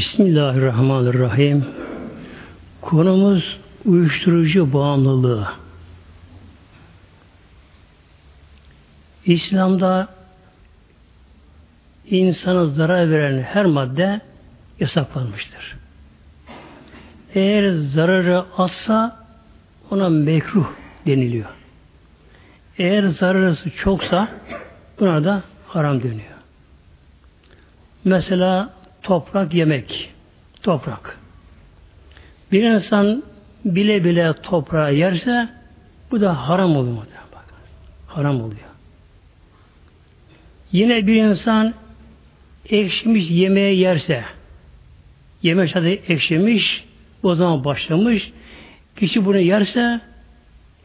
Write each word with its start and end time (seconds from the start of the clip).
Bismillahirrahmanirrahim. 0.00 1.64
Konumuz 2.80 3.58
uyuşturucu 3.84 4.72
bağımlılığı. 4.72 5.48
İslam'da 9.24 10.08
insana 12.10 12.64
zarar 12.64 13.10
veren 13.10 13.42
her 13.42 13.64
madde 13.64 14.20
yasaklanmıştır. 14.80 15.76
Eğer 17.34 17.70
zararı 17.70 18.44
azsa 18.56 19.26
ona 19.90 20.08
mekruh 20.08 20.66
deniliyor. 21.06 21.50
Eğer 22.78 23.06
zararı 23.06 23.70
çoksa 23.70 24.28
buna 25.00 25.24
da 25.24 25.42
haram 25.66 26.02
deniyor. 26.02 26.36
Mesela 28.04 28.79
toprak 29.02 29.54
yemek. 29.54 30.10
Toprak. 30.62 31.18
Bir 32.52 32.62
insan 32.62 33.22
bile 33.64 34.04
bile 34.04 34.32
toprağı 34.42 34.94
yerse 34.94 35.48
bu 36.10 36.20
da 36.20 36.48
haram 36.48 36.76
oluyor. 36.76 36.96
Haram 38.06 38.40
oluyor. 38.40 38.70
Yine 40.72 41.06
bir 41.06 41.14
insan 41.14 41.74
ekşimiş 42.68 43.30
yemeği 43.30 43.78
yerse 43.78 44.24
yemek 45.42 45.76
adı 45.76 45.88
ekşimiş 45.88 46.84
o 47.22 47.34
zaman 47.34 47.64
başlamış 47.64 48.32
kişi 48.96 49.24
bunu 49.24 49.38
yerse 49.38 50.00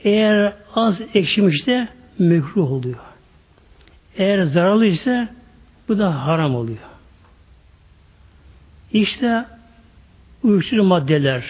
eğer 0.03 0.53
az 0.75 1.01
ekşimişse 1.13 1.87
mekruh 2.19 2.71
oluyor. 2.71 2.99
Eğer 4.17 4.43
zararlı 4.43 4.85
ise 4.85 5.27
bu 5.87 5.97
da 5.97 6.25
haram 6.25 6.55
oluyor. 6.55 6.94
İşte 8.95 9.45
uyuşturucu 10.43 10.83
maddeler 10.83 11.43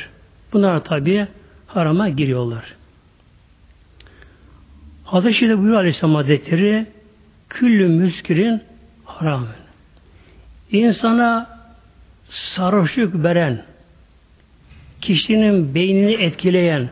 bunlar 0.54 0.84
tabi 0.84 1.28
harama 1.68 2.10
giriyorlar. 2.10 2.76
Hadis-i 5.04 5.34
Şerif 5.34 5.58
buyuruyor 5.58 5.80
Aleyhisselam 5.80 6.16
Hazretleri 6.16 6.86
küllü 7.50 7.88
müskirin 7.88 8.62
haram. 9.06 9.48
İnsana 10.72 11.60
sarhoşluk 12.30 13.24
veren, 13.24 13.64
kişinin 15.02 15.76
beynini 15.76 16.14
etkileyen 16.14 16.90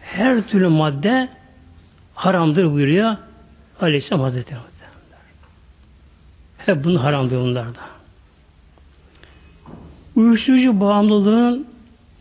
her 0.00 0.48
türlü 0.48 0.68
madde 0.68 1.28
haramdır 2.14 2.72
buyuruyor 2.72 3.16
Aleyhisselam 3.80 4.22
Hazretleri. 4.22 4.60
Hep 6.58 6.84
bunun 6.84 6.96
haramdır 6.96 7.36
bunlarda. 7.36 8.01
Uyuşturucu 10.16 10.80
bağımlılığın 10.80 11.66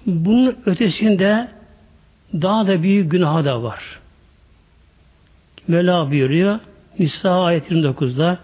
bunun 0.05 0.57
ötesinde 0.65 1.47
daha 2.33 2.67
da 2.67 2.83
büyük 2.83 3.11
günah 3.11 3.45
da 3.45 3.63
var. 3.63 3.99
Mela 5.67 6.11
buyuruyor 6.11 6.59
Nisa 6.99 7.43
ayet 7.43 7.71
29'da 7.71 8.39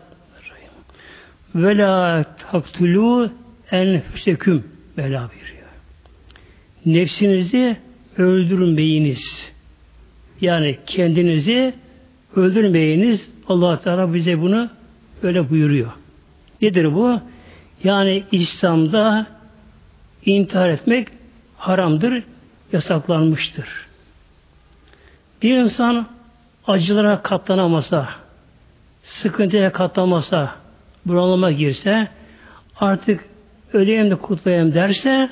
ve 1.55 1.77
la 1.77 2.25
taktulu 2.51 3.31
enfüseküm 3.71 4.63
Mela 4.97 5.29
buyuruyor. 5.31 5.67
Nefsinizi 6.85 7.77
öldürmeyiniz. 8.17 9.51
Yani 10.41 10.77
kendinizi 10.85 11.73
öldürmeyiniz. 12.35 13.29
allah 13.47 13.79
Teala 13.79 14.13
bize 14.13 14.41
bunu 14.41 14.69
öyle 15.23 15.49
buyuruyor. 15.49 15.91
Nedir 16.61 16.93
bu? 16.93 17.21
Yani 17.83 18.23
İslam'da 18.31 19.27
intihar 20.25 20.69
etmek 20.69 21.07
haramdır, 21.57 22.23
yasaklanmıştır. 22.71 23.67
Bir 25.41 25.57
insan 25.57 26.07
acılara 26.67 27.21
katlanamasa, 27.21 28.09
sıkıntıya 29.03 29.71
katlanamasa, 29.71 30.55
bunalıma 31.05 31.51
girse, 31.51 32.07
artık 32.79 33.25
öleyim 33.73 34.11
de 34.11 34.15
kurtulayım 34.15 34.73
derse, 34.73 35.29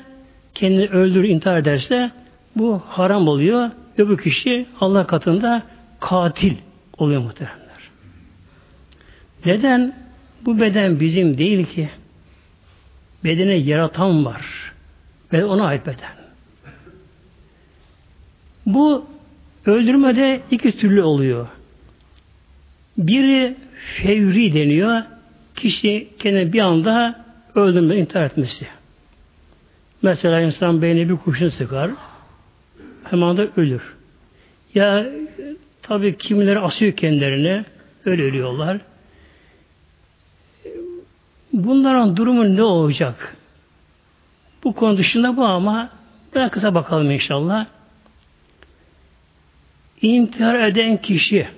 kendini 0.54 0.88
öldür, 0.88 1.24
intihar 1.24 1.56
ederse, 1.56 2.10
bu 2.56 2.82
haram 2.88 3.28
oluyor. 3.28 3.70
Öbür 3.98 4.18
kişi 4.18 4.66
Allah 4.80 5.06
katında 5.06 5.62
katil 6.00 6.54
oluyor 6.98 7.22
muhteremler. 7.22 7.90
Neden? 9.46 9.94
Bu 10.44 10.60
beden 10.60 11.00
bizim 11.00 11.38
değil 11.38 11.66
ki. 11.66 11.90
Bedene 13.24 13.54
yaratan 13.54 14.24
var. 14.24 14.72
Ve 15.32 15.44
ona 15.44 15.66
ait 15.66 15.86
beden. 15.86 16.16
Bu 18.66 19.06
öldürmede 19.66 20.40
iki 20.50 20.78
türlü 20.78 21.02
oluyor. 21.02 21.46
Biri 22.98 23.56
fevri 23.96 24.54
deniyor. 24.54 25.02
Kişi 25.56 26.08
kendini 26.18 26.52
bir 26.52 26.60
anda 26.60 27.24
öldürme, 27.54 27.96
intihar 27.96 28.24
etmesi. 28.24 28.66
Mesela 30.02 30.40
insan 30.40 30.82
beyni 30.82 31.08
bir 31.08 31.16
kurşun 31.16 31.48
sıkar. 31.48 31.90
Hemen 33.04 33.36
de 33.36 33.48
ölür. 33.56 33.82
Ya 34.74 35.06
tabi 35.82 36.18
kimileri 36.18 36.58
asıyor 36.58 36.92
kendilerine. 36.92 37.64
Öyle 38.04 38.22
ölüyorlar. 38.22 38.78
Bunların 41.52 42.16
durumu 42.16 42.56
ne 42.56 42.62
olacak? 42.62 43.35
Bu 44.66 44.74
konu 44.74 44.96
dışında 44.96 45.36
bu 45.36 45.44
ama 45.44 45.90
biraz 46.34 46.50
kısa 46.50 46.74
bakalım 46.74 47.10
inşallah. 47.10 47.66
İntihar 50.02 50.54
eden 50.54 50.96
kişi 50.96 51.48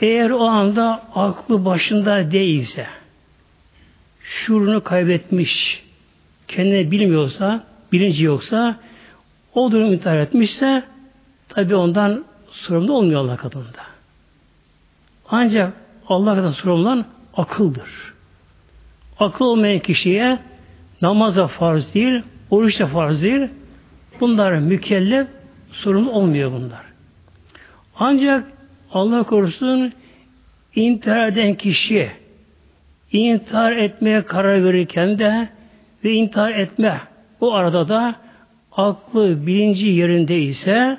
eğer 0.00 0.30
o 0.30 0.44
anda 0.44 1.02
aklı 1.14 1.64
başında 1.64 2.30
değilse 2.30 2.86
şuurunu 4.20 4.84
kaybetmiş 4.84 5.82
kendini 6.48 6.90
bilmiyorsa 6.90 7.64
bilinci 7.92 8.24
yoksa 8.24 8.76
o 9.54 9.72
durum 9.72 9.92
intihar 9.92 10.16
etmişse 10.16 10.82
tabi 11.48 11.74
ondan 11.74 12.24
sorumlu 12.50 12.92
olmuyor 12.92 13.20
Allah 13.20 13.36
katında. 13.36 13.84
Ancak 15.28 15.72
Allah 16.08 16.34
katında 16.34 16.52
sorumlu 16.52 16.80
olan 16.80 17.04
akıldır. 17.36 18.14
Akıl 19.18 19.44
olmayan 19.44 19.78
kişiye 19.78 20.38
namaz 21.04 21.36
da 21.36 21.46
farz 21.46 21.94
değil, 21.94 22.22
oruç 22.50 22.80
da 22.80 22.86
farz 22.86 23.22
değil. 23.22 23.48
Bunlar 24.20 24.52
mükellef, 24.52 25.26
sorumlu 25.72 26.10
olmuyor 26.10 26.52
bunlar. 26.52 26.84
Ancak 27.96 28.44
Allah 28.92 29.22
korusun 29.22 29.92
intihar 30.74 31.28
eden 31.28 31.54
kişi 31.54 32.10
intihar 33.12 33.72
etmeye 33.72 34.22
karar 34.24 34.64
verirken 34.64 35.18
de 35.18 35.48
ve 36.04 36.12
intihar 36.12 36.50
etme 36.50 37.00
o 37.40 37.52
arada 37.52 37.88
da 37.88 38.14
aklı 38.72 39.46
bilinci 39.46 39.86
yerinde 39.86 40.38
ise 40.40 40.98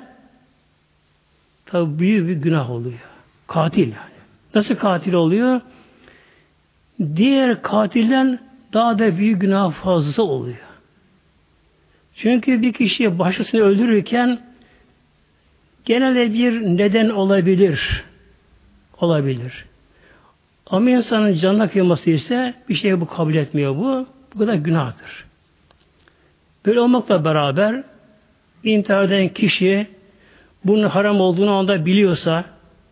tabi 1.66 1.98
büyük 1.98 2.28
bir 2.28 2.34
günah 2.34 2.70
oluyor. 2.70 3.00
Katil 3.46 3.88
yani. 3.88 4.16
Nasıl 4.54 4.74
katil 4.74 5.12
oluyor? 5.12 5.60
Diğer 7.16 7.62
katilden 7.62 8.45
daha 8.72 8.98
da 8.98 9.18
büyük 9.18 9.40
günah 9.40 9.72
fazlası 9.72 10.22
oluyor. 10.22 10.56
Çünkü 12.14 12.62
bir 12.62 12.72
kişiye 12.72 13.18
başkasını 13.18 13.60
öldürürken 13.60 14.40
genelde 15.84 16.32
bir 16.32 16.62
neden 16.62 17.08
olabilir. 17.08 18.04
Olabilir. 19.00 19.64
Ama 20.66 20.90
insanın 20.90 21.34
canına 21.34 21.68
kıyması 21.68 22.10
ise 22.10 22.54
bir 22.68 22.74
şey 22.74 23.00
bu 23.00 23.06
kabul 23.06 23.34
etmiyor 23.34 23.76
bu. 23.76 24.06
Bu 24.34 24.38
kadar 24.38 24.54
günahtır. 24.54 25.24
Böyle 26.66 26.80
olmakla 26.80 27.24
beraber 27.24 27.84
intihar 28.64 29.04
eden 29.04 29.28
kişi 29.28 29.86
bunun 30.64 30.88
haram 30.88 31.20
olduğunu 31.20 31.50
anda 31.50 31.86
biliyorsa, 31.86 32.44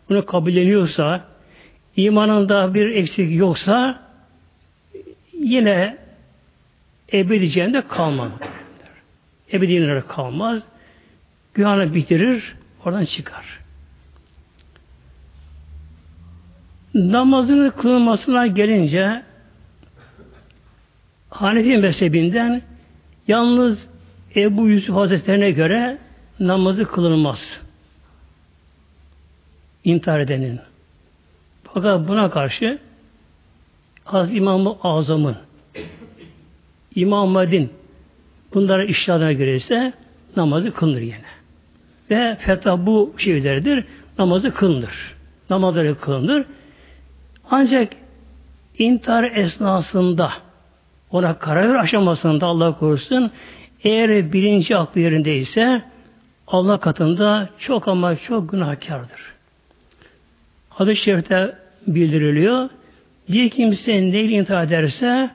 bunu 0.09 0.25
kabulleniyorsa, 0.25 1.21
imanında 1.95 2.73
bir 2.73 2.89
eksik 2.89 3.35
yoksa 3.35 4.04
yine 5.45 5.97
ebedi 7.13 7.49
cehennemde 7.49 7.87
kalmaz. 7.87 8.31
Ebedi 9.53 9.71
cehennemde 9.71 10.07
kalmaz. 10.07 10.63
Günahını 11.53 11.95
bitirir, 11.95 12.55
oradan 12.85 13.05
çıkar. 13.05 13.59
Namazının 16.93 17.69
kılınmasına 17.69 18.47
gelince 18.47 19.23
Hanefi 21.29 21.77
mezhebinden 21.77 22.61
yalnız 23.27 23.87
Ebu 24.35 24.69
Yusuf 24.69 24.95
Hazretlerine 24.95 25.51
göre 25.51 25.97
namazı 26.39 26.85
kılınmaz. 26.85 27.59
İntihar 29.83 30.19
edenin. 30.19 30.59
Fakat 31.63 32.07
buna 32.07 32.29
karşı 32.29 32.79
Az 34.05 34.33
İmam-ı 34.35 34.75
Azam'ın 34.83 35.35
İmam 36.95 37.29
Madin 37.29 37.69
bunlara 38.53 38.85
iştihadına 38.85 39.33
göre 39.33 39.93
namazı 40.35 40.73
kılınır 40.73 41.01
yine. 41.01 41.21
Ve 42.11 42.37
fetva 42.39 42.85
bu 42.85 43.13
şey 43.17 43.37
üzeridir. 43.37 43.85
Namazı 44.19 44.53
kılınır. 44.53 45.15
Namazları 45.49 45.99
kılınır. 45.99 46.45
Ancak 47.49 47.93
intihar 48.79 49.23
esnasında 49.23 50.31
ona 51.11 51.39
karar 51.39 51.75
aşamasında 51.75 52.45
Allah 52.45 52.77
korusun 52.77 53.31
eğer 53.83 54.33
birinci 54.33 54.77
aklı 54.77 55.01
yerindeyse 55.01 55.81
Allah 56.47 56.79
katında 56.79 57.49
çok 57.59 57.87
ama 57.87 58.15
çok 58.15 58.51
günahkardır. 58.51 59.33
Hadis-i 60.69 61.01
şerifte 61.01 61.55
bildiriliyor. 61.87 62.69
Bir 63.29 63.49
kimse 63.49 63.91
neyle 63.91 64.31
intihar 64.31 64.63
ederse 64.63 65.29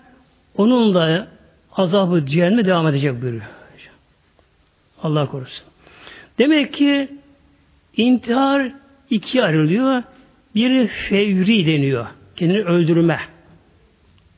onun 0.56 0.94
da 0.94 1.28
azabı 1.76 2.26
cehenneme 2.26 2.64
devam 2.64 2.88
edecek 2.88 3.22
buyuruyor. 3.22 3.42
Allah 5.02 5.26
korusun. 5.26 5.64
Demek 6.38 6.72
ki 6.72 7.08
intihar 7.96 8.72
iki 9.10 9.42
ayrılıyor. 9.42 10.02
Biri 10.54 10.87
fevri 10.87 11.66
deniyor. 11.66 12.06
Kendini 12.37 12.62
öldürme. 12.62 13.20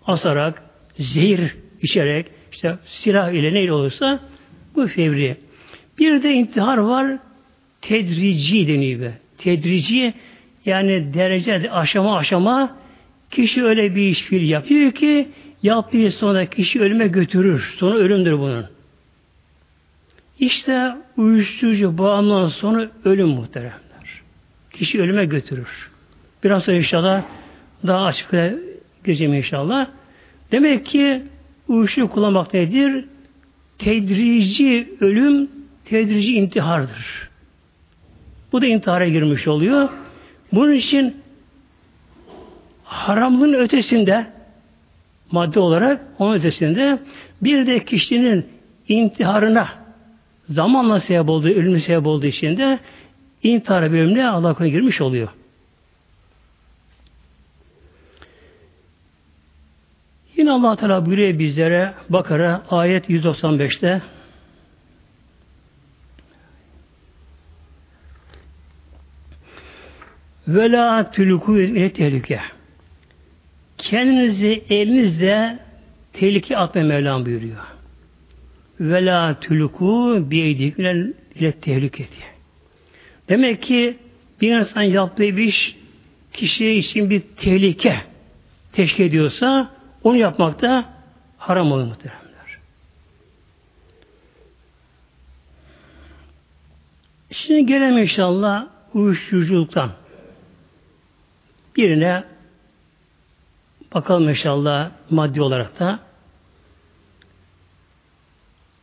Asarak, 0.07 0.63
zehir 0.99 1.57
içerek, 1.83 2.27
işte 2.53 2.77
silah 2.85 3.31
ile 3.31 3.55
neyle 3.55 3.73
olursa 3.73 4.21
bu 4.77 4.87
fevri. 4.87 5.37
Bir 5.99 6.23
de 6.23 6.33
intihar 6.33 6.79
var 6.79 7.19
tedrici 7.83 8.69
deniyor. 8.69 9.13
Tedrici 9.39 10.15
yani 10.67 11.15
derece 11.15 11.71
aşama 11.71 12.17
aşama 12.17 12.77
kişi 13.33 13.65
öyle 13.65 13.95
bir 13.95 14.03
iş 14.03 14.23
fiil 14.23 14.49
yapıyor 14.51 14.93
ki 14.93 15.29
yaptığı 15.63 16.11
sonra 16.11 16.47
kişi 16.47 16.81
ölüme 16.81 17.07
götürür. 17.07 17.75
Sonra 17.79 17.95
ölümdür 17.95 18.39
bunun. 18.39 18.67
İşte 20.39 20.97
uyuşturucu 21.17 21.99
bağımlılığı 21.99 22.51
sonra 22.51 22.91
ölüm 23.05 23.29
muhteremler. 23.29 24.23
Kişi 24.73 25.03
ölüme 25.03 25.25
götürür. 25.25 25.91
Biraz 26.45 26.65
sonra 26.65 26.77
inşallah 26.77 27.23
daha 27.87 28.05
açıkla 28.05 28.51
gireceğim 29.05 29.35
inşallah. 29.35 29.87
Demek 30.53 30.87
ki 30.87 31.23
uyuşturucu 31.69 32.13
kullanmak 32.13 32.55
nedir? 32.55 33.05
Tedrici 33.79 34.89
ölüm, 35.01 35.51
tedrici 35.85 36.35
intihardır. 36.35 37.29
Bu 38.53 38.63
da 38.63 38.67
intihara 38.67 39.09
girmiş 39.09 39.49
oluyor. 39.49 39.89
Bunun 40.53 40.73
için 40.73 41.22
haramlığın 42.93 43.55
ötesinde 43.55 44.27
madde 45.31 45.61
olarak 45.61 46.01
onun 46.19 46.35
ötesinde 46.35 46.99
bir 47.43 47.67
de 47.67 47.85
kişinin 47.85 48.47
intiharına 48.89 49.69
zamanla 50.49 51.01
sebep 51.01 51.29
olduğu, 51.29 51.49
ölümü 51.49 51.81
sebep 51.81 52.07
olduğu 52.07 52.27
için 52.27 52.57
de 52.57 52.79
intihara 53.43 53.93
bölümüne 53.93 54.29
Allah 54.29 54.67
girmiş 54.67 55.01
oluyor. 55.01 55.29
Yine 60.37 60.51
Allah 60.51 60.77
Teala 60.77 61.07
buyuruyor 61.07 61.39
bizlere 61.39 61.95
Bakara 62.09 62.63
ayet 62.71 63.11
195'te 63.11 64.03
Ve 70.49 70.73
la 70.73 71.11
tülükü 71.11 71.65
ile 71.65 71.93
tehlike. 71.93 72.41
Kendinizi 73.83 74.65
elinizle 74.71 75.59
tehlike 76.13 76.57
atma 76.57 76.83
Mevlam 76.83 77.27
buyuruyor. 77.27 77.65
Ve 78.81 79.05
la 79.07 79.41
tülükü 79.41 80.31
biyeydik 80.31 80.79
ile 80.79 81.53
tehlike 81.53 81.99
diye. 81.99 82.29
Demek 83.29 83.63
ki 83.63 83.99
bir 84.41 84.57
insan 84.57 84.83
yaptığı 84.83 85.23
bir 85.23 85.37
iş 85.37 85.77
kişiye 86.33 86.77
için 86.77 87.11
bir 87.11 87.21
tehlike 87.21 88.01
teşkil 88.73 89.05
ediyorsa 89.05 89.71
onu 90.05 90.17
yapmak 90.17 90.63
da 90.63 90.85
haram 91.39 91.73
olur 91.73 91.85
muhteremler. 91.85 92.59
Şimdi 97.31 97.67
gelelim 97.67 97.99
inşallah 97.99 98.67
uyuşturuculuktan. 98.95 99.91
Birine 101.77 102.32
bakalım 103.95 104.29
inşallah 104.29 104.91
maddi 105.11 105.43
olarak 105.43 105.81
da 105.81 105.99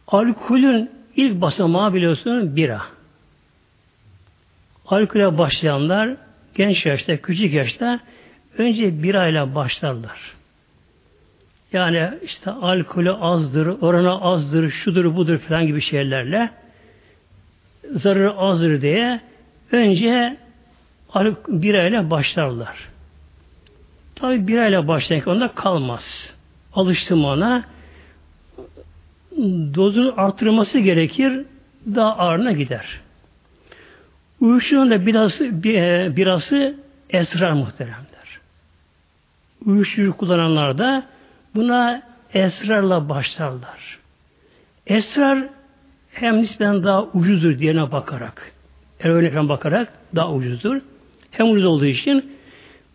alkolün 0.07 0.91
ilk 1.15 1.41
basamağı 1.41 1.93
biliyorsunuz 1.93 2.55
bira. 2.55 2.81
Alkole 4.85 5.37
başlayanlar 5.37 6.17
genç 6.55 6.85
yaşta, 6.85 7.17
küçük 7.17 7.53
yaşta 7.53 7.99
önce 8.57 9.03
birayla 9.03 9.55
başlarlar. 9.55 10.19
Yani 11.73 12.09
işte 12.23 12.51
alkolü 12.51 13.11
azdır, 13.11 13.67
oranı 13.67 14.21
azdır, 14.21 14.69
şudur 14.69 15.15
budur 15.15 15.37
falan 15.37 15.67
gibi 15.67 15.81
şeylerle 15.81 16.49
zararı 17.91 18.33
azdır 18.33 18.81
diye 18.81 19.21
önce 19.71 20.37
birayla 21.47 22.09
başlarlar. 22.09 22.89
Tabi 24.19 24.47
birayla 24.47 24.87
başlayan 24.87 25.29
onda 25.29 25.47
kalmaz. 25.47 26.33
Alıştım 26.73 27.25
ona 27.25 27.63
dozunu 29.75 30.13
artırması 30.17 30.79
gerekir 30.79 31.45
daha 31.95 32.17
ağırına 32.17 32.51
gider. 32.51 32.99
Uyuşturucunun 34.41 34.91
da 34.91 35.05
birası, 35.05 35.63
birası 36.15 36.75
esrar 37.09 37.51
muhteremler. 37.51 38.39
Uyuşturucu 39.65 40.17
kullananlar 40.17 40.77
da 40.77 41.03
buna 41.55 42.01
esrarla 42.33 43.09
başlarlar. 43.09 43.99
Esrar 44.87 45.47
hem 46.11 46.37
nispeten 46.37 46.83
daha 46.83 47.03
ucuzdur 47.03 47.59
diğerine 47.59 47.91
bakarak. 47.91 48.51
Eroine 48.99 49.49
bakarak 49.49 49.93
daha 50.15 50.33
ucuzdur. 50.33 50.81
Hem 51.31 51.51
ucuz 51.51 51.65
olduğu 51.65 51.85
için 51.85 52.38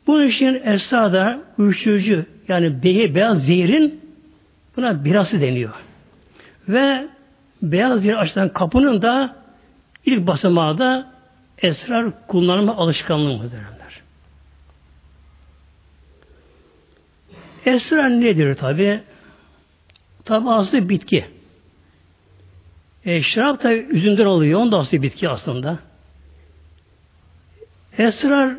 bunun 0.07 0.27
için 0.27 0.63
esrada 0.65 1.41
uyuşturucu 1.59 2.27
yani 2.49 2.83
beyaz 3.15 3.47
zehirin 3.47 4.01
buna 4.77 5.05
birası 5.05 5.41
deniyor. 5.41 5.75
Ve 6.69 7.09
beyaz 7.63 8.03
zehir 8.03 8.15
açılan 8.15 8.49
kapının 8.49 9.03
da 9.03 9.37
ilk 10.07 10.27
basamağı 10.27 10.79
da 10.79 11.13
esrar 11.59 12.27
kullanma 12.27 12.77
alışkanlığı 12.77 13.33
muhteremler. 13.33 14.01
Esrar 17.67 18.11
nedir 18.11 18.55
tabi? 18.55 19.01
Tabi 20.25 20.51
aslı 20.51 20.89
bitki. 20.89 21.25
E, 23.05 23.23
şarap 23.23 23.63
da 23.63 23.73
üzümden 23.75 24.25
oluyor. 24.25 24.61
Onun 24.61 24.73
da 24.73 24.79
aslı 24.79 25.03
bitki 25.03 25.29
aslında. 25.29 25.79
Esrar 27.99 28.57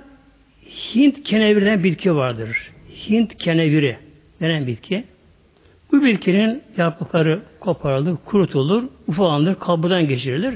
Hint 0.65 1.23
keneviri 1.23 1.83
bitki 1.83 2.15
vardır. 2.15 2.71
Hint 3.09 3.37
keneviri 3.37 3.97
denen 4.41 4.67
bitki. 4.67 5.03
Bu 5.91 6.03
bitkinin 6.03 6.63
yaprakları 6.77 7.41
koparılır, 7.59 8.15
kurutulur, 8.25 8.83
ufalanır, 9.07 9.55
kabuğundan 9.55 10.07
geçirilir. 10.07 10.55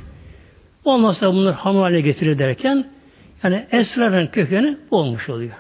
Olmazsa 0.85 1.33
bunlar 1.33 1.55
ham 1.55 1.75
haline 1.75 2.01
getirir 2.01 2.39
derken 2.39 2.85
yani 3.43 3.65
esrarın 3.71 4.27
kökeni 4.27 4.77
olmuş 4.91 5.29
oluyor. 5.29 5.53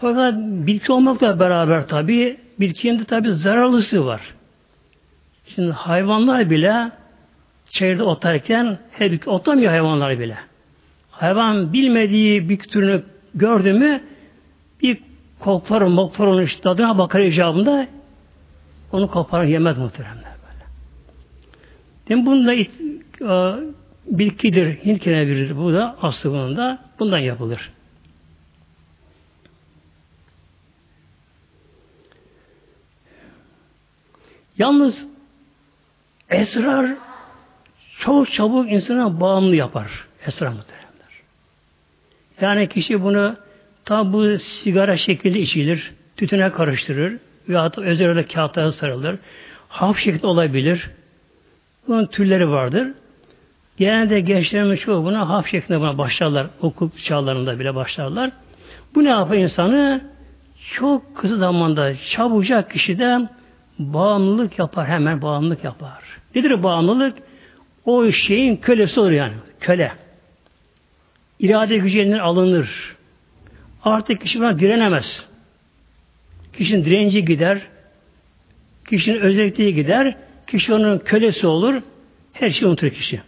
Fakat 0.00 0.34
bitki 0.38 0.92
olmakla 0.92 1.40
beraber 1.40 1.88
tabi 1.88 2.36
bitkinin 2.60 2.98
de 2.98 3.04
tabi 3.04 3.32
zararlısı 3.32 4.06
var. 4.06 4.20
Şimdi 5.46 5.72
hayvanlar 5.72 6.50
bile 6.50 6.90
çayırda 7.70 8.04
otarken 8.04 8.78
her 8.90 9.26
otamıyor 9.26 9.70
hayvanlar 9.70 10.18
bile. 10.18 10.36
Hayvan 11.16 11.72
bilmediği 11.72 12.48
bir 12.48 12.58
türünü 12.58 13.02
gördü 13.34 13.72
mü 13.72 14.02
bir 14.82 14.98
koklar, 15.40 15.82
moklar 15.82 16.26
onun 16.26 16.42
işte 16.42 16.60
tadına 16.60 16.98
bakar 16.98 17.20
icabında 17.20 17.86
onu 18.92 19.10
kopar 19.10 19.44
yemez 19.44 19.78
muhteremler 19.78 20.16
böyle. 20.24 20.64
Demin 22.08 22.26
bunun 22.26 22.52
it, 22.52 22.70
e, 23.20 23.54
bitkidir, 24.06 24.84
Hint 24.84 25.02
kenevirir 25.02 25.56
bu 25.56 25.72
da 25.72 25.96
aslı 26.02 26.30
bunun 26.30 26.56
da 26.56 26.78
bundan 26.98 27.18
yapılır. 27.18 27.70
Yalnız 34.58 35.06
esrar 36.30 36.94
çok 37.98 38.32
çabuk 38.32 38.72
insana 38.72 39.20
bağımlı 39.20 39.56
yapar. 39.56 40.06
Esrar 40.26 40.48
muhteremler. 40.48 40.83
Yani 42.40 42.68
kişi 42.68 43.02
bunu 43.02 43.36
Tabi 43.84 44.12
bu 44.12 44.38
sigara 44.38 44.96
şekilde 44.96 45.38
içilir, 45.38 45.92
tütüne 46.16 46.50
karıştırır, 46.50 47.18
Veya 47.48 47.76
da 47.76 47.82
özel 47.82 48.26
kağıtlara 48.26 48.72
sarılır. 48.72 49.18
Hap 49.68 49.96
şeklinde 49.96 50.26
olabilir. 50.26 50.90
Bunun 51.88 52.06
türleri 52.06 52.50
vardır. 52.50 52.88
Genelde 53.76 54.20
gençlerimiz 54.20 54.80
çoğu 54.80 55.04
buna 55.04 55.28
hap 55.28 55.46
şeklinde 55.46 55.80
buna 55.80 55.98
başlarlar. 55.98 56.46
Okul 56.60 56.90
çağlarında 57.04 57.58
bile 57.58 57.74
başlarlar. 57.74 58.30
Bu 58.94 59.04
ne 59.04 59.08
yapar 59.08 59.36
insanı? 59.36 60.00
Çok 60.72 61.16
kısa 61.16 61.36
zamanda 61.36 61.96
çabucak 61.96 62.70
kişiden 62.70 63.28
bağımlılık 63.78 64.58
yapar. 64.58 64.88
Hemen 64.88 65.22
bağımlılık 65.22 65.64
yapar. 65.64 66.02
Nedir 66.34 66.62
bağımlılık? 66.62 67.18
O 67.84 68.10
şeyin 68.10 68.56
kölesi 68.56 69.00
olur 69.00 69.10
yani. 69.10 69.34
Köle. 69.60 69.92
İrade 71.40 71.76
gücü 71.76 72.00
elinden 72.00 72.18
alınır. 72.18 72.96
Artık 73.84 74.20
kişi 74.20 74.38
buna 74.38 74.58
direnemez. 74.58 75.26
Kişinin 76.52 76.84
direnci 76.84 77.24
gider. 77.24 77.62
Kişinin 78.88 79.20
özelliği 79.20 79.74
gider. 79.74 80.16
Kişi 80.46 80.74
onun 80.74 80.98
kölesi 80.98 81.46
olur. 81.46 81.82
Her 82.32 82.50
şeyi 82.50 82.68
unutur 82.68 82.90
kişi. 82.90 83.20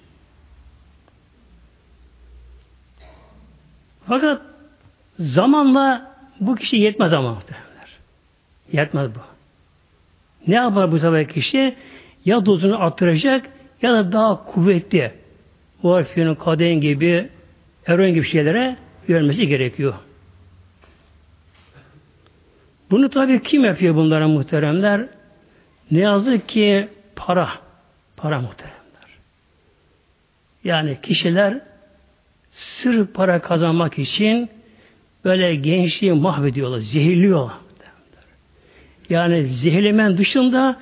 Fakat 4.09 4.43
zamanla 5.19 6.17
bu 6.41 6.55
kişi 6.55 6.77
yetmez 6.77 7.13
ama. 7.13 7.43
Yetmez 8.73 9.15
bu. 9.15 9.19
Ne 10.47 10.55
yapar 10.55 10.93
bu 10.93 10.99
sefer 10.99 11.29
kişi? 11.29 11.75
Ya 12.25 12.47
dozunu 12.47 12.83
arttıracak 12.83 13.47
ya 13.83 13.93
da 13.93 14.13
daha 14.13 14.45
kuvvetli 14.45 15.13
morfiyonun, 15.83 16.35
kadein 16.35 16.81
gibi 16.81 17.29
eroin 17.87 18.15
gibi 18.15 18.29
şeylere 18.29 18.77
yönelmesi 19.09 19.49
gerekiyor. 19.49 19.95
Bunu 22.91 23.11
tabii 23.11 23.43
kim 23.43 23.65
yapıyor 23.65 23.95
bunlara 23.95 24.29
muhteremler? 24.29 25.09
Ne 25.91 26.01
yazık 26.01 26.49
ki 26.49 26.89
para. 27.17 27.51
Para 28.17 28.41
muhteremler. 28.41 28.77
Yani 30.65 30.99
kişiler 31.03 31.61
sırf 32.53 33.15
para 33.15 33.43
kazanmak 33.43 33.99
için 33.99 34.51
böyle 35.25 35.55
gençliği 35.55 36.13
mahvediyorlar, 36.13 36.79
zehirliyorlar. 36.79 37.57
Yani 39.11 39.45
zehirlemen 39.45 40.19
dışında 40.19 40.81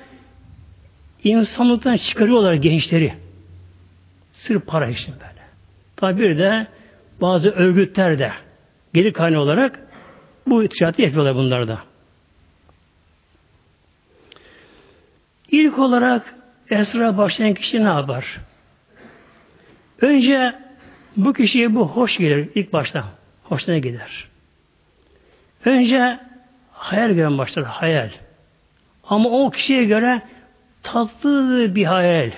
insanlıktan 1.23 1.97
çıkarıyorlar 1.97 2.53
gençleri. 2.53 3.13
Sırf 4.33 4.67
para 4.67 4.89
için 4.89 5.13
böyle. 5.13 5.45
Tabi 5.95 6.19
bir 6.19 6.37
de 6.37 6.67
bazı 7.21 7.49
örgütler 7.49 8.19
de 8.19 8.31
gelir 8.93 9.13
kaynağı 9.13 9.41
olarak 9.41 9.79
bu 10.47 10.67
ticareti 10.67 11.01
yapıyorlar 11.01 11.35
bunlarda. 11.35 11.79
İlk 15.51 15.79
olarak 15.79 16.35
esra 16.69 17.17
başlayan 17.17 17.53
kişi 17.53 17.83
ne 17.83 17.89
yapar? 17.89 18.37
Önce 20.01 20.55
bu 21.17 21.33
kişiye 21.33 21.75
bu 21.75 21.87
hoş 21.87 22.17
gelir 22.17 22.49
ilk 22.55 22.73
başta. 22.73 23.05
Hoşuna 23.43 23.77
gider. 23.77 24.27
Önce 25.65 26.19
hayal 26.71 27.11
gören 27.11 27.37
başlar, 27.37 27.65
hayal. 27.65 28.09
Ama 29.03 29.29
o 29.29 29.49
kişiye 29.49 29.85
göre 29.85 30.21
tatlı 30.83 31.75
bir 31.75 31.85
hayal. 31.85 32.31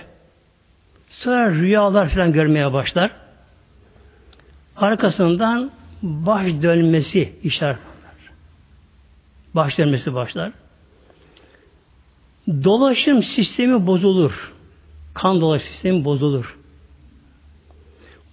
Sonra 1.09 1.49
rüyalar 1.49 2.09
falan 2.09 2.33
görmeye 2.33 2.73
başlar. 2.73 3.11
Arkasından 4.77 5.71
baş 6.01 6.47
dönmesi 6.61 7.33
işaret 7.43 7.77
Baş 9.55 9.77
dönmesi 9.77 10.13
başlar. 10.13 10.51
Dolaşım 12.47 13.23
sistemi 13.23 13.87
bozulur. 13.87 14.53
Kan 15.13 15.41
dolaşım 15.41 15.67
sistemi 15.67 16.05
bozulur. 16.05 16.57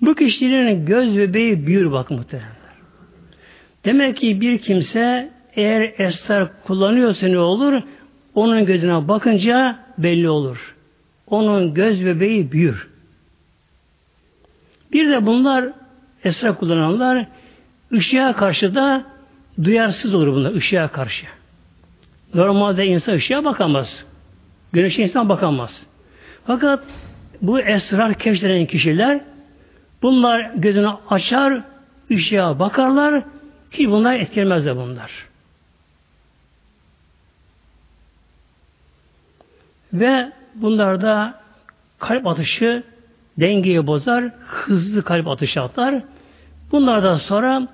Bu 0.00 0.14
kişilerin 0.14 0.86
göz 0.86 1.16
bebeği 1.16 1.66
büyür 1.66 1.92
bak 1.92 2.10
muhtemelen. 2.10 2.50
Demek 3.84 4.16
ki 4.16 4.40
bir 4.40 4.58
kimse 4.58 5.32
eğer 5.56 5.94
esrar 5.98 6.62
kullanıyorsa 6.62 7.26
ne 7.26 7.38
olur? 7.38 7.82
Onun 8.34 8.66
gözüne 8.66 9.08
bakınca 9.08 9.78
belli 9.98 10.28
olur. 10.28 10.74
Onun 11.26 11.74
göz 11.74 12.04
bebeği 12.04 12.52
büyür. 12.52 12.88
Bir 14.92 15.10
de 15.10 15.26
bunlar 15.26 15.72
esrar 16.24 16.58
kullananlar 16.58 17.26
ışığa 17.92 18.32
karşı 18.32 18.74
da 18.74 19.04
duyarsız 19.64 20.14
olur 20.14 20.26
bunlar 20.26 20.54
ışığa 20.54 20.88
karşı. 20.88 21.26
Normalde 22.34 22.86
insan 22.86 23.12
ışığa 23.12 23.44
bakamaz. 23.44 24.04
Güneşe 24.72 25.02
insan 25.02 25.28
bakamaz. 25.28 25.86
Fakat 26.46 26.84
bu 27.42 27.60
esrar 27.60 28.14
keşfeden 28.14 28.66
kişiler 28.66 29.20
bunlar 30.02 30.50
gözünü 30.54 30.90
açar, 31.10 31.62
ışığa 32.10 32.58
bakarlar, 32.58 33.22
ki 33.70 33.90
bunlar 33.90 34.14
etkilemez 34.14 34.66
de 34.66 34.76
bunlar. 34.76 35.10
Ve 39.92 40.32
bunlarda 40.54 41.40
kalp 41.98 42.26
atışı 42.26 42.82
dengeyi 43.40 43.86
bozar, 43.86 44.24
hızlı 44.46 45.02
kalp 45.02 45.28
atışı 45.28 45.62
atar. 45.62 46.02
Bunlardan 46.74 47.16
sonra 47.16 47.68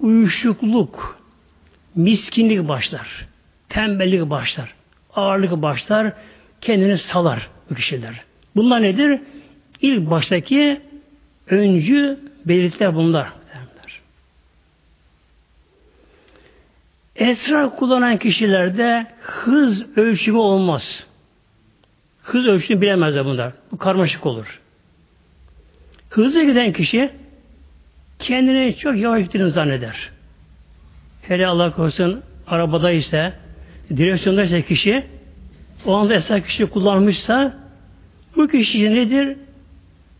uyuşukluk, 0.00 1.18
miskinlik 1.94 2.68
başlar, 2.68 3.26
tembellik 3.68 4.30
başlar, 4.30 4.74
ağırlık 5.14 5.62
başlar, 5.62 6.12
kendini 6.60 6.98
salar 6.98 7.48
bu 7.70 7.74
kişiler. 7.74 8.22
Bunlar 8.56 8.82
nedir? 8.82 9.20
İlk 9.80 10.10
baştaki 10.10 10.80
öncü 11.46 12.18
belirtiler 12.46 12.94
bunlar. 12.94 13.32
Esrar 17.16 17.76
kullanan 17.76 18.18
kişilerde 18.18 19.06
hız 19.20 19.96
ölçümü 19.96 20.38
olmaz. 20.38 21.06
Hız 22.22 22.46
ölçümü 22.46 22.80
bilemezler 22.80 23.24
bunlar. 23.24 23.52
Bu 23.72 23.78
karmaşık 23.78 24.26
olur. 24.26 24.60
Hızlı 26.10 26.44
giden 26.44 26.72
kişi 26.72 27.23
kendini 28.24 28.76
çok 28.76 28.96
yavaş 28.96 29.22
gittiğini 29.22 29.50
zanneder. 29.50 30.10
Hele 31.22 31.46
Allah 31.46 31.72
korusun 31.72 32.22
arabada 32.46 32.90
ise 32.90 33.32
direksiyonda 33.90 34.42
ise 34.42 34.62
kişi 34.62 35.04
o 35.86 35.94
anda 35.94 36.14
esrar 36.14 36.44
kişi 36.44 36.66
kullanmışsa 36.66 37.54
bu 38.36 38.48
kişi 38.48 38.94
nedir? 38.94 39.36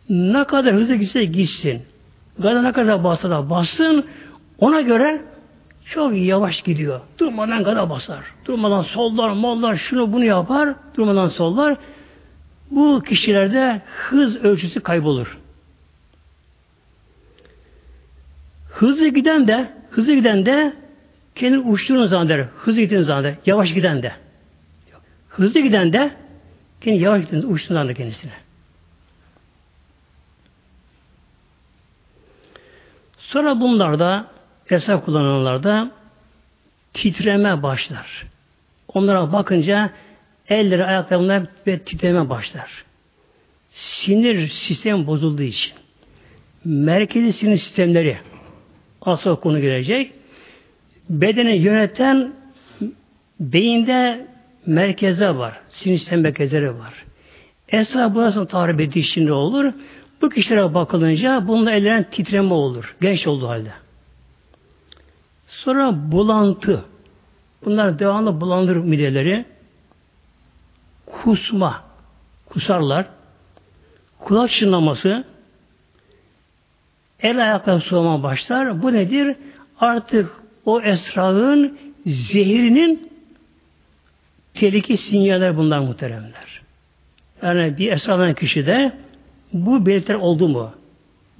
Ne 0.08 0.44
kadar 0.44 0.74
hızlı 0.74 0.94
gitse 0.94 1.24
gitsin. 1.24 1.82
Gada 2.38 2.62
ne 2.62 2.72
kadar 2.72 3.04
bassa 3.04 3.30
da 3.30 3.50
bassın 3.50 4.06
ona 4.58 4.80
göre 4.80 5.22
çok 5.84 6.16
yavaş 6.16 6.62
gidiyor. 6.62 7.00
Durmadan 7.18 7.64
gada 7.64 7.90
basar. 7.90 8.20
Durmadan 8.44 8.82
sollar, 8.82 9.30
mallar, 9.30 9.76
şunu 9.76 10.12
bunu 10.12 10.24
yapar. 10.24 10.74
Durmadan 10.96 11.28
sollar. 11.28 11.76
Bu 12.70 13.02
kişilerde 13.02 13.82
hız 13.86 14.36
ölçüsü 14.44 14.80
kaybolur. 14.80 15.38
Hızlı 18.74 19.08
giden 19.08 19.48
de, 19.48 19.70
hızlı 19.90 20.14
giden 20.14 20.46
de 20.46 20.72
kendi 21.34 21.58
uçtuğunu 21.58 22.06
zanneder. 22.06 22.46
Hızlı 22.56 22.80
gittiğini 22.80 23.04
zanneder. 23.04 23.34
Yavaş 23.46 23.74
giden 23.74 24.02
de. 24.02 24.12
Hızlı 25.28 25.60
giden 25.60 25.92
de 25.92 26.10
kendi 26.80 27.02
yavaş 27.02 27.20
gittiğini 27.22 27.46
uçtuğunu 27.46 27.78
zanneder 27.78 27.96
kendisine. 27.96 28.32
Sonra 33.18 33.60
bunlarda 33.60 34.26
esrar 34.70 35.04
kullananlarda 35.04 35.90
titreme 36.94 37.62
başlar. 37.62 38.26
Onlara 38.88 39.32
bakınca 39.32 39.90
elleri 40.48 40.84
ayaklarında 40.84 41.46
ve 41.66 41.78
titreme 41.78 42.28
başlar. 42.28 42.84
Sinir 43.70 44.48
sistemi 44.48 45.06
bozulduğu 45.06 45.42
için. 45.42 45.72
Merkezi 46.64 47.32
sinir 47.32 47.56
sistemleri 47.56 48.18
asıl 49.06 49.36
konu 49.36 49.60
gelecek. 49.60 50.12
Bedeni 51.10 51.56
yöneten 51.56 52.34
beyinde 53.40 54.26
merkeze 54.66 55.36
var. 55.36 55.60
Sinir 55.68 55.98
sistem 55.98 56.20
merkezleri 56.20 56.78
var. 56.78 57.04
Esra 57.68 58.14
burası 58.14 58.46
tarif 58.46 58.80
ettiği 58.80 59.00
için 59.00 59.28
olur? 59.28 59.72
Bu 60.22 60.28
kişilere 60.28 60.74
bakılınca 60.74 61.48
bunda 61.48 61.70
ellerin 61.70 62.02
titreme 62.02 62.54
olur. 62.54 62.96
Genç 63.00 63.26
olduğu 63.26 63.48
halde. 63.48 63.72
Sonra 65.46 66.12
bulantı. 66.12 66.84
Bunlar 67.64 67.98
devamlı 67.98 68.40
bulandır 68.40 68.76
mideleri. 68.76 69.44
Kusma. 71.06 71.84
Kusarlar. 72.46 73.06
Kulak 74.18 74.50
çınlaması. 74.50 75.24
El 77.24 77.42
ayaklar 77.42 77.80
soğuma 77.80 78.22
başlar. 78.22 78.82
Bu 78.82 78.92
nedir? 78.92 79.36
Artık 79.80 80.30
o 80.64 80.80
esrarın 80.80 81.78
zehirinin 82.06 83.12
tehlike 84.54 84.96
sinyaller 84.96 85.56
bunlar 85.56 85.78
muhteremler. 85.78 86.62
Yani 87.42 87.78
bir 87.78 87.92
esralan 87.92 88.34
kişide 88.34 88.92
bu 89.52 89.86
belirtiler 89.86 90.14
oldu 90.14 90.48
mu? 90.48 90.70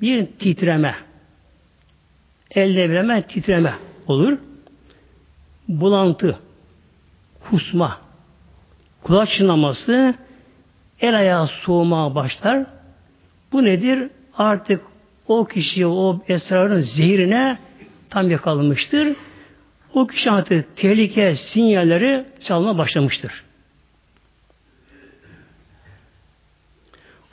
Bir 0.01 0.27
titreme, 0.27 0.95
elde 2.51 2.91
bileme 2.91 3.23
titreme 3.23 3.75
olur. 4.07 4.39
Bulantı, 5.69 6.39
kusma, 7.49 7.99
kulak 9.03 9.29
çınlaması, 9.29 10.15
el 11.01 11.17
ayağı 11.17 11.47
soğumaya 11.47 12.15
başlar. 12.15 12.67
Bu 13.53 13.65
nedir? 13.65 14.11
Artık 14.39 14.81
o 15.29 15.45
kişi 15.45 15.87
o 15.87 16.23
esrarın 16.29 16.81
zehrine 16.81 17.59
tam 18.11 18.31
yakalanmıştır. 18.31 19.17
O 19.95 20.07
kişi 20.07 20.31
artık 20.31 20.77
tehlike 20.77 21.37
sinyalleri 21.37 22.25
çalma 22.45 22.79
başlamıştır. 22.79 23.45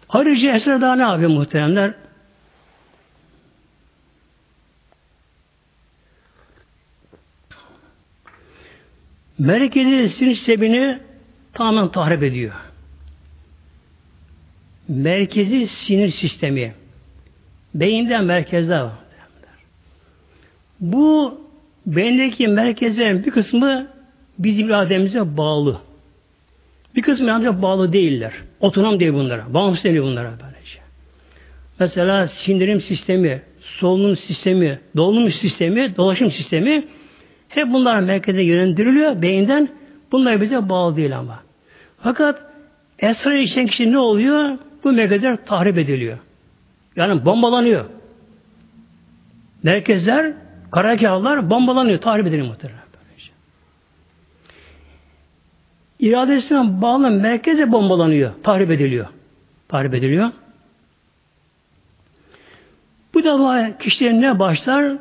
Ayrıca 0.09 0.55
esrar 0.55 0.81
daha 0.81 0.95
ne 0.95 1.01
yapıyor 1.01 1.29
muhteremler? 1.29 1.93
Merkezi 9.37 10.09
sinir 10.09 10.35
sistemini 10.35 10.99
tamamen 11.53 11.91
tahrip 11.91 12.23
ediyor. 12.23 12.53
Merkezi 14.87 15.67
sinir 15.67 16.09
sistemi. 16.09 16.80
Beyinden 17.75 18.25
merkezde 18.25 18.81
var. 18.81 18.91
Bu 20.79 21.41
beyindeki 21.85 22.47
merkezlerin 22.47 23.25
bir 23.25 23.31
kısmı 23.31 23.87
bizim 24.39 24.67
irademize 24.67 25.37
bağlı. 25.37 25.77
Bir 26.95 27.01
kısmı 27.01 27.25
irademize 27.25 27.61
bağlı 27.61 27.93
değiller. 27.93 28.33
Otonom 28.59 28.99
değil 28.99 29.13
bunlara. 29.13 29.53
Bağımsız 29.53 29.83
değil 29.83 30.01
bunlara 30.01 30.31
böylece. 30.43 30.79
Mesela 31.79 32.27
sindirim 32.27 32.81
sistemi, 32.81 33.41
solunum 33.61 34.17
sistemi, 34.17 34.79
dolunum 34.95 35.31
sistemi, 35.31 35.97
dolaşım 35.97 36.31
sistemi 36.31 36.83
hep 37.49 37.67
bunlar 37.67 37.99
merkeze 37.99 38.41
yönlendiriliyor 38.41 39.21
beyinden. 39.21 39.69
Bunlar 40.11 40.41
bize 40.41 40.69
bağlı 40.69 40.95
değil 40.95 41.17
ama. 41.17 41.39
Fakat 41.99 42.41
esrar 42.99 43.35
içen 43.35 43.67
kişi 43.67 43.91
ne 43.91 43.97
oluyor? 43.97 44.57
Bu 44.83 44.91
merkezler 44.91 45.45
tahrip 45.45 45.77
ediliyor. 45.77 46.17
Yani 46.95 47.25
bombalanıyor. 47.25 47.85
Merkezler, 49.63 50.33
karakahlar 50.71 51.49
bombalanıyor, 51.49 52.01
tahrip 52.01 52.27
ediliyor 52.27 52.47
muhtemelen. 52.47 52.81
İradesine 56.01 56.81
bağlı 56.81 57.11
merkeze 57.11 57.71
bombalanıyor, 57.71 58.31
tahrip 58.43 58.71
ediliyor. 58.71 59.07
Tahrip 59.67 59.93
ediliyor. 59.93 60.31
Bu 63.13 63.23
da 63.23 63.77
kişilerin 63.77 64.21
ne 64.21 64.39
başlar? 64.39 64.97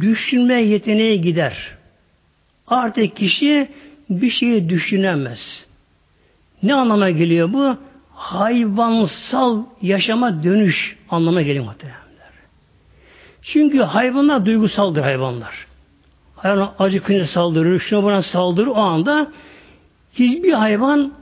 Düşünme 0.00 0.62
yeteneği 0.62 1.20
gider. 1.20 1.76
Artık 2.66 3.16
kişi 3.16 3.68
bir 4.10 4.30
şeyi 4.30 4.68
düşünemez. 4.68 5.66
Ne 6.62 6.74
anlama 6.74 7.10
geliyor 7.10 7.52
bu? 7.52 7.76
Hayvansal 8.18 9.62
yaşama 9.82 10.44
dönüş 10.44 10.96
anlamına 11.10 11.42
geliyor 11.42 11.64
muhtemelenler. 11.64 12.32
Çünkü 13.42 13.78
hayvanlar 13.78 14.46
duygusaldır 14.46 15.02
hayvanlar. 15.02 15.66
Hayvan 16.36 16.74
acıkınca 16.78 17.24
saldırır, 17.24 17.80
şuna 17.80 18.02
buna 18.02 18.22
saldırır 18.22 18.66
o 18.66 18.76
anda 18.76 19.30
hiçbir 20.14 20.52
hayvan 20.52 21.12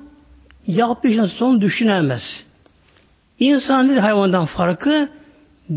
yaptığı 0.67 1.09
için 1.09 1.25
son 1.25 1.61
düşünemez. 1.61 2.45
İnsan 3.39 3.89
değil 3.89 4.01
hayvandan 4.01 4.47
farkı 4.47 5.09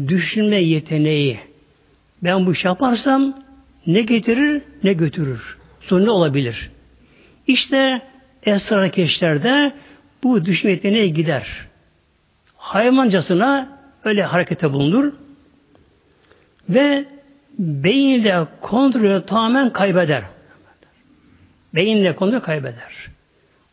düşünme 0.07 0.61
yeteneği. 0.61 1.39
Ben 2.23 2.45
bu 2.45 2.51
iş 2.51 2.65
yaparsam 2.65 3.33
ne 3.87 4.01
getirir 4.01 4.61
ne 4.83 4.93
götürür. 4.93 5.57
Sonra 5.81 6.11
olabilir? 6.11 6.71
İşte 7.47 8.01
esrar 8.43 8.91
keşlerde 8.91 9.73
bu 10.23 10.45
düşme 10.45 10.71
yeteneği 10.71 11.13
gider. 11.13 11.67
Hayvancasına 12.57 13.79
öyle 14.03 14.23
harekete 14.23 14.73
bulunur 14.73 15.13
ve 16.69 17.05
beyinle 17.59 18.47
kontrolü 18.61 19.25
tamamen 19.25 19.73
kaybeder. 19.73 20.23
Beyinle 21.75 22.15
kontrolü 22.15 22.41
kaybeder. 22.41 23.09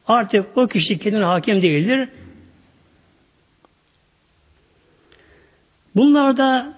Artık 0.07 0.57
o 0.57 0.67
kişi 0.67 0.99
kendine 0.99 1.25
hakim 1.25 1.63
değildir. 1.63 2.09
Bunlar 5.97 6.37
da 6.37 6.75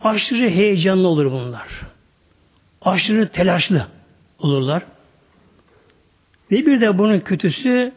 aşırı 0.00 0.50
heyecanlı 0.50 1.08
olur 1.08 1.32
bunlar. 1.32 1.68
Aşırı 2.82 3.28
telaşlı 3.28 3.86
olurlar. 4.38 4.82
Ve 6.50 6.66
bir 6.66 6.80
de 6.80 6.98
bunun 6.98 7.20
kötüsü 7.20 7.92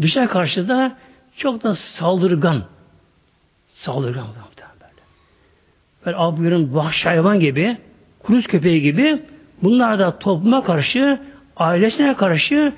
Dışa 0.00 0.26
karşı 0.26 0.68
da 0.68 0.96
çok 1.36 1.62
da 1.62 1.74
saldırgan. 1.74 2.64
Saldırgan 3.68 4.26
böyle. 4.26 4.52
Böyle 6.06 6.16
abiyonun 6.16 6.74
vahşi 6.74 7.08
hayvan 7.08 7.40
gibi, 7.40 7.76
kuruz 8.22 8.46
köpeği 8.46 8.82
gibi 8.82 9.22
bunlar 9.62 9.98
da 9.98 10.18
topluma 10.18 10.64
karşı, 10.64 11.20
ailesine 11.56 12.14
karşı, 12.14 12.72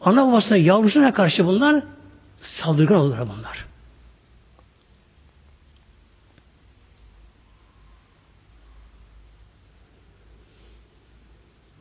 ana 0.00 0.28
babasına, 0.28 0.56
yavrusuna 0.56 1.12
karşı 1.12 1.46
bunlar 1.46 1.82
saldırgan 2.40 2.96
olurlar 2.96 3.28
bunlar. 3.28 3.66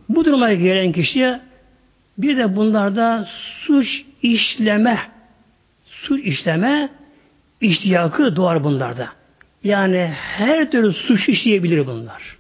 Bu 0.10 0.26
duruma 0.26 0.54
gelen 0.54 0.92
kişiye 0.92 1.42
bir 2.18 2.38
de 2.38 2.56
bunlarda 2.56 3.28
suç 3.60 4.06
işleme 4.34 5.00
suç 5.86 6.26
işleme 6.26 6.90
iştiyakı 7.62 8.36
doğar 8.36 8.64
bunlarda. 8.64 9.10
Yani 9.64 10.14
her 10.16 10.72
türlü 10.72 10.94
suç 10.94 11.30
işleyebilir 11.30 11.88
bunlar. 11.88 12.38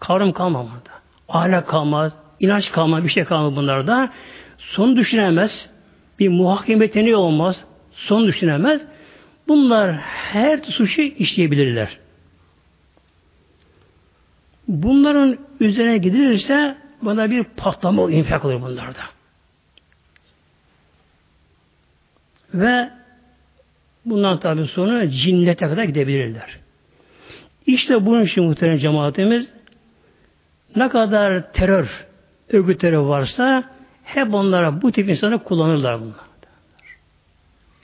Kavram 0.00 0.32
kalmaz 0.32 0.66
burada. 0.66 0.98
Ahlak 1.28 1.68
kalmaz, 1.68 2.12
inanç 2.40 2.72
kalmaz, 2.72 3.04
bir 3.04 3.08
şey 3.08 3.24
kalmaz 3.24 3.56
bunlarda. 3.56 4.08
Son 4.58 4.96
düşünemez. 4.96 5.70
Bir 6.18 6.28
muhakeme 6.28 7.16
olmaz. 7.16 7.64
Son 7.92 8.26
düşünemez. 8.26 8.82
Bunlar 9.48 9.96
her 9.96 10.58
suçu 10.58 11.02
işleyebilirler. 11.02 11.98
Bunların 14.68 15.38
üzerine 15.60 15.98
gidilirse 15.98 16.76
bana 17.02 17.30
bir 17.30 17.44
patlama 17.44 18.10
infak 18.10 18.44
olur 18.44 18.62
bunlarda. 18.62 19.00
Ve 22.54 22.88
bundan 24.04 24.40
tabi 24.40 24.66
sonra 24.66 25.10
cinnete 25.10 25.66
kadar 25.66 25.84
gidebilirler. 25.84 26.58
İşte 27.66 28.06
bunun 28.06 28.24
için 28.24 28.44
muhtemelen 28.44 28.78
cemaatimiz 28.78 29.48
ne 30.76 30.88
kadar 30.88 31.52
terör 31.52 32.06
örgütleri 32.48 33.00
varsa 33.00 33.64
hep 34.04 34.34
onlara 34.34 34.82
bu 34.82 34.92
tip 34.92 35.08
insanı 35.08 35.44
kullanırlar 35.44 36.00
bunlar. 36.00 36.28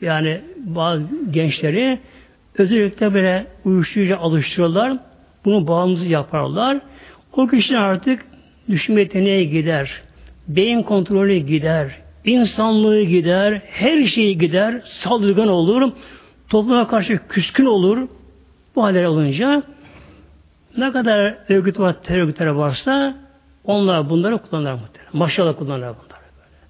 Yani 0.00 0.40
bazı 0.56 1.04
gençleri 1.30 2.00
özellikle 2.58 3.14
böyle 3.14 3.46
uyuşturucu 3.64 4.18
alıştırırlar. 4.18 4.98
Bunu 5.44 5.66
bağımsız 5.66 6.06
yaparlar. 6.06 6.80
O 7.32 7.46
kişinin 7.46 7.78
artık 7.78 8.26
düşünme 8.68 9.00
yeteneği 9.00 9.50
gider. 9.50 10.02
Beyin 10.48 10.82
kontrolü 10.82 11.36
gider 11.36 12.03
insanlığı 12.24 13.02
gider, 13.02 13.62
her 13.70 14.02
şeyi 14.02 14.38
gider, 14.38 14.82
saldırgan 14.84 15.48
olur, 15.48 15.92
topluma 16.48 16.88
karşı 16.88 17.28
küskün 17.28 17.66
olur. 17.66 18.08
Bu 18.76 18.84
haller 18.84 19.04
olunca 19.04 19.62
ne 20.76 20.92
kadar 20.92 21.38
örgüt 21.48 21.78
var, 21.78 22.02
terör 22.02 22.22
örgütleri 22.22 22.56
varsa 22.56 23.14
onlar 23.64 24.10
bunları 24.10 24.38
kullanırlar 24.38 24.72
muhtemelen. 24.72 25.10
Maşallah 25.12 25.56
kullanırlar 25.58 25.88
bunları 25.88 26.20
böyle. 26.36 26.66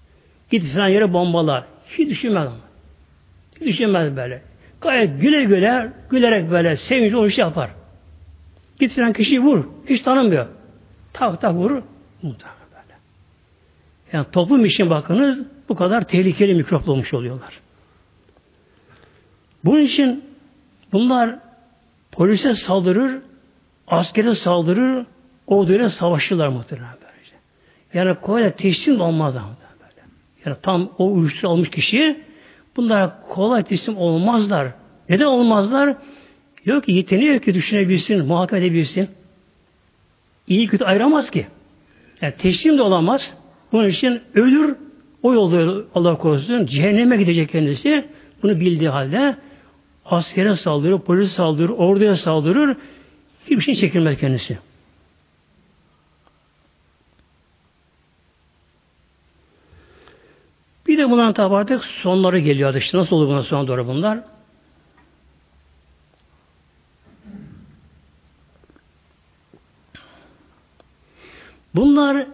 Git 0.50 0.72
falan 0.72 0.88
yere 0.88 1.12
bombalar. 1.12 1.64
Hiç 1.98 2.10
düşünmez 2.10 2.46
ama. 2.46 2.56
Hiç 3.60 3.66
düşünmez 3.66 4.16
böyle. 4.16 4.42
Gayet 4.80 5.20
güle 5.20 5.44
güle, 5.44 5.92
gülerek 6.10 6.50
böyle 6.50 6.76
sevinçli 6.76 7.16
o 7.16 7.26
işi 7.26 7.40
yapar. 7.40 7.70
Git 8.78 8.94
falan 8.94 9.12
kişiyi 9.12 9.40
vur. 9.40 9.64
Hiç 9.88 10.00
tanımıyor. 10.00 10.46
Tak 11.12 11.40
tak 11.40 11.54
vurur. 11.54 11.82
Muhtemelen. 12.22 12.63
Yani 14.12 14.26
toplum 14.32 14.64
için 14.64 14.90
bakınız 14.90 15.42
bu 15.68 15.74
kadar 15.74 16.08
tehlikeli 16.08 16.54
mikrop 16.54 16.88
olmuş 16.88 17.14
oluyorlar. 17.14 17.60
Bunun 19.64 19.80
için 19.80 20.24
bunlar 20.92 21.38
polise 22.12 22.54
saldırır, 22.54 23.18
askere 23.86 24.34
saldırır, 24.34 25.06
orduyla 25.46 25.90
savaşırlar 25.90 26.48
muhtemelen 26.48 26.88
böylece. 27.02 27.34
Yani 27.94 28.20
kolay 28.20 28.52
teslim 28.52 29.00
olmaz 29.00 29.36
ama 29.36 29.56
böyle. 29.80 30.02
Yani 30.44 30.56
tam 30.62 30.90
o 30.98 31.12
uyuşturucu 31.12 31.48
almış 31.48 31.70
kişi 31.70 32.20
bunlar 32.76 33.28
kolay 33.28 33.62
teslim 33.62 33.96
olmazlar. 33.96 34.72
Neden 35.08 35.24
olmazlar? 35.24 35.96
Yok 36.64 36.84
ki 36.84 36.92
yeteneği 36.92 37.28
yok 37.28 37.42
ki 37.42 37.54
düşünebilsin, 37.54 38.26
muhakeme 38.26 38.66
edebilsin. 38.66 39.08
İyi 40.48 40.66
kötü 40.66 40.84
ayıramaz 40.84 41.30
ki. 41.30 41.46
Yani 42.20 42.34
teslim 42.38 42.78
de 42.78 42.82
olamaz. 42.82 43.36
Bunun 43.74 43.88
için 43.88 44.22
ölür, 44.34 44.76
o 45.22 45.34
yolda 45.34 45.84
Allah 45.94 46.18
korusun 46.18 46.66
cehenneme 46.66 47.16
gidecek 47.16 47.50
kendisi. 47.50 48.08
Bunu 48.42 48.60
bildiği 48.60 48.88
halde 48.88 49.36
askere 50.04 50.56
saldırır, 50.56 50.98
polis 50.98 51.32
saldırır, 51.32 51.68
orduya 51.68 52.16
saldırır. 52.16 52.76
Hiçbir 53.44 53.60
şey 53.60 53.74
çekilmez 53.74 54.18
kendisi. 54.18 54.58
Bir 60.86 60.98
de 60.98 61.10
bundan 61.10 61.32
tabi 61.32 61.54
artık 61.54 61.84
sonları 61.84 62.38
geliyor. 62.38 62.74
İşte 62.74 62.98
nasıl 62.98 63.16
olur 63.16 63.28
buna 63.28 63.42
son 63.42 63.68
doğru 63.68 63.86
bunlar? 63.86 64.20
Bunlar 71.74 72.26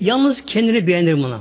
yalnız 0.00 0.44
kendini 0.44 0.86
beğenir 0.86 1.14
buna. 1.14 1.40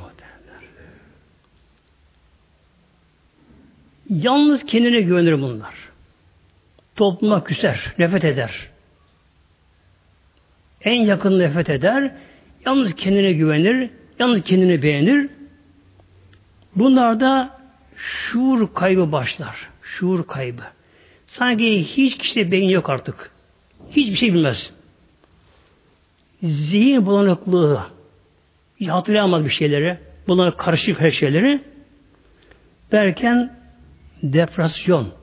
Yalnız 4.10 4.66
kendine 4.66 5.02
güvenir 5.02 5.42
bunlar. 5.42 5.76
Topluma 6.96 7.44
küser, 7.44 7.94
nefret 8.00 8.26
eder. 8.26 8.70
En 10.82 11.02
yakın 11.02 11.40
nefret 11.40 11.70
eder. 11.70 12.12
Yalnız 12.66 12.96
kendine 12.96 13.34
güvenir, 13.34 13.90
yalnız 14.20 14.44
kendini 14.44 14.82
beğenir. 14.82 15.30
Bunlarda 16.76 17.60
şuur 17.96 18.74
kaybı 18.74 19.12
başlar. 19.12 19.70
Şuur 19.82 20.28
kaybı. 20.28 20.64
Sanki 21.28 21.84
hiç 21.84 22.18
kişide 22.18 22.52
beyin 22.52 22.70
yok 22.70 22.90
artık. 22.90 23.32
Hiçbir 23.92 24.16
şey 24.16 24.34
bilmez. 24.34 24.72
Zihin 26.44 27.06
bulanıklığı. 27.06 27.99
Hatırlayamaz 28.88 29.46
bir 29.46 29.50
şeyleri. 29.50 29.98
Bunlar 30.28 30.58
karışık 30.58 31.00
her 31.02 31.12
şeyleri. 31.12 31.62
Derken 32.92 33.54
depresyon. 34.24 35.14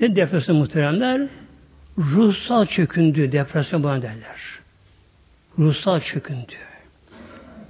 Ne 0.00 0.16
depresyon 0.16 0.56
muhteremler? 0.56 1.28
Ruhsal 1.98 2.66
çöküntü, 2.66 3.32
depresyon 3.32 3.82
bana 3.82 4.02
derler. 4.02 4.40
Ruhsal 5.58 6.00
çöküntü. 6.00 6.56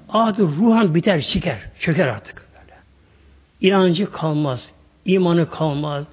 Artık 0.08 0.40
ruhan 0.40 0.94
biter, 0.94 1.18
şiker, 1.18 1.58
çöker 1.78 2.06
artık. 2.06 2.46
Böyle. 2.54 2.76
İnancı 3.60 4.12
kalmaz, 4.12 4.68
imanı 5.04 5.50
kalmaz, 5.50 6.04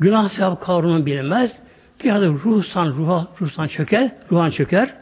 günah 0.00 0.28
sevap 0.28 0.62
kavramını 0.62 1.06
bilmez. 1.06 1.52
Bir 2.04 2.10
adı 2.10 2.28
ruhsan, 2.28 2.86
ruha, 2.86 3.28
ruhsan 3.40 3.68
çöker, 3.68 4.10
ruhan 4.30 4.50
çöker. 4.50 4.99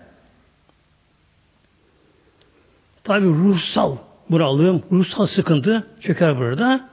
Tabi 3.09 3.27
ruhsal 3.27 3.97
buralığım, 4.31 4.83
ruhsal 4.93 5.27
sıkıntı 5.27 5.87
çöker 6.01 6.39
burada 6.39 6.89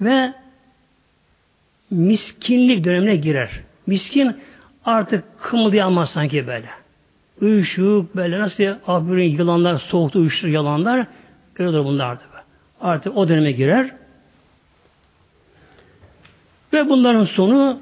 ve 0.00 0.32
miskinlik 1.90 2.84
dönemine 2.84 3.16
girer. 3.16 3.50
Miskin 3.86 4.36
artık 4.84 5.24
kımıldayamaz 5.42 6.10
sanki 6.10 6.46
böyle. 6.46 6.68
Uyuşuk 7.40 8.16
böyle 8.16 8.40
nasıl 8.40 8.64
abirin 8.86 9.38
yılanlar, 9.38 9.78
soğukta 9.78 10.18
uyuştur 10.18 10.48
yalanlar 10.48 11.06
öyledir 11.58 11.84
bunlardı. 11.84 12.22
Artık 12.80 13.16
o 13.16 13.28
döneme 13.28 13.52
girer. 13.52 13.90
Ve 16.72 16.88
bunların 16.88 17.24
sonu 17.24 17.80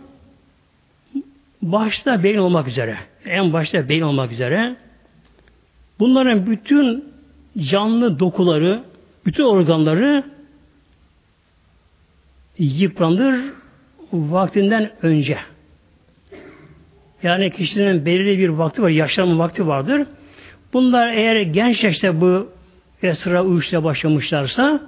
başta 1.62 2.22
beyin 2.22 2.38
olmak 2.38 2.68
üzere. 2.68 2.98
En 3.24 3.52
başta 3.52 3.88
beyin 3.88 4.02
olmak 4.02 4.32
üzere. 4.32 4.76
Bunların 5.98 6.46
bütün 6.46 7.09
canlı 7.58 8.18
dokuları, 8.18 8.82
bütün 9.26 9.44
organları 9.44 10.24
yıpranır 12.58 13.40
vaktinden 14.12 14.92
önce. 15.02 15.38
Yani 17.22 17.50
kişinin 17.50 18.06
belirli 18.06 18.38
bir 18.38 18.48
vakti 18.48 18.82
var, 18.82 18.88
yaşlanma 18.88 19.44
vakti 19.44 19.66
vardır. 19.66 20.06
Bunlar 20.72 21.08
eğer 21.08 21.40
genç 21.40 21.84
yaşta 21.84 22.20
bu 22.20 22.48
esra 23.02 23.44
uyuştuya 23.44 23.84
başlamışlarsa 23.84 24.80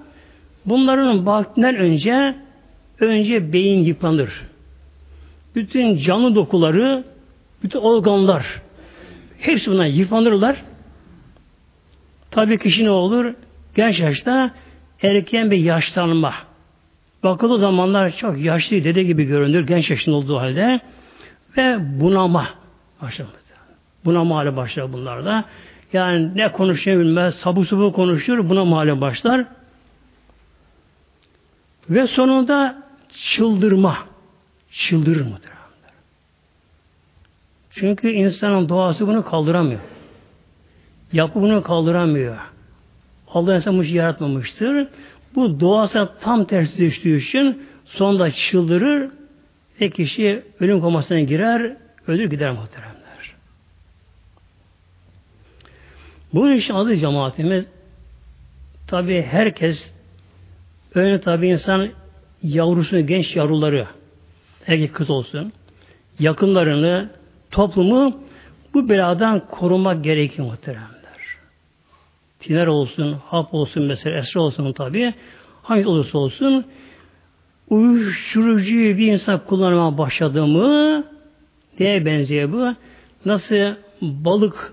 bunların 0.66 1.26
vaktinden 1.26 1.76
önce 1.76 2.34
önce 3.00 3.52
beyin 3.52 3.84
yıpranır. 3.84 4.42
Bütün 5.54 5.96
canlı 5.96 6.34
dokuları, 6.34 7.04
bütün 7.62 7.78
organlar 7.78 8.62
hepsi 9.38 9.70
bundan 9.70 9.86
yıpranırlar. 9.86 10.56
Tabii 12.32 12.58
kişi 12.58 12.84
ne 12.84 12.90
olur? 12.90 13.34
Genç 13.74 14.00
yaşta 14.00 14.50
erken 15.02 15.50
bir 15.50 15.56
yaşlanma. 15.56 16.34
Bakıldığı 17.22 17.58
zamanlar 17.58 18.16
çok 18.16 18.38
yaşlı 18.38 18.84
dede 18.84 19.02
gibi 19.02 19.24
görünür 19.24 19.66
genç 19.66 19.90
yaşında 19.90 20.16
olduğu 20.16 20.38
halde 20.38 20.80
ve 21.56 21.78
bunama 22.00 22.48
başlar. 23.02 23.26
Bunama 24.04 24.36
hali 24.36 24.56
başlar 24.56 24.92
bunlarda. 24.92 25.44
Yani 25.92 26.36
ne 26.36 26.52
konuşuyor 26.52 27.00
bilmez, 27.00 27.34
sabuk 27.34 27.66
sabuk 27.66 27.94
konuşuyor, 27.94 28.48
buna 28.48 28.76
hali 28.76 29.00
başlar. 29.00 29.44
Ve 31.90 32.06
sonunda 32.06 32.82
çıldırma. 33.14 33.98
Çıldırır 34.72 35.20
muhtemelen. 35.20 35.62
Çünkü 37.70 38.10
insanın 38.10 38.68
doğası 38.68 39.06
bunu 39.06 39.24
kaldıramıyor. 39.24 39.80
Yapı 41.12 41.40
bunu 41.40 41.62
kaldıramıyor. 41.62 42.36
Allah 43.28 43.56
insan 43.56 43.78
bu 43.78 43.84
yaratmamıştır. 43.84 44.88
Bu 45.34 45.60
doğası 45.60 46.08
tam 46.20 46.44
tersi 46.44 46.78
düştüğü 46.78 47.18
için 47.18 47.62
sonunda 47.84 48.30
çıldırır 48.30 49.10
ve 49.80 49.90
kişi 49.90 50.42
ölüm 50.60 50.80
komasına 50.80 51.20
girer, 51.20 51.76
ölür 52.06 52.30
gider 52.30 52.50
muhteremler. 52.50 53.34
Bu 56.34 56.50
için 56.50 56.74
adı 56.74 56.96
cemaatimiz 56.96 57.64
tabi 58.86 59.22
herkes 59.22 59.90
öyle 60.94 61.20
tabi 61.20 61.48
insan 61.48 61.88
yavrusunu, 62.42 63.06
genç 63.06 63.36
yavruları 63.36 63.86
erkek 64.66 64.94
kız 64.94 65.10
olsun 65.10 65.52
yakınlarını, 66.18 67.10
toplumu 67.50 68.20
bu 68.74 68.88
beladan 68.88 69.46
korumak 69.50 70.04
gerekiyor 70.04 70.48
muhteremler. 70.48 70.91
Tiner 72.42 72.66
olsun, 72.66 73.12
hap 73.26 73.54
olsun 73.54 73.82
mesela, 73.82 74.18
esra 74.18 74.40
olsun 74.40 74.72
tabi. 74.72 75.14
Hangi 75.62 75.86
olursa 75.86 76.18
olsun 76.18 76.64
uyuşturucuyu 77.68 78.98
bir 78.98 79.12
insan 79.12 79.38
kullanmaya 79.46 79.98
başladı 79.98 80.46
mı 80.46 81.04
neye 81.80 82.06
benziyor 82.06 82.52
bu? 82.52 82.74
Nasıl 83.24 83.74
balık 84.00 84.72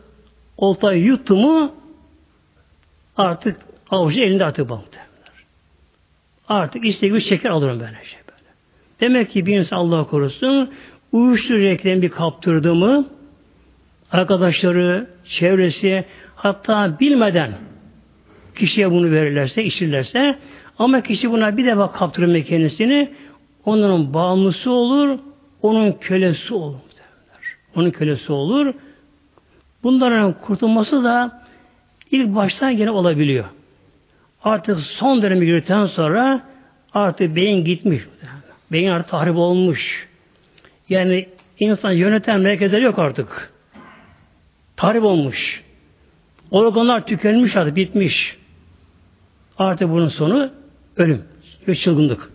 oltayı 0.58 1.04
yuttu 1.04 1.36
mu 1.36 1.72
artık 3.18 3.58
avucu 3.90 4.22
elinde 4.22 4.46
artık 4.46 4.70
balık 4.70 5.00
Artık 6.48 6.86
istediği 6.86 7.10
gibi 7.10 7.22
şeker 7.22 7.50
alırım 7.50 7.80
böyle 7.80 7.92
şey 7.92 8.20
böyle. 8.28 8.50
Demek 9.02 9.32
ki 9.32 9.46
bir 9.46 9.58
insan 9.58 9.78
Allah 9.78 10.04
korusun 10.04 10.72
uyuşturucu 11.12 11.66
reklam 11.66 12.02
bir 12.02 12.10
kaptırdı 12.10 12.76
mı 12.76 13.08
arkadaşları, 14.12 15.10
çevresi 15.26 16.06
hatta 16.40 17.00
bilmeden 17.00 17.52
kişiye 18.56 18.92
bunu 18.92 19.12
verirlerse, 19.12 19.64
içirlerse 19.64 20.36
ama 20.80 21.02
kişi 21.02 21.32
buna 21.32 21.58
bir 21.58 21.66
defa 21.66 21.92
kaptırır 21.92 22.44
kendisini 22.44 23.10
onun 23.66 24.14
bağımlısı 24.14 24.72
olur, 24.72 25.20
onun 25.62 25.92
kölesi 25.92 26.54
olur. 26.54 26.76
Derler. 26.98 27.44
Onun 27.76 27.92
kölesi 27.92 28.32
olur. 28.32 28.74
Bunların 29.84 30.34
kurtulması 30.34 31.04
da 31.04 31.42
ilk 32.12 32.36
baştan 32.36 32.78
gene 32.78 32.92
olabiliyor. 32.92 33.46
Artık 34.44 34.80
son 34.80 35.22
dönemi 35.22 35.46
girdikten 35.46 35.86
sonra 35.86 36.42
artık 36.94 37.36
beyin 37.36 37.66
gitmiş. 37.66 38.04
Beyin 38.72 38.90
artık 38.90 39.12
tahrip 39.12 39.36
olmuş. 39.36 40.08
Yani 40.90 41.30
insan 41.60 41.92
yöneten 41.92 42.40
merkezleri 42.40 42.84
yok 42.84 43.00
artık. 43.00 43.54
Tahrip 44.76 45.04
olmuş. 45.04 45.69
Organlar 46.52 47.06
tükenmiş 47.06 47.56
artık, 47.56 47.76
bitmiş. 47.76 48.38
Artık 49.58 49.90
bunun 49.90 50.10
sonu 50.10 50.52
ölüm 50.98 51.26
ve 51.68 51.76
çılgınlık. 51.76 52.32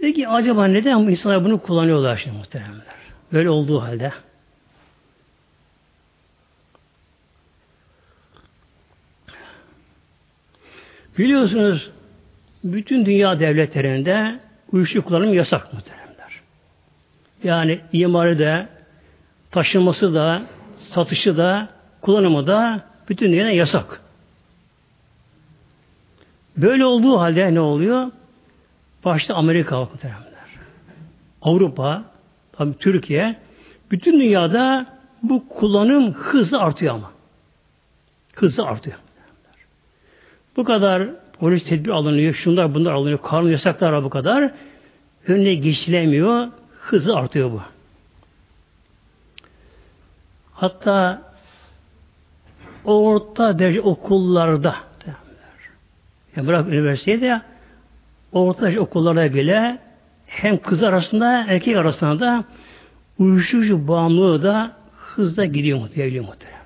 Peki 0.00 0.28
acaba 0.28 0.66
neden 0.66 1.06
bu 1.06 1.10
insanlar 1.10 1.44
bunu 1.44 1.62
kullanıyorlar 1.62 2.16
şimdi 2.16 2.36
muhteremler? 2.36 2.96
Böyle 3.32 3.50
olduğu 3.50 3.82
halde. 3.82 4.12
Biliyorsunuz 11.18 11.90
bütün 12.64 13.06
dünya 13.06 13.40
devletlerinde 13.40 14.40
uyuşturucu 14.72 15.08
kullanım 15.08 15.34
yasak 15.34 15.72
muhteremler. 15.72 16.05
Yani 17.44 17.80
imarı 17.92 18.38
da, 18.38 18.68
taşınması 19.50 20.14
da, 20.14 20.42
satışı 20.78 21.36
da, 21.36 21.68
kullanımı 22.00 22.46
da 22.46 22.84
bütün 23.08 23.32
dünyada 23.32 23.50
yasak. 23.50 24.00
Böyle 26.56 26.84
olduğu 26.84 27.20
halde 27.20 27.54
ne 27.54 27.60
oluyor? 27.60 28.10
Başta 29.04 29.34
Amerika 29.34 29.80
muhteremler. 29.80 30.26
Avrupa, 31.42 32.02
tabi 32.52 32.78
Türkiye, 32.78 33.36
bütün 33.90 34.20
dünyada 34.20 34.86
bu 35.22 35.48
kullanım 35.48 36.12
hızlı 36.12 36.58
artıyor 36.58 36.94
ama. 36.94 37.10
Hızlı 38.34 38.66
artıyor. 38.66 38.96
Bu 40.56 40.64
kadar 40.64 41.08
polis 41.38 41.64
tedbir 41.64 41.90
alınıyor, 41.90 42.34
şunlar 42.34 42.74
bunlar 42.74 42.92
alınıyor, 42.92 43.18
kanun 43.22 43.50
yasaklar 43.50 44.04
bu 44.04 44.10
kadar. 44.10 44.52
Önüne 45.26 45.54
geçilemiyor, 45.54 46.48
hızlı 46.86 47.16
artıyor 47.16 47.50
bu. 47.52 47.62
Hatta 50.52 51.22
orta 52.84 53.58
derece 53.58 53.80
okullarda 53.80 54.76
yani 56.36 56.46
bırak 56.46 56.68
üniversitede 56.68 57.40
orta 58.32 58.62
derece 58.62 58.80
okullarda 58.80 59.34
bile 59.34 59.78
hem 60.26 60.58
kız 60.58 60.82
arasında 60.82 61.46
erkek 61.48 61.76
arasında 61.76 62.20
da 62.20 62.44
uyuşturucu 63.18 63.88
bağımlılığı 63.88 64.42
da 64.42 64.76
hızla 64.96 65.44
gidiyor 65.44 65.78
muhtemelen 65.78 66.22
muhteremler. 66.22 66.56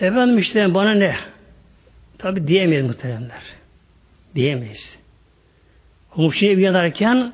Efendim 0.00 0.38
işte 0.38 0.74
bana 0.74 0.90
ne? 0.94 1.16
Tabi 2.18 2.46
diyemeyiz 2.46 2.86
muhteremler. 2.86 3.57
Diyemeyiz. 4.38 4.98
Komşuya 6.10 6.56
bir 6.56 6.62
yanarken 6.62 7.32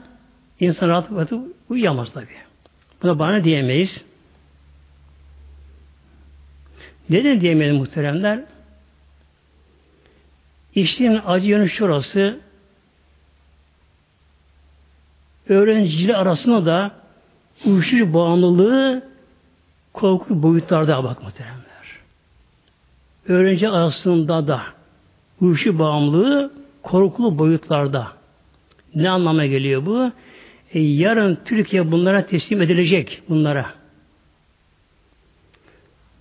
insan 0.60 0.88
rahat 0.88 1.32
uyuyamaz 1.68 2.12
tabi. 2.12 2.26
Buna 3.02 3.18
bana 3.18 3.44
diyemeyiz. 3.44 4.04
Neden 7.10 7.40
diyemeyiz 7.40 7.76
muhteremler? 7.76 8.40
İşin 10.74 11.20
acı 11.26 11.48
yönü 11.48 11.68
şurası 11.68 12.40
öğrenciler 15.48 16.14
arasında 16.14 16.66
da 16.66 16.94
uyuşturucu 17.64 18.14
bağımlılığı 18.14 19.08
korku 19.92 20.42
boyutlarda 20.42 21.04
bak 21.04 21.22
muhteremler. 21.22 21.98
Öğrenci 23.28 23.68
arasında 23.68 24.48
da 24.48 24.62
uyuşturucu 25.40 25.78
bağımlılığı 25.78 26.63
korkulu 26.85 27.38
boyutlarda. 27.38 28.09
Ne 28.94 29.11
anlama 29.11 29.47
geliyor 29.47 29.87
bu? 29.87 30.12
E, 30.73 30.81
yarın 30.81 31.38
Türkiye 31.44 31.92
bunlara 31.92 32.27
teslim 32.27 32.62
edilecek 32.62 33.23
bunlara. 33.29 33.66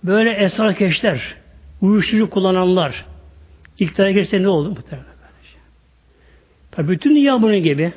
Böyle 0.04 0.30
esrarkeşler, 0.30 1.34
uyuşturucu 1.80 2.30
kullananlar, 2.30 3.04
iktidara 3.78 4.10
girse 4.10 4.42
ne 4.42 4.48
olur 4.48 4.68
muhtemelen? 4.68 5.14
Tabi 6.70 6.88
bütün 6.88 7.16
dünya 7.16 7.42
bunun 7.42 7.62
gibi. 7.62 7.92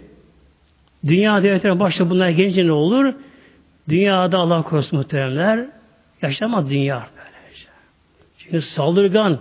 Dünya 1.05 1.43
devletleri 1.43 1.79
başta 1.79 2.09
bunlar 2.09 2.29
gelince 2.29 2.67
ne 2.67 2.71
olur? 2.71 3.13
Dünyada 3.89 4.37
Allah 4.37 4.61
korusun 4.61 4.99
muhteremler 4.99 5.65
yaşamaz 6.21 6.69
dünya 6.69 7.07
böylece. 7.17 7.65
Çünkü 8.37 8.61
saldırgan, 8.61 9.39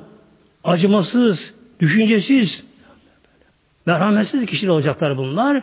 acımasız, 0.64 1.54
düşüncesiz, 1.80 2.64
merhametsiz 3.86 4.46
kişiler 4.46 4.70
olacaklar 4.70 5.16
bunlar. 5.16 5.62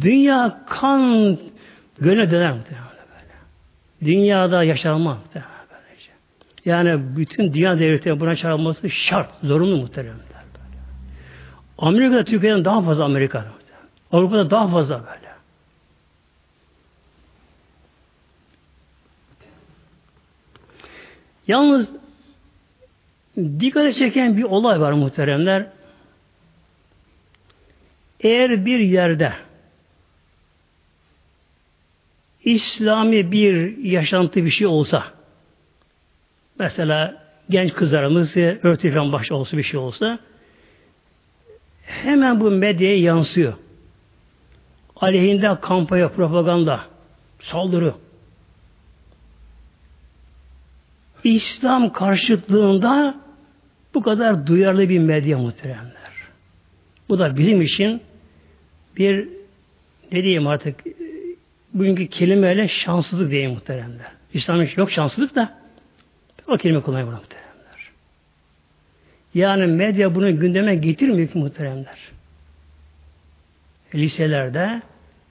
Dünya 0.00 0.60
kan 0.66 1.38
göne 1.98 2.30
döner 2.30 2.52
böyle. 2.52 4.12
Dünyada 4.12 4.64
yaşanma 4.64 5.18
böylece. 5.34 6.10
Yani 6.64 7.16
bütün 7.16 7.52
dünya 7.52 7.78
devletleri 7.78 8.20
buna 8.20 8.36
çağrılması 8.36 8.90
şart, 8.90 9.30
zorunlu 9.42 9.76
muhtemelen. 9.76 10.26
Amerika'da 11.78 12.24
Türkiye'den 12.24 12.64
daha 12.64 12.82
fazla 12.82 13.04
Amerika. 13.04 13.44
Avrupa'da 14.12 14.50
daha 14.50 14.68
fazla 14.68 14.98
böyle. 14.98 15.26
Yalnız 21.46 21.88
dikkat 23.36 23.94
çeken 23.94 24.36
bir 24.36 24.42
olay 24.42 24.80
var 24.80 24.92
muhteremler. 24.92 25.66
Eğer 28.26 28.66
bir 28.66 28.78
yerde 28.78 29.32
İslami 32.44 33.32
bir 33.32 33.76
yaşantı 33.76 34.44
bir 34.44 34.50
şey 34.50 34.66
olsa 34.66 35.04
mesela 36.58 37.22
genç 37.50 37.72
kızlarımız 37.72 38.36
örtü 38.36 38.94
falan 38.94 39.12
baş 39.12 39.32
olsa 39.32 39.56
bir 39.56 39.62
şey 39.62 39.80
olsa 39.80 40.18
hemen 41.82 42.40
bu 42.40 42.50
medyaya 42.50 42.98
yansıyor. 42.98 43.54
Aleyhinde 44.96 45.60
kampanya, 45.60 46.08
propaganda, 46.08 46.80
saldırı. 47.40 47.94
İslam 51.24 51.92
karşıtlığında 51.92 53.20
bu 53.94 54.02
kadar 54.02 54.46
duyarlı 54.46 54.88
bir 54.88 54.98
medya 54.98 55.38
muhteremler. 55.38 56.12
Bu 57.08 57.18
da 57.18 57.36
bizim 57.36 57.62
için 57.62 58.02
bir 58.96 59.28
ne 60.12 60.22
diyeyim 60.22 60.46
artık 60.46 60.80
bugünkü 61.74 62.06
kelimeyle 62.06 62.68
şanssızlık 62.68 63.30
diyeyim 63.30 63.50
muhteremler. 63.50 64.06
İslam'ın 64.34 64.68
yok 64.76 64.90
şanssızlık 64.90 65.34
da 65.34 65.58
o 66.48 66.56
kelime 66.56 66.80
kullanıyor 66.80 67.12
muhteremler. 67.12 67.90
Yani 69.34 69.66
medya 69.66 70.14
bunu 70.14 70.40
gündeme 70.40 70.74
getirmiyor 70.74 71.28
ki 71.28 71.38
muhteremler. 71.38 71.98
Liselerde 73.94 74.82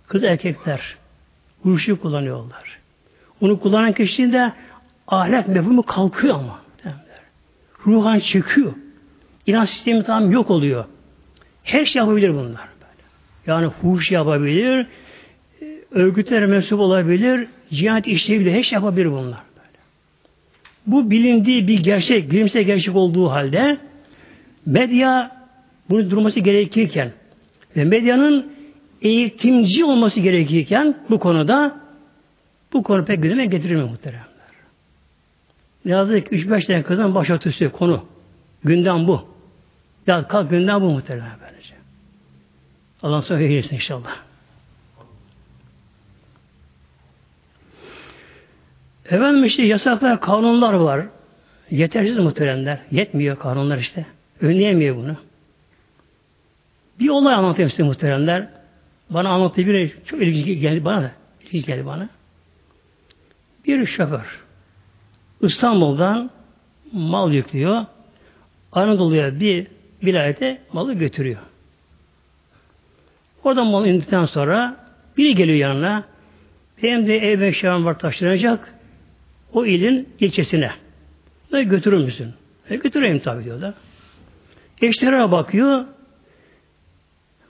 kız 0.08 0.24
erkekler 0.24 0.96
uyuşucu 1.64 2.02
kullanıyorlar. 2.02 2.80
Onu 3.42 3.60
kullanan 3.60 3.94
kişinin 3.94 4.34
de 4.34 4.54
ahlak 5.08 5.48
mefhumu 5.48 5.84
kalkıyor 5.84 6.36
ama. 6.36 6.66
Ruhan 7.86 8.20
çekiyor. 8.20 8.74
İnanç 9.48 9.70
sistemi 9.70 10.04
tam 10.04 10.32
yok 10.32 10.50
oluyor. 10.50 10.86
Her 11.64 11.86
şey 11.86 12.00
yapabilir 12.00 12.34
bunlar. 12.34 12.75
Yani 13.48 13.70
fuhuş 13.70 14.12
yapabilir, 14.12 14.88
örgütlere 15.92 16.46
mensup 16.46 16.80
olabilir, 16.80 17.48
cinayet 17.74 18.08
işleyebilir, 18.08 18.52
her 18.52 18.70
yapabilir 18.72 19.12
bunlar. 19.12 19.40
Bu 20.88 21.12
bilindiği 21.12 21.68
bir 21.68 21.84
gerçek, 21.84 22.32
bilimsel 22.32 22.64
gerçek 22.64 22.96
olduğu 22.96 23.30
halde 23.30 23.78
medya 24.66 25.32
bunu 25.90 26.12
durması 26.12 26.40
gerekirken 26.40 27.12
ve 27.78 27.84
medyanın 27.84 28.52
eğitimci 29.02 29.86
olması 29.86 30.20
gerekirken 30.20 30.96
bu 31.10 31.20
konuda 31.20 31.80
bu 32.74 32.84
konu 32.84 33.06
pek 33.06 33.24
gündeme 33.24 33.46
getirilmiyor 33.46 33.90
muhteremler. 33.90 34.26
Yazık 35.86 36.30
ki 36.30 36.36
3-5 36.36 36.68
tane 36.68 36.84
kızın 36.84 37.16
başörtüsü 37.16 37.70
konu. 37.70 38.06
Gündem 38.64 39.08
bu. 39.08 39.28
Ya 40.08 40.28
kalk 40.28 40.50
gündem 40.50 40.82
bu 40.82 40.90
muhterem 40.90 41.24
böylece. 43.06 43.16
Allah 43.16 43.22
sonra 43.22 43.42
eylesin 43.42 43.76
inşallah. 43.76 44.18
Efendim 49.06 49.44
işte 49.44 49.64
yasaklar, 49.64 50.22
kanunlar 50.22 50.74
var. 50.74 51.06
Yetersiz 51.72 52.18
muhteremler. 52.18 52.80
Yetmiyor 52.92 53.40
kanunlar 53.40 53.78
işte. 53.78 54.06
Önleyemiyor 54.42 54.96
bunu. 54.96 55.16
Bir 57.00 57.10
olay 57.10 57.34
anlatayım 57.34 57.70
size 57.70 57.84
muhteremler. 57.84 58.48
Bana 59.10 59.30
anlattığı 59.30 59.68
bir 59.68 59.98
çok 60.06 60.22
ilginç 60.22 60.62
geldi 60.62 60.86
bana 60.86 61.04
da. 61.04 61.12
İlginç 61.44 61.66
geldi 61.66 61.86
bana. 61.86 62.10
Bir 63.66 63.86
şoför 63.86 64.46
İstanbul'dan 65.42 66.30
mal 66.92 67.34
yüklüyor. 67.34 67.86
Anadolu'ya 68.72 69.40
bir 69.40 69.68
vilayete 70.04 70.62
malı 70.74 70.94
götürüyor. 70.94 71.40
Oradan 73.46 73.68
mal 73.68 73.86
indikten 73.86 74.26
sonra 74.26 74.76
biri 75.18 75.36
geliyor 75.36 75.58
yanına. 75.58 76.04
Benim 76.84 77.08
de 77.08 77.18
ev 77.18 77.42
eşyam 77.42 77.86
var 77.86 78.00
taşınacak. 78.00 78.74
O 79.54 79.66
ilin 79.66 80.10
ilçesine. 80.20 80.72
Ve 81.54 81.64
götürür 81.64 82.06
müsün? 82.06 82.34
E 82.70 82.76
götüreyim 82.76 83.20
tabi 83.20 83.44
diyor 83.44 83.62
da. 83.62 83.74
Eşlere 84.82 85.32
bakıyor. 85.32 85.86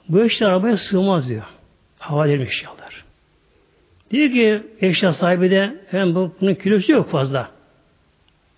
Bu 0.09 0.23
eşler 0.23 0.47
arabaya 0.47 0.77
sığmaz 0.77 1.29
diyor. 1.29 1.43
Havalı 1.99 2.31
eşyalar. 2.31 3.05
Diyor 4.11 4.31
ki 4.31 4.63
eşya 4.81 5.13
sahibi 5.13 5.51
de 5.51 5.75
hem 5.91 6.15
bu, 6.15 6.35
bunun 6.41 6.53
kilosu 6.55 6.91
yok 6.91 7.11
fazla. 7.11 7.51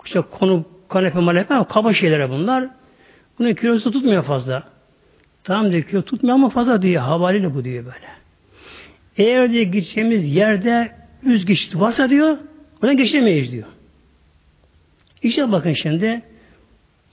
İşte 0.05 0.21
konu 0.21 0.65
kanepe 0.89 1.19
malepe 1.19 1.55
kaba 1.69 1.93
şeylere 1.93 2.29
bunlar. 2.29 2.69
Bunun 3.39 3.53
kilosu 3.53 3.91
tutmuyor 3.91 4.23
fazla. 4.23 4.63
Tamam 5.47 5.71
diyor 5.71 6.03
tutmuyor 6.03 6.35
ama 6.35 6.49
fazla 6.49 6.81
diyor. 6.81 7.01
Havaliyle 7.01 7.55
bu 7.55 7.63
diyor 7.63 7.85
böyle. 7.85 8.07
Eğer 9.17 9.51
diye 9.51 9.63
gideceğimiz 9.63 10.35
yerde 10.35 10.91
yüz 11.23 11.45
geçit 11.45 11.75
varsa 11.79 12.09
diyor 12.09 12.37
ona 12.83 12.93
geçemeyiz 12.93 13.51
diyor. 13.51 13.67
İşte 15.23 15.51
bakın 15.51 15.73
şimdi 15.73 16.21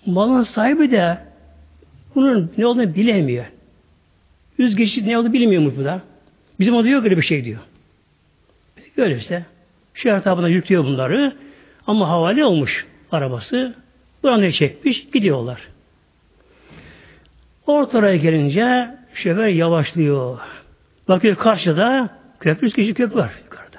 malın 0.06 0.42
sahibi 0.42 0.90
de 0.90 1.18
bunun 2.14 2.52
ne 2.58 2.66
olduğunu 2.66 2.94
bilemiyor. 2.94 3.44
Yüz 4.58 4.76
geçit 4.76 5.06
ne 5.06 5.18
olduğunu 5.18 5.32
bilmiyormuş 5.32 5.74
bu 5.76 5.84
da. 5.84 6.02
Bizim 6.60 6.74
o 6.74 6.84
diyor 6.84 7.02
öyle 7.02 7.16
bir 7.16 7.22
şey 7.22 7.44
diyor. 7.44 7.60
Peki 8.76 9.02
öyle 9.02 9.16
işte. 9.16 9.46
Şu 9.94 10.08
etrafına 10.08 10.48
yüklüyor 10.48 10.84
bunları. 10.84 11.36
Ama 11.86 12.08
havale 12.08 12.44
olmuş 12.44 12.86
arabası. 13.12 13.74
Buranı 14.22 14.52
çekmiş 14.52 15.06
gidiyorlar. 15.12 15.73
Ortaya 17.66 18.16
gelince 18.16 18.88
şoför 19.14 19.46
yavaşlıyor. 19.46 20.38
Bakıyor 21.08 21.36
karşıda 21.36 22.08
köprü 22.40 22.70
kişi 22.70 22.94
köprü 22.94 23.16
var 23.16 23.32
yukarıda. 23.44 23.78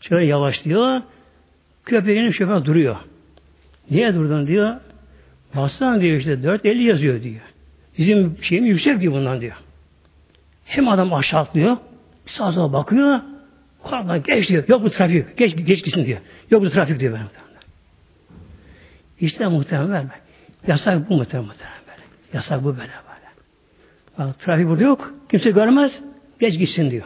Şöyle 0.00 0.26
yavaşlıyor. 0.26 1.02
Köprünün 1.84 2.30
şoför 2.30 2.64
duruyor. 2.64 2.96
Niye 3.90 4.14
durdun 4.14 4.46
diyor. 4.46 4.76
Baksana 5.56 6.00
diyor 6.00 6.18
işte 6.18 6.32
4.50 6.32 6.82
yazıyor 6.82 7.22
diyor. 7.22 7.40
Bizim 7.98 8.36
şeyimiz 8.42 8.70
yüksek 8.70 9.00
diyor 9.00 9.12
bundan 9.12 9.40
diyor. 9.40 9.56
Hem 10.64 10.88
adam 10.88 11.14
aşağı 11.14 11.40
atlıyor. 11.40 11.76
Bir 12.26 12.30
sağa 12.30 12.52
sola 12.52 12.72
bakıyor. 12.72 13.20
Korkma 13.82 14.16
geç 14.16 14.48
diyor. 14.48 14.64
Yok 14.68 14.84
bu 14.84 14.90
trafik. 14.90 15.36
Geç, 15.36 15.56
geç 15.56 15.84
gitsin 15.84 16.06
diyor. 16.06 16.18
Yok 16.50 16.62
bu 16.62 16.70
trafik 16.70 17.00
diyor. 17.00 17.12
Ben. 17.14 17.22
İşte 19.20 19.46
muhtemelen 19.46 20.10
Yasak 20.66 21.10
bu 21.10 21.16
muhtemelen. 21.16 21.71
Yasak 22.32 22.64
bu 22.64 22.66
böyle 22.66 22.78
böyle. 22.78 23.28
Bak, 24.18 24.40
trafik 24.40 24.68
burada 24.68 24.84
yok. 24.84 25.14
Kimse 25.30 25.50
görmez. 25.50 25.92
Geç 26.40 26.58
gitsin 26.58 26.90
diyor. 26.90 27.04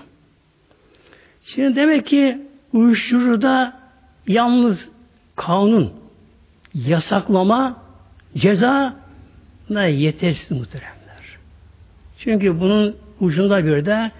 Şimdi 1.44 1.76
demek 1.76 2.06
ki 2.06 2.38
uyuşturucuda 2.72 3.80
yalnız 4.26 4.88
kanun, 5.36 5.92
yasaklama, 6.74 7.76
ceza 8.36 8.96
ne 9.70 9.90
yetersiz 9.90 10.50
muhteremler. 10.50 11.38
Çünkü 12.18 12.60
bunun 12.60 12.96
ucunda 13.20 13.66
bir 13.66 13.86
de 13.86 14.10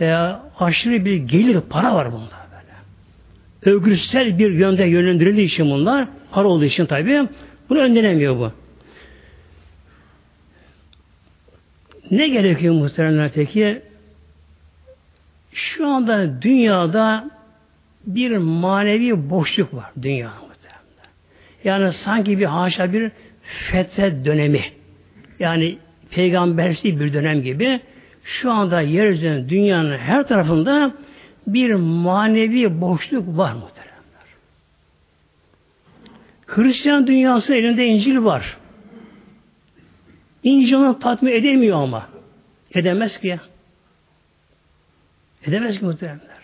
e, 0.00 0.12
aşırı 0.58 1.04
bir 1.04 1.16
gelir, 1.16 1.60
para 1.60 1.94
var 1.94 2.12
bunda 2.12 2.34
böyle. 2.52 3.76
Övgüsel 3.76 4.38
bir 4.38 4.50
yönde 4.50 4.84
yönlendirildiği 4.84 5.46
için 5.46 5.70
bunlar, 5.70 6.08
para 6.30 6.48
olduğu 6.48 6.64
için 6.64 6.86
tabi 6.86 7.28
bunu 7.68 7.78
önlenemiyor 7.78 8.38
bu. 8.38 8.52
Ne 12.10 12.28
gerekiyor 12.28 12.74
muhteremler 12.74 13.30
peki? 13.34 13.82
Şu 15.52 15.86
anda 15.86 16.42
dünyada 16.42 17.30
bir 18.06 18.36
manevi 18.36 19.30
boşluk 19.30 19.74
var 19.74 19.90
dünyada. 20.02 20.48
Yani 21.64 21.92
sanki 21.92 22.38
bir 22.38 22.44
haşa 22.44 22.92
bir 22.92 23.10
fethet 23.42 24.24
dönemi. 24.24 24.64
Yani 25.40 25.78
peygambersi 26.10 27.00
bir 27.00 27.12
dönem 27.12 27.42
gibi 27.42 27.80
şu 28.24 28.52
anda 28.52 28.80
yeryüzünün 28.80 29.48
dünyanın 29.48 29.98
her 29.98 30.28
tarafında 30.28 30.92
bir 31.46 31.74
manevi 31.74 32.80
boşluk 32.80 33.38
var 33.38 33.52
muhteremler. 33.52 33.98
Hristiyan 36.46 37.06
dünyası 37.06 37.54
elinde 37.54 37.86
İncil 37.86 38.24
var. 38.24 38.56
İncil 40.48 40.74
onu 40.74 40.98
tatmin 40.98 41.32
edemiyor 41.32 41.82
ama. 41.82 42.08
Edemez 42.74 43.20
ki 43.20 43.28
ya. 43.28 43.38
Edemez 45.44 45.78
ki 45.78 45.84
muhteremler. 45.84 46.38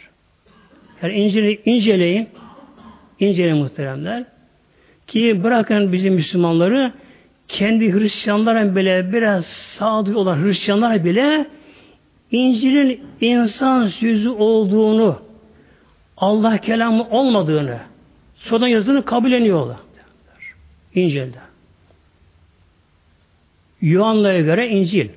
Yani 1.02 1.14
İncil'i 1.14 1.60
inceleyin. 1.64 2.28
İnceleyin 3.20 3.56
muhteremler. 3.56 4.24
Ki 5.06 5.44
bırakın 5.44 5.92
bizim 5.92 6.14
Müslümanları 6.14 6.92
kendi 7.48 7.92
Hristiyanlara 7.92 8.76
bile 8.76 9.12
biraz 9.12 9.46
sağduyu 9.46 10.16
olan 10.16 10.44
Hristiyanlar 10.44 11.04
bile 11.04 11.46
İncil'in 12.30 13.00
insan 13.20 13.86
sözü 13.86 14.28
olduğunu 14.28 15.22
Allah 16.16 16.58
kelamı 16.58 17.08
olmadığını 17.10 17.78
sonradan 18.36 18.66
yazıldığını 18.68 19.04
kabulleniyorlar. 19.04 19.76
İncil'de. 20.94 21.43
Yuhanna'ya 23.84 24.40
göre 24.40 24.68
İncil. 24.68 25.08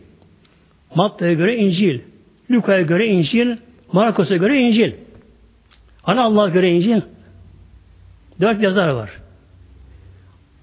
Matta'ya 0.96 1.34
göre 1.34 1.56
İncil. 1.56 2.00
Luka'ya 2.52 2.82
göre 2.82 3.08
İncil. 3.08 3.58
Markos'a 3.92 4.38
göre 4.38 4.60
İncil. 4.60 4.92
Ana 6.04 6.24
Allah'a 6.24 6.50
göre 6.50 6.72
İncil. 6.72 7.02
Dört 8.42 8.62
yazar 8.62 8.88
var. 8.88 9.10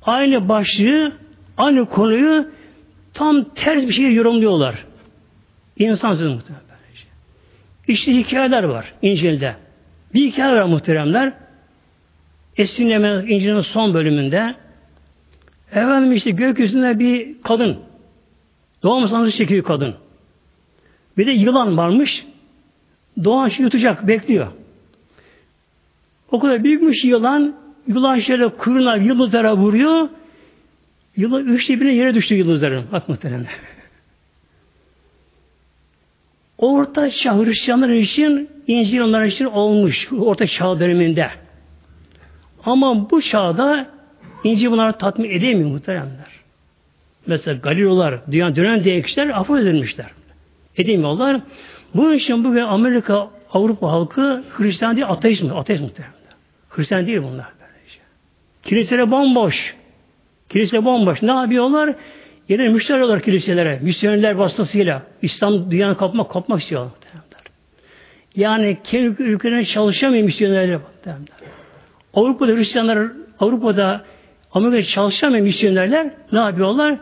Aynı 0.02 0.48
başlığı, 0.48 1.12
aynı 1.56 1.88
konuyu 1.88 2.48
tam 3.14 3.44
ters 3.54 3.86
bir 3.86 3.92
şey 3.92 4.14
yorumluyorlar. 4.14 4.84
İnsan 5.78 6.14
sözü 6.14 6.28
muhtemelen. 6.28 6.64
İşte 7.88 8.12
hikayeler 8.12 8.62
var 8.62 8.92
İncil'de. 9.02 9.56
Bir 10.14 10.26
hikaye 10.26 10.56
var 10.56 10.64
muhteremler. 10.64 11.32
Esinleme 12.56 13.24
İncil'in 13.28 13.60
son 13.60 13.94
bölümünde 13.94 14.54
efendim 15.70 16.12
işte 16.12 16.30
gökyüzünde 16.30 16.98
bir 16.98 17.42
kadın 17.42 17.78
doğum 18.84 19.08
sancısı 19.08 19.36
çekiyor 19.36 19.64
kadın. 19.64 19.94
Bir 21.18 21.26
de 21.26 21.30
yılan 21.30 21.76
varmış. 21.76 22.26
Doğan 23.24 23.48
şey 23.48 23.64
yutacak, 23.64 24.08
bekliyor. 24.08 24.46
O 26.30 26.38
kadar 26.38 26.64
büyükmüş 26.64 27.04
yılan, 27.04 27.54
yılan 27.86 28.18
şöyle 28.18 28.48
kuyruğuna 28.48 28.96
yıldızlara 28.96 29.56
vuruyor. 29.56 30.08
Yılan 31.16 31.46
üçte 31.46 31.80
birine 31.80 31.94
yere 31.94 32.14
düştü 32.14 32.34
yıldızların. 32.34 32.84
Bak 32.92 33.08
muhtemelen. 33.08 33.46
Orta 36.58 37.10
Çağ 37.10 37.38
Hristiyanlar 37.38 37.88
için 37.88 38.50
İncil 38.66 39.00
onlar 39.00 39.24
için 39.24 39.44
olmuş. 39.44 40.08
Orta 40.12 40.46
Çağ 40.46 40.80
döneminde. 40.80 41.30
Ama 42.64 43.10
bu 43.10 43.22
çağda 43.22 43.86
İncil 44.44 44.70
bunları 44.70 44.98
tatmin 44.98 45.30
edemiyor 45.30 45.70
muhteremler. 45.70 46.33
Mesela 47.26 47.58
Galilolar, 47.58 48.20
dünya 48.32 48.56
dönen 48.56 48.84
diye 48.84 49.02
kişiler 49.02 49.28
affı 49.28 49.58
edilmişler. 49.58 50.06
Edemiyorlar. 50.76 51.40
Bunun 51.94 52.14
için 52.14 52.44
bu 52.44 52.54
ve 52.54 52.62
Amerika, 52.62 53.30
Avrupa 53.52 53.92
halkı 53.92 54.44
Hristiyan 54.56 54.96
değil, 54.96 55.08
ateist 55.08 55.42
mi? 55.42 55.52
Ateist 55.52 55.82
muhtemelen. 55.82 56.14
Hristiyan 56.68 57.06
değil 57.06 57.22
bunlar. 57.22 57.46
Kiliseler 58.62 59.10
bomboş. 59.10 59.74
Kilise 60.48 60.84
bomboş. 60.84 61.22
Ne 61.22 61.32
yapıyorlar? 61.32 61.94
Yine 62.48 62.68
müşteri 62.68 62.96
oluyorlar 62.96 63.22
kiliselere. 63.22 63.78
Misyonerler 63.82 64.32
vasıtasıyla. 64.32 65.02
İslam 65.22 65.70
dünyanın 65.70 65.94
kapmak, 65.94 66.30
kapmak 66.30 66.60
istiyorlar. 66.60 66.92
Yani 68.36 68.78
kendi 68.84 69.22
ülkelerine 69.22 69.64
çalışamıyor 69.64 70.24
misyonerler. 70.24 70.78
Avrupa'da 72.14 72.52
Hristiyanlar, 72.52 73.08
Avrupa'da 73.40 74.04
Amerika'da 74.52 74.82
çalışamayan 74.82 75.44
misyonerler 75.44 76.10
ne 76.32 76.38
yapıyorlar? 76.38 76.98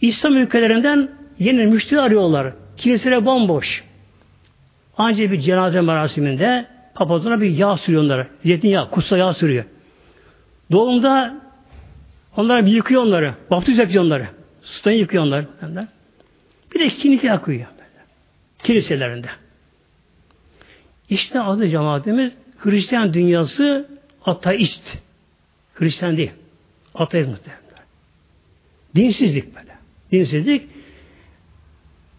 İslam 0.00 0.36
ülkelerinden 0.36 1.10
yeni 1.38 1.66
müşteri 1.66 2.00
arıyorlar. 2.00 2.52
Kiliselere 2.76 3.24
bomboş. 3.24 3.84
Ancak 4.96 5.30
bir 5.30 5.40
cenaze 5.40 5.80
merasiminde 5.80 6.66
papazına 6.94 7.40
bir 7.40 7.50
yağ 7.50 7.76
sürüyor 7.76 8.02
onlara. 8.02 8.26
Zeytinyağı, 8.44 8.90
kutsal 8.90 9.18
yağ 9.18 9.34
sürüyor. 9.34 9.64
Doğumda 10.72 11.40
onlara 12.36 12.66
bir 12.66 12.70
yıkıyor 12.72 13.02
onları. 13.02 13.34
Baptiz 13.50 13.78
yapıyor 13.78 14.04
onları. 14.04 14.28
Sudan 14.62 14.92
yıkıyor 14.92 15.22
onları. 15.22 15.46
Bir 16.74 16.80
de 16.80 16.88
kinlik 16.88 17.24
yağ 17.24 17.40
koyuyor. 17.42 17.66
Kiliselerinde. 18.62 19.28
İşte 21.10 21.40
adı 21.40 21.68
cemaatimiz 21.68 22.32
Hristiyan 22.58 23.14
dünyası 23.14 23.88
ateist. 24.24 24.96
Hristiyan 25.74 26.16
değil. 26.16 26.30
Ateist 26.94 27.28
muhtemelen. 27.28 27.60
Dinsizlik 28.94 29.56
böyle. 29.56 29.69
Dinsizlik 30.12 30.68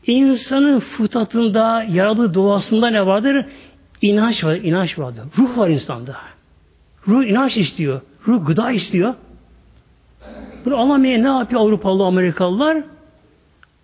insanın 0.08 0.80
fıtratında, 0.80 1.84
yaradığı 1.84 2.34
doğasında 2.34 2.90
ne 2.90 3.06
vardır? 3.06 3.46
İnanç 4.02 4.44
var, 4.44 4.56
inanç 4.56 5.00
vardır. 5.00 5.24
Ruh 5.38 5.58
var 5.58 5.70
insanda. 5.70 6.18
Ruh 7.08 7.26
inanç 7.26 7.58
istiyor. 7.58 8.02
Ruh 8.28 8.48
gıda 8.48 8.72
istiyor. 8.72 9.14
Bunu 10.66 10.78
alamayan 10.78 11.24
ne 11.24 11.28
yapıyor 11.28 11.62
Avrupalı, 11.62 12.06
Amerikalılar? 12.06 12.84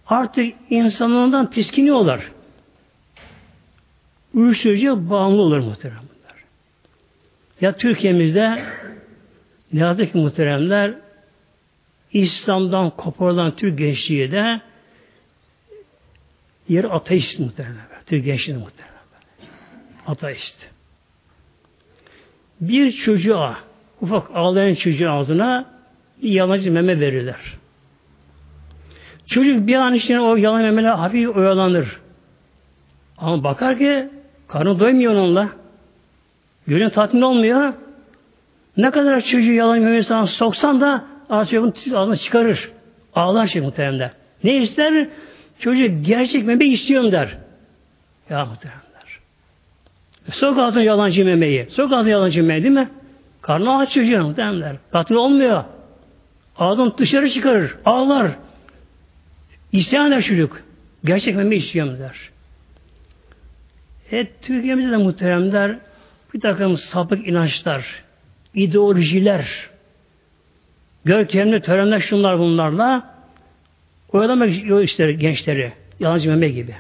artık 0.10 0.54
insanlardan 0.70 1.50
tiskiniyorlar. 1.50 2.32
Uyuşturucuya 4.34 5.10
bağımlı 5.10 5.42
olur 5.42 5.60
muhteremler. 5.60 6.08
Ya 7.62 7.74
Türkiye'mizde 7.74 8.64
ne 9.74 9.80
yazık 9.80 10.12
ki 10.12 10.18
muhteremler 10.18 10.94
İslam'dan 12.14 12.90
koparılan 12.90 13.56
Türk 13.56 13.78
gençliği 13.78 14.32
de 14.32 14.62
yer 16.70 16.84
ateist 16.84 17.40
muhteremler. 17.40 17.86
Türk 18.06 18.26
gençliği 18.26 18.58
muhteremler. 18.58 18.98
Ateist. 20.08 20.56
Bir 22.62 22.92
çocuğa, 22.92 23.58
ufak 24.02 24.36
ağlayan 24.36 24.76
çocuğun 24.76 25.08
ağzına 25.08 25.66
bir 26.22 26.30
yalancı 26.30 26.72
meme 26.72 27.00
verirler. 27.00 27.58
Çocuk 29.28 29.68
bir 29.68 29.76
an 29.76 29.94
içinde 29.94 30.20
o 30.20 30.36
yalan 30.36 30.62
memeler 30.62 30.92
hafif 30.92 31.36
oyalanır. 31.36 32.00
Ama 33.18 33.44
bakar 33.44 33.78
ki 33.78 34.10
karnı 34.48 34.80
doymuyor 34.80 35.14
onunla. 35.14 35.50
Gönlün 36.68 36.90
tatmin 36.90 37.22
olmuyor. 37.22 37.74
Ne 38.78 38.92
kadar 38.92 39.22
çocuğu 39.22 39.52
yalan 39.52 39.80
memesine 39.80 40.28
soksan 40.28 40.82
da 40.82 41.06
çocuğun 41.30 41.74
ağzını 41.94 42.18
çıkarır. 42.18 42.72
Ağlar 43.16 43.48
şey 43.48 43.62
muhteremler. 43.62 44.12
Ne 44.44 44.58
ister? 44.58 45.08
Çocuk 45.60 46.06
gerçek 46.06 46.46
meme 46.46 46.66
istiyorum 46.66 47.12
der. 47.12 47.38
Ya 48.30 48.46
muhteremler. 48.46 49.20
Sok 50.32 50.60
ağzına 50.60 50.84
yalancı 50.84 51.26
memeyi. 51.26 51.68
Sok 51.72 51.94
ağzına 51.94 52.10
yalancı 52.10 52.44
memeyi 52.44 52.64
değil 52.64 52.74
mi? 52.74 52.90
Karnı 53.42 53.78
aç 53.78 53.94
çocuğun 53.94 54.26
muhteremler. 54.26 54.76
Tatmin 54.92 55.18
olmuyor. 55.18 55.64
Ağzını 56.58 56.98
dışarı 56.98 57.30
çıkarır. 57.30 57.76
Ağlar. 57.86 58.32
İsteyen 59.72 60.12
der 60.12 60.22
çocuk. 60.22 60.62
Gerçek 61.06 61.36
meme 61.36 61.56
istiyorum 61.56 61.98
der. 62.00 62.30
E, 64.12 64.28
Türkiye'mizde 64.42 64.92
de 64.92 64.98
muhteremler 64.98 65.78
bir 66.34 66.42
takım 66.42 66.78
sapık 66.78 67.28
inançlar, 67.28 67.86
ideolojiler, 68.54 69.70
görkemli 71.08 71.62
törenler 71.62 72.00
şunlar 72.00 72.40
bunlarla 72.40 73.16
oyalamak 74.12 74.50
ister 74.84 75.10
gençleri. 75.10 75.74
Yalancı 76.00 76.30
meme 76.30 76.50
gibi. 76.50 76.76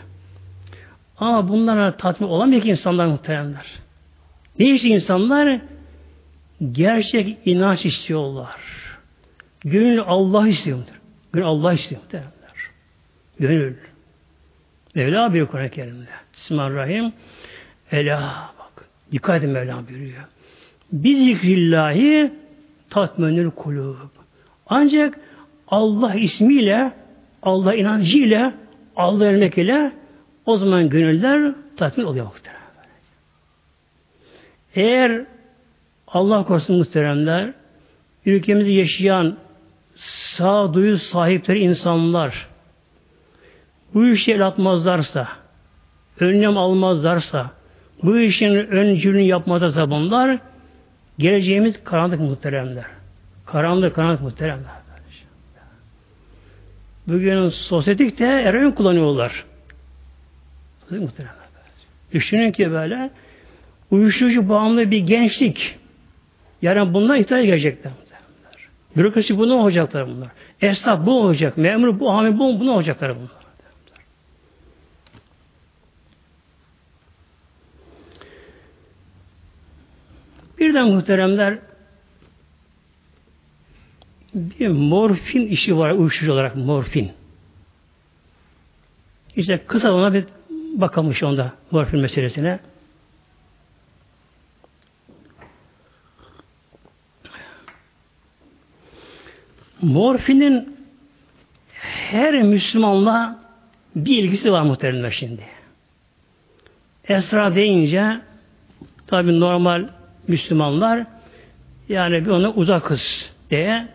Ama 1.18 1.50
bunlara 1.50 1.98
tatmin 1.98 2.28
olamıyor 2.28 2.62
ki 2.62 2.70
insanlar 2.70 3.06
muhteremler. 3.06 3.66
Ne 4.60 4.76
işte 4.76 4.88
insanlar? 4.88 5.62
Gerçek 6.72 7.38
inanç 7.46 7.86
istiyorlar. 7.86 8.56
Gönül 9.60 10.02
Allah 10.06 10.48
istiyordur. 10.48 11.02
Gönül 11.34 11.48
Allah 11.48 11.74
istiyor 11.74 12.02
muhteremler. 12.02 12.32
Gönül. 13.40 13.76
Mevla 14.96 15.34
bir 15.34 15.46
Kur'an-ı 15.46 15.70
Kerim'de. 15.70 16.10
Bismillahirrahmanirrahim. 16.34 17.14
Ela 17.92 18.52
bak. 18.60 18.86
Dikkat 19.12 19.44
edin 19.44 19.50
Mevla 19.50 19.88
buyuruyor. 19.90 20.24
Biz 20.92 21.26
zikrillahi 21.26 22.34
tatmenül 22.90 23.52
kulub. 23.52 24.16
Ancak 24.70 25.20
Allah 25.68 26.15
ismiyle, 26.15 26.91
Allah 27.43 27.76
inancıyla, 27.76 28.53
Allah 28.95 29.26
ölmek 29.26 29.57
ile 29.57 29.91
o 30.45 30.57
zaman 30.57 30.89
gönüller 30.89 31.53
tatmin 31.78 32.05
oluyor 32.05 32.26
muhterem. 32.26 32.57
Eğer 34.76 35.26
Allah 36.07 36.43
korusun 36.43 36.78
muhteremler 36.78 37.53
ülkemizde 38.26 38.72
yaşayan 38.72 39.38
sağduyu 39.95 40.97
sahipleri 40.97 41.59
insanlar 41.59 42.47
bu 43.93 44.07
işi 44.07 44.34
el 44.34 44.47
atmazlarsa 44.47 45.28
önlem 46.20 46.57
almazlarsa 46.57 47.51
bu 48.03 48.20
işin 48.20 48.53
öncülünü 48.55 49.22
yapmazlarsa 49.22 49.89
bunlar 49.89 50.39
geleceğimiz 51.20 51.84
karanlık 51.84 52.20
muhteremler. 52.20 52.97
Karanlık 53.48 53.95
karanlık 53.95 54.22
muhteremler. 54.22 54.72
Bugün 57.08 57.50
sosyetik 57.50 58.20
de 58.20 58.26
eroin 58.26 58.72
kullanıyorlar. 58.72 59.45
Muhteremler. 60.89 61.36
Düşünün 62.14 62.52
ki 62.52 62.72
böyle 62.72 63.10
uyuşturucu 63.91 64.50
bağımlı 64.50 64.91
bir 64.91 65.00
gençlik. 65.00 65.78
Yarın 66.62 66.93
bunlar 66.93 67.16
ihtiyar 67.16 67.39
gelecekler. 67.39 67.91
Bürokrasi 68.98 69.38
bunu 69.38 69.54
olacaklar 69.54 70.08
bunlar. 70.08 70.30
Esnaf 70.62 71.06
bu 71.06 71.22
olacak. 71.22 71.58
Memur 71.58 72.00
bu, 72.00 72.14
hamile 72.14 72.39
bu, 72.39 72.60
bunu 72.60 72.72
olacaklar 72.72 73.16
bunlar. 73.16 73.30
Birden 80.60 80.88
muhteremler 80.88 81.60
bir 84.38 84.68
morfin 84.68 85.48
işi 85.48 85.78
var 85.78 85.92
uyuşturucu 85.92 86.34
olarak 86.34 86.56
morfin. 86.56 87.12
İşte 89.36 89.64
kısa 89.68 89.94
ona 89.94 90.14
bir 90.14 90.26
bakalım 90.54 91.14
şu 91.14 91.28
anda 91.28 91.54
morfin 91.72 92.00
meselesine. 92.00 92.60
Morfinin 99.82 100.78
her 101.74 102.42
Müslümanla 102.42 103.40
bir 103.96 104.24
ilgisi 104.24 104.52
var 104.52 104.62
muhteremler 104.62 105.12
şimdi. 105.12 105.42
Esra 107.08 107.56
deyince 107.56 108.22
tabi 109.08 109.40
normal 109.40 109.88
Müslümanlar 110.28 111.06
yani 111.90 112.26
bir 112.26 112.30
ona 112.30 112.52
uzakız 112.54 113.32
diye 113.50 113.88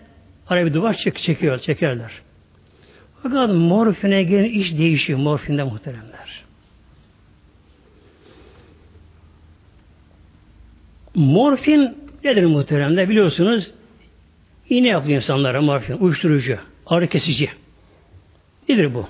araya 0.52 0.66
bir 0.66 0.74
duvar 0.74 0.94
çek 0.94 1.18
çekiyor, 1.18 1.58
çekerler. 1.58 2.12
Fakat 3.22 3.50
morfine 3.50 4.22
gelen 4.22 4.44
iş 4.44 4.78
değişiyor 4.78 5.18
morfinde 5.18 5.62
muhteremler. 5.62 6.44
Morfin 11.14 11.96
nedir 12.24 12.44
muhteremler? 12.44 13.08
Biliyorsunuz 13.08 13.70
iğne 14.68 14.88
yapıyor 14.88 15.16
insanlara 15.16 15.62
morfin, 15.62 15.96
uyuşturucu, 15.96 16.58
ağrı 16.86 17.08
kesici. 17.08 17.50
Nedir 18.68 18.94
bu? 18.94 19.08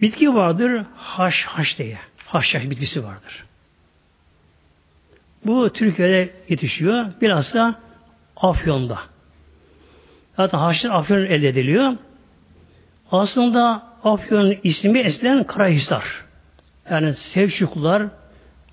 Bitki 0.00 0.34
vardır, 0.34 0.84
haş 0.96 1.42
haş 1.42 1.78
diye. 1.78 1.98
Haş 2.26 2.54
haş 2.54 2.70
bitkisi 2.70 3.04
vardır. 3.04 3.44
Bu 5.46 5.72
Türkiye'de 5.72 6.30
yetişiyor. 6.48 7.06
Bilhassa 7.20 7.80
Afyon'da. 8.36 9.15
Zaten 10.36 10.58
haşır 10.58 10.90
Afyon 10.90 11.18
elde 11.18 11.48
ediliyor. 11.48 11.96
Aslında 13.12 13.82
Afyon'un 14.04 14.56
ismi 14.62 14.98
eskiden 14.98 15.44
Karahisar. 15.44 16.04
Yani 16.90 17.14
Selçuklular 17.14 18.02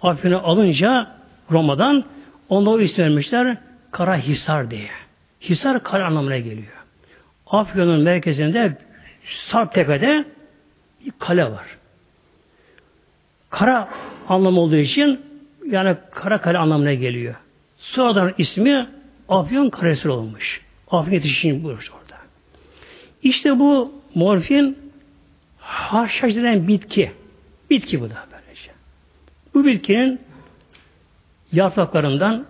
Afyon'u 0.02 0.38
alınca 0.38 1.12
Roma'dan 1.52 2.04
onda 2.50 2.70
o 2.70 2.80
isim 2.80 3.04
vermişler 3.04 3.58
Karahisar 3.92 4.72
diye. 4.72 4.90
Hisar 5.42 5.84
kara 5.84 6.06
anlamına 6.06 6.38
geliyor. 6.38 6.84
Afyon'un 7.48 8.02
merkezinde 8.02 8.78
Sarptepe'de 9.26 10.26
bir 11.06 11.12
kale 11.20 11.44
var. 11.44 11.66
Kara 13.50 13.90
anlamı 14.30 14.60
olduğu 14.60 14.76
için 14.76 15.22
yani 15.70 15.96
kara 16.12 16.42
kale 16.42 16.58
anlamına 16.58 16.94
geliyor. 16.94 17.36
Sonradan 17.78 18.34
ismi 18.38 18.88
Afyon 19.30 19.70
Karesir 19.70 20.10
olmuş. 20.10 20.62
Afyon 20.94 21.14
yetişişini 21.14 21.64
buyurmuş 21.64 21.92
orada. 21.92 22.22
İşte 23.24 23.60
bu 23.60 23.92
morfin 24.16 24.78
haşhaş 25.60 26.36
denen 26.36 26.68
bitki. 26.68 27.12
Bitki 27.70 28.02
bu 28.02 28.10
da 28.10 28.16
böylece. 28.32 28.72
Bu 29.54 29.66
bitkinin 29.66 30.20
yapraklarından 31.52 32.46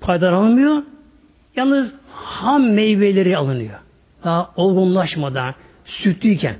faydalanılmıyor. 0.00 0.82
Yalnız 1.56 1.94
ham 2.12 2.70
meyveleri 2.70 3.36
alınıyor. 3.36 3.78
Daha 4.24 4.52
olgunlaşmadan, 4.56 5.54
sütlüyken 5.84 6.56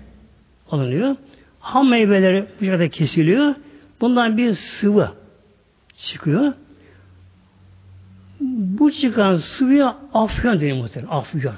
alınıyor. 0.70 1.16
Ham 1.60 1.88
meyveleri 1.88 2.46
bu 2.60 2.64
şekilde 2.64 2.88
kesiliyor. 2.88 3.54
Bundan 4.00 4.36
bir 4.36 4.52
sıvı 4.54 5.10
çıkıyor. 5.96 6.52
Bu 8.50 8.92
çıkan 8.92 9.36
sıvıya 9.36 9.96
afyon 10.14 10.60
deniyor 10.60 10.76
muhtemelen. 10.76 11.12
Afyon. 11.12 11.54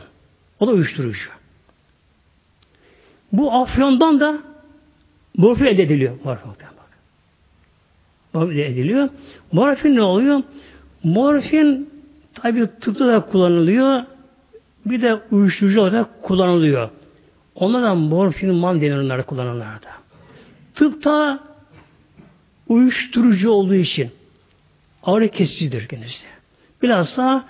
O 0.60 0.66
da 0.66 0.70
uyuşturucu. 0.70 1.30
Bu 3.32 3.52
afyondan 3.52 4.20
da 4.20 4.38
morfin 5.36 5.64
elde 5.64 5.82
ediliyor. 5.82 6.14
Morfin 6.24 6.50
elde 8.34 8.66
ediliyor. 8.66 9.08
Morfin 9.52 9.96
ne 9.96 10.02
oluyor? 10.02 10.42
Morfin 11.02 11.90
tabi 12.34 12.66
tıpta 12.80 13.06
da 13.06 13.20
kullanılıyor. 13.20 14.02
Bir 14.86 15.02
de 15.02 15.18
uyuşturucu 15.30 15.80
olarak 15.80 16.22
kullanılıyor. 16.22 16.90
Onlara 17.54 17.94
morfin 17.94 18.54
man 18.54 18.80
denir 18.80 18.96
onları 18.96 19.22
kullananlarda. 19.22 19.88
Tıpta 20.74 21.40
uyuşturucu 22.68 23.50
olduğu 23.50 23.74
için 23.74 24.10
ağrı 25.02 25.28
kesicidir 25.28 25.88
kendisi. 25.88 26.33
Bilhassa 26.84 27.44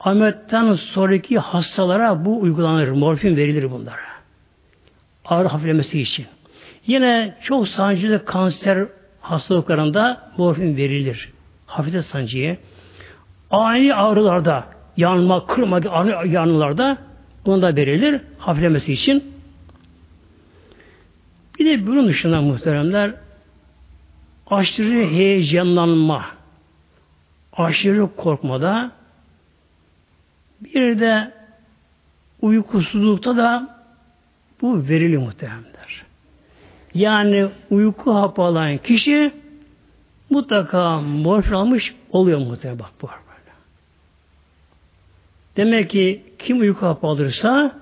ametten 0.00 0.72
sonraki 0.72 1.38
hastalara 1.38 2.24
bu 2.24 2.40
uygulanır. 2.40 2.88
Morfin 2.88 3.36
verilir 3.36 3.70
bunlara. 3.70 3.96
Ağrı 5.24 5.48
hafiflemesi 5.48 6.00
için. 6.00 6.26
Yine 6.86 7.34
çok 7.42 7.68
sancılı 7.68 8.24
kanser 8.24 8.86
hastalıklarında 9.20 10.30
morfin 10.36 10.76
verilir. 10.76 11.32
Hafifte 11.66 12.02
sancıya. 12.02 12.56
Ani 13.50 13.94
ağrılarda, 13.94 14.64
yanma, 14.96 15.46
kırma 15.46 15.80
ani 15.90 16.32
yanmalarda 16.32 16.98
buna 17.46 17.62
da 17.62 17.76
verilir. 17.76 18.20
Hafiflemesi 18.38 18.92
için. 18.92 19.34
Bir 21.58 21.66
de 21.66 21.86
bunun 21.86 22.08
dışında 22.08 22.40
muhteremler 22.40 23.14
aşırı 24.46 25.06
heyecanlanma, 25.06 26.24
aşırı 27.56 28.16
korkmada 28.16 28.90
bir 30.60 31.00
de 31.00 31.32
uykusuzlukta 32.42 33.36
da 33.36 33.78
bu 34.62 34.88
verili 34.88 35.18
muhteremler. 35.18 36.04
Yani 36.94 37.48
uyku 37.70 38.14
hapı 38.14 38.42
alan 38.42 38.78
kişi 38.78 39.32
mutlaka 40.30 41.00
morfin 41.00 41.52
almış 41.52 41.94
oluyor 42.10 42.38
muhtemelen 42.38 42.78
bak 42.78 42.90
bu 43.02 43.06
böyle. 43.06 43.52
Demek 45.56 45.90
ki 45.90 46.22
kim 46.38 46.60
uyku 46.60 46.86
hapı 46.86 47.06
alırsa 47.06 47.80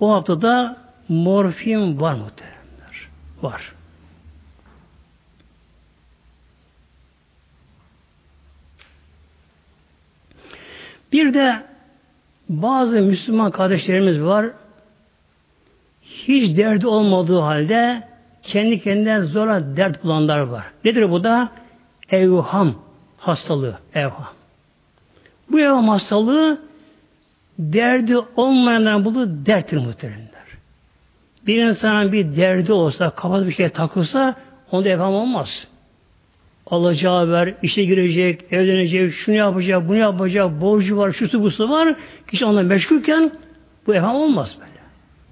o 0.00 0.12
haftada 0.12 0.76
morfin 1.08 2.00
var 2.00 2.14
muhteremler. 2.14 3.08
Var. 3.42 3.77
Bir 11.12 11.34
de 11.34 11.62
bazı 12.48 13.00
Müslüman 13.00 13.50
kardeşlerimiz 13.50 14.22
var. 14.22 14.46
Hiç 16.02 16.56
derdi 16.56 16.86
olmadığı 16.86 17.38
halde 17.38 18.08
kendi 18.42 18.82
kendine 18.82 19.20
zora 19.20 19.76
dert 19.76 20.04
bulanlar 20.04 20.38
var. 20.38 20.64
Nedir 20.84 21.10
bu 21.10 21.24
da? 21.24 21.48
Evham 22.10 22.74
hastalığı. 23.18 23.78
Evham. 23.94 24.32
Bu 25.50 25.60
evham 25.60 25.88
hastalığı 25.88 26.60
derdi 27.58 28.18
olmayanların 28.36 29.04
bulduğu 29.04 29.46
derttir 29.46 29.76
muhteremler. 29.76 30.28
Bir 31.46 31.64
insanın 31.64 32.12
bir 32.12 32.36
derdi 32.36 32.72
olsa, 32.72 33.10
kafası 33.10 33.46
bir 33.46 33.54
şey 33.54 33.68
takılsa 33.68 34.34
onda 34.70 34.88
evham 34.88 35.14
olmaz. 35.14 35.68
Alacağı 36.70 37.30
ver, 37.32 37.54
işe 37.62 37.84
girecek, 37.84 38.44
evlenecek, 38.50 39.12
şunu 39.12 39.34
yapacak, 39.34 39.88
bunu 39.88 39.96
yapacak, 39.96 40.60
borcu 40.60 40.96
var, 40.96 41.12
şusu 41.12 41.42
busu 41.42 41.70
var. 41.70 41.94
Kişi 42.30 42.44
ondan 42.44 42.64
meşgulken 42.64 43.32
bu 43.86 43.94
evham 43.94 44.16
olmaz 44.16 44.56
böyle. 44.60 44.70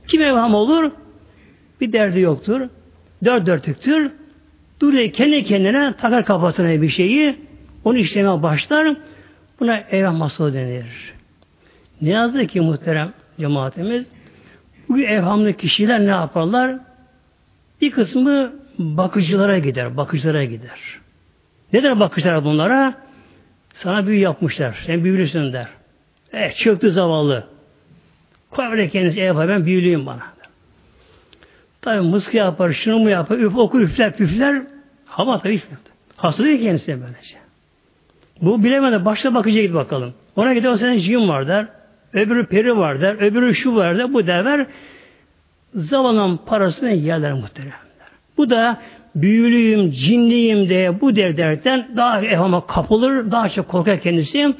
Kim 0.08 0.22
evham 0.22 0.54
olur? 0.54 0.90
Bir 1.80 1.92
derdi 1.92 2.20
yoktur. 2.20 2.60
Dört 3.24 3.46
dörtlüktür. 3.46 4.10
Duruyor 4.80 5.10
kendi 5.10 5.44
kendine 5.44 5.94
takar 5.96 6.24
kafasına 6.24 6.82
bir 6.82 6.88
şeyi. 6.88 7.36
Onu 7.84 7.98
işlemeye 7.98 8.42
başlar. 8.42 8.96
Buna 9.60 9.78
evham 9.78 10.20
hastalığı 10.20 10.54
denir. 10.54 11.14
Ne 12.02 12.10
yazık 12.10 12.50
ki 12.50 12.60
muhterem 12.60 13.12
cemaatimiz 13.38 14.06
bu 14.88 14.98
evhamlı 14.98 15.52
kişiler 15.52 16.00
ne 16.00 16.10
yaparlar? 16.10 16.78
Bir 17.80 17.90
kısmı 17.90 18.52
bakıcılara 18.78 19.58
gider, 19.58 19.96
bakıcılara 19.96 20.44
gider. 20.44 20.80
Neden 21.72 22.00
bakıcılar 22.00 22.44
bunlara? 22.44 22.94
Sana 23.74 24.06
büyü 24.06 24.20
yapmışlar, 24.20 24.82
sen 24.86 25.04
büyülüsün 25.04 25.52
der. 25.52 25.66
Eh 26.32 26.52
çöktü 26.56 26.90
zavallı. 26.90 27.46
Koy 28.50 28.70
böyle 28.70 28.88
kendisi 28.88 29.20
ev 29.20 29.48
ben 29.48 29.66
büyülüyüm 29.66 30.06
bana. 30.06 30.22
Tabi 31.82 32.00
mıskı 32.00 32.36
yapar, 32.36 32.72
şunu 32.72 32.98
mu 32.98 33.10
yapar, 33.10 33.38
üf, 33.38 33.56
okur, 33.56 33.80
üfler, 33.80 34.16
püfler. 34.16 34.62
Hava 35.06 35.40
tabi 35.40 35.56
hiç 35.56 35.64
Hasta 36.16 36.44
değil 36.44 36.62
kendisi 36.62 36.88
böylece. 36.88 37.36
Bu 38.42 38.64
bilemedi. 38.64 39.04
Başta 39.04 39.34
bakıcıya 39.34 39.64
git 39.64 39.74
bakalım. 39.74 40.14
Ona 40.36 40.54
gidiyor 40.54 40.72
o 40.72 40.76
senin 40.76 40.98
cin 40.98 41.28
var 41.28 41.48
der. 41.48 41.66
Öbürü 42.12 42.46
peri 42.46 42.76
var 42.76 43.00
der. 43.00 43.14
Öbürü 43.14 43.54
şu 43.54 43.76
var 43.76 43.98
der. 43.98 44.12
Bu 44.12 44.26
der. 44.26 44.66
Zavalın 45.74 46.36
parasını 46.36 46.92
yerler 46.92 47.32
muhteremler. 47.32 47.76
Bu 48.36 48.50
da 48.50 48.80
büyülüyüm, 49.22 49.90
cinliyim 49.90 50.68
diye 50.68 51.00
bu 51.00 51.16
der 51.16 51.36
derden 51.36 51.88
daha 51.96 52.20
evhama 52.20 52.66
kapılır, 52.66 53.30
daha 53.30 53.48
çok 53.48 53.68
korkar 53.68 54.00
kendisi. 54.00 54.54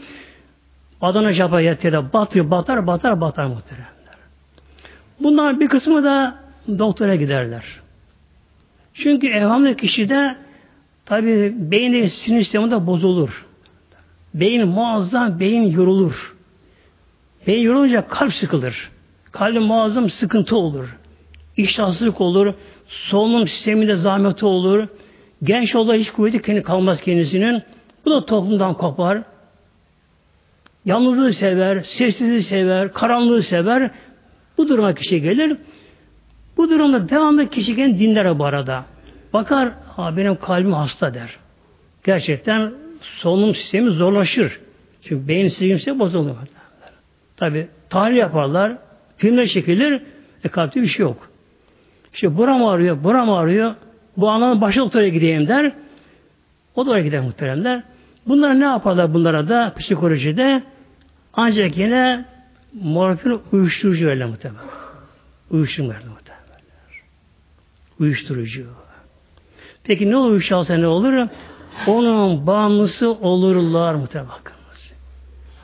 Adana 1.00 1.32
Japa 1.32 1.60
yatıyor 1.60 2.12
batıyor, 2.12 2.50
batar, 2.50 2.86
batar, 2.86 3.20
batar 3.20 3.46
muhteremler. 3.46 3.86
Bunlar 5.20 5.60
bir 5.60 5.68
kısmı 5.68 6.04
da 6.04 6.34
doktora 6.78 7.14
giderler. 7.14 7.64
Çünkü 8.94 9.26
evhamlı 9.26 9.76
kişide 9.76 10.36
tabi 11.06 11.54
beyni 11.56 12.10
sinir 12.10 12.42
sistemi 12.42 12.70
de 12.70 12.86
bozulur. 12.86 13.46
Beyin 14.34 14.68
muazzam, 14.68 15.40
beyin 15.40 15.62
yorulur. 15.62 16.36
Beyin 17.46 17.62
yorulunca 17.62 18.08
kalp 18.08 18.34
sıkılır. 18.34 18.90
Kalbin 19.32 19.62
muazzam 19.62 20.10
sıkıntı 20.10 20.56
olur. 20.56 20.96
İştahsızlık 21.56 22.20
olur. 22.20 22.54
Solunum 22.88 23.48
sisteminde 23.48 23.96
zahmeti 23.96 24.46
olur. 24.46 24.88
Genç 25.42 25.74
olur 25.74 25.94
hiç 25.94 26.10
kuvveti 26.10 26.42
kendi 26.42 26.62
kalmaz 26.62 27.00
kendisinin. 27.00 27.62
Bu 28.04 28.10
da 28.10 28.26
toplumdan 28.26 28.74
kopar. 28.74 29.22
Yalnızlığı 30.84 31.32
sever, 31.32 31.82
sessizliği 31.82 32.42
sever, 32.42 32.92
karanlığı 32.92 33.42
sever. 33.42 33.90
Bu 34.58 34.68
duruma 34.68 34.94
kişi 34.94 35.22
gelir. 35.22 35.56
Bu 36.56 36.70
durumda 36.70 37.08
devamlı 37.08 37.50
kişi 37.50 37.76
kendini 37.76 37.98
dinler 37.98 38.38
bu 38.38 38.44
arada. 38.44 38.84
Bakar, 39.32 39.72
ha 39.96 40.16
benim 40.16 40.36
kalbim 40.36 40.72
hasta 40.72 41.14
der. 41.14 41.36
Gerçekten 42.04 42.72
solunum 43.00 43.54
sistemi 43.54 43.90
zorlaşır. 43.90 44.60
Çünkü 45.02 45.28
beyin 45.28 45.48
sistemi 45.48 45.98
bozuluyor. 45.98 46.36
Tabi 47.36 47.68
tahlil 47.90 48.16
yaparlar, 48.16 48.72
filmler 49.16 49.46
çekilir, 49.46 50.02
e 50.44 50.48
kalpte 50.48 50.82
bir 50.82 50.86
şey 50.86 51.02
yok. 51.02 51.30
İşte 52.16 52.36
buram 52.36 52.64
ağrıyor, 52.64 53.04
buram 53.04 53.30
ağrıyor, 53.30 53.74
bu 54.16 54.30
anlamda 54.30 54.60
başka 54.60 54.80
doktora 54.80 55.08
gideyim 55.08 55.48
der. 55.48 55.72
O 56.74 56.86
da 56.86 56.90
oraya 56.90 57.02
gider 57.02 57.20
muhteremler. 57.20 57.82
Bunlar 58.26 58.60
ne 58.60 58.64
yaparlar 58.64 59.14
bunlara 59.14 59.48
da 59.48 59.74
psikolojide? 59.78 60.62
Ancak 61.34 61.76
yine 61.76 62.24
morfin 62.82 63.40
uyuşturucu 63.52 64.06
verirler 64.06 64.26
muhtemelen. 64.26 64.64
Uyuşturucu 65.50 65.92
verirler 65.92 66.08
muhtemelen. 66.08 66.44
Uyuşturucu. 68.00 68.66
Peki 69.84 70.10
ne 70.10 70.16
olur 70.16 70.30
uyuşturucu 70.30 70.80
ne 70.80 70.86
olur? 70.86 71.28
Onun 71.86 72.46
bağımlısı 72.46 73.10
olurlar 73.10 73.94
muhtemelen. 73.94 74.30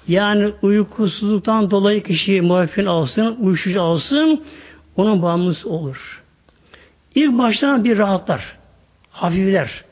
Yani 0.09 0.53
uykusuzluktan 0.63 1.71
dolayı 1.71 2.03
kişi 2.03 2.41
morfin 2.41 2.87
alsın, 2.87 3.37
uyuşturucu 3.41 3.83
alsın, 3.83 4.45
onun 4.97 5.23
bağımlısı 5.23 5.71
olur. 5.71 6.22
İlk 7.15 7.39
baştan 7.39 7.85
bir 7.85 7.99
rahatlar, 7.99 8.57
hafifler. 9.11 9.85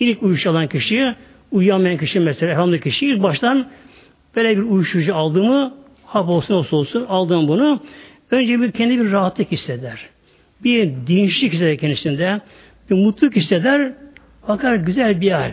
İlk 0.00 0.22
uyuşturucu 0.22 0.58
alan 0.58 0.68
kişi, 0.68 1.14
uyuyamayan 1.52 1.98
kişi 1.98 2.20
mesela, 2.20 2.52
elhamdülillah 2.52 2.82
kişi 2.82 3.06
ilk 3.06 3.22
baştan 3.22 3.66
böyle 4.36 4.56
bir 4.56 4.62
uyuşturucu 4.62 5.14
aldığımı, 5.14 5.74
hap 6.04 6.28
olsun 6.28 6.54
olsa 6.54 6.76
olsun 6.76 7.06
aldım 7.08 7.48
bunu, 7.48 7.80
önce 8.30 8.60
bir 8.60 8.72
kendi 8.72 9.00
bir 9.00 9.12
rahatlık 9.12 9.52
hisseder. 9.52 10.06
Bir 10.64 10.92
dinçlik 11.06 11.52
hisseder 11.52 11.78
kendisinde, 11.78 12.40
bir 12.90 12.94
mutluluk 12.94 13.36
hisseder, 13.36 13.92
bakar 14.48 14.74
güzel 14.74 15.20
bir 15.20 15.30
hal. 15.30 15.52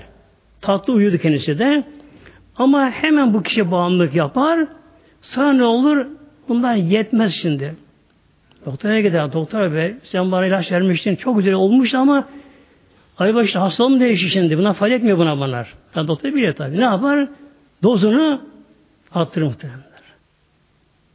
Tatlı 0.61 0.93
uyudu 0.93 1.17
kendisi 1.17 1.59
de. 1.59 1.83
Ama 2.55 2.89
hemen 2.89 3.33
bu 3.33 3.43
kişi 3.43 3.71
bağımlılık 3.71 4.15
yapar. 4.15 4.67
Sonra 5.21 5.53
ne 5.53 5.63
olur? 5.63 6.05
Bunlar 6.49 6.75
yetmez 6.75 7.33
şimdi. 7.33 7.75
Doktora 8.65 9.01
gider. 9.01 9.33
Doktor 9.33 9.73
bey 9.73 9.95
sen 10.03 10.31
bana 10.31 10.45
ilaç 10.45 10.71
vermiştin. 10.71 11.15
Çok 11.15 11.37
güzel 11.37 11.53
olmuş 11.53 11.93
ama 11.93 12.27
ay 13.17 13.35
başta 13.35 13.61
hastalığım 13.61 13.99
değişti 13.99 14.29
şimdi. 14.29 14.57
Buna 14.57 14.73
fayda 14.73 14.95
etmiyor 14.95 15.17
buna 15.17 15.37
bunlar. 15.37 15.73
Yani 15.95 16.07
doktor 16.07 16.33
biliyor 16.33 16.53
tabii. 16.53 16.77
Ne 16.77 16.83
yapar? 16.83 17.27
Dozunu 17.83 18.41
attırır 19.13 19.45
muhtemelenler. 19.45 19.83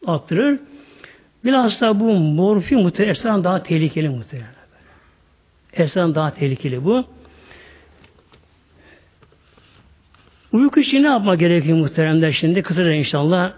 Attırır. 0.06 0.60
Bilhassa 1.44 2.00
bu 2.00 2.12
morfin 2.12 2.80
muhtemelen 2.80 3.44
daha 3.44 3.62
tehlikeli 3.62 4.08
muhtemelen. 4.08 4.58
Esran 5.72 6.14
daha 6.14 6.34
tehlikeli 6.34 6.84
bu. 6.84 7.04
Uyku 10.52 10.80
için 10.80 11.02
ne 11.02 11.06
yapma 11.06 11.34
gerekiyor 11.34 11.78
muhteremler 11.78 12.32
şimdi? 12.32 12.62
Kısaca 12.62 12.92
inşallah. 12.92 13.52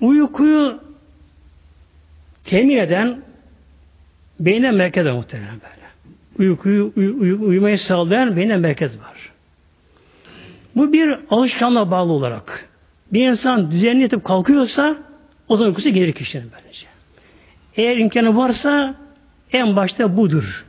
Uykuyu 0.00 0.80
temin 2.44 2.76
eden 2.76 3.22
beyne 4.40 4.70
merkez 4.70 5.06
var 5.06 5.12
muhtemelen 5.12 5.60
böyle. 5.60 5.86
Uykuyu, 6.38 6.92
uy, 6.96 7.08
uy, 7.08 7.32
uyumayı 7.32 7.78
sağlayan 7.78 8.36
beyne 8.36 8.56
merkez 8.56 9.00
var. 9.00 9.32
Bu 10.76 10.92
bir 10.92 11.18
alışkanlığa 11.30 11.90
bağlı 11.90 12.12
olarak. 12.12 12.68
Bir 13.12 13.28
insan 13.28 13.70
düzenli 13.70 14.02
yatıp 14.02 14.24
kalkıyorsa 14.24 14.96
o 15.48 15.56
zaman 15.56 15.68
uykusu 15.68 15.90
gelir 15.90 16.12
kişinin 16.12 16.50
böylece. 16.52 16.86
Eğer 17.76 17.96
imkanı 17.96 18.36
varsa 18.36 18.94
en 19.52 19.76
başta 19.76 20.16
budur. 20.16 20.64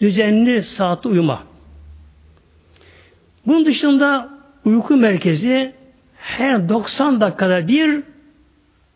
Düzenli 0.00 0.62
saatte 0.62 1.08
uyuma. 1.08 1.42
Bunun 3.46 3.64
dışında 3.64 4.28
uyku 4.64 4.96
merkezi 4.96 5.72
her 6.16 6.68
90 6.68 7.20
dakikada 7.20 7.68
bir 7.68 8.02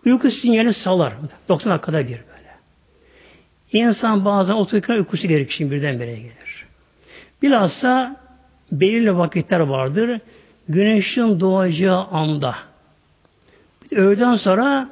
uyku 0.07 0.31
sinyali 0.31 0.73
salar. 0.73 1.13
90 1.49 1.73
dakikada 1.73 1.99
bir 1.99 2.09
böyle. 2.09 2.53
İnsan 3.73 4.25
bazen 4.25 4.55
otururken 4.55 4.95
uykusu 4.95 5.29
gerekir 5.29 5.55
şimdi 5.55 5.71
birdenbire 5.71 6.15
gelir. 6.15 6.67
Bilhassa 7.43 8.17
belirli 8.73 9.17
vakitler 9.19 9.61
vardır. 9.61 10.21
Güneşin 10.69 11.41
doğacağı 11.41 12.05
anda. 12.05 12.55
Öğleden 13.91 14.35
sonra 14.35 14.89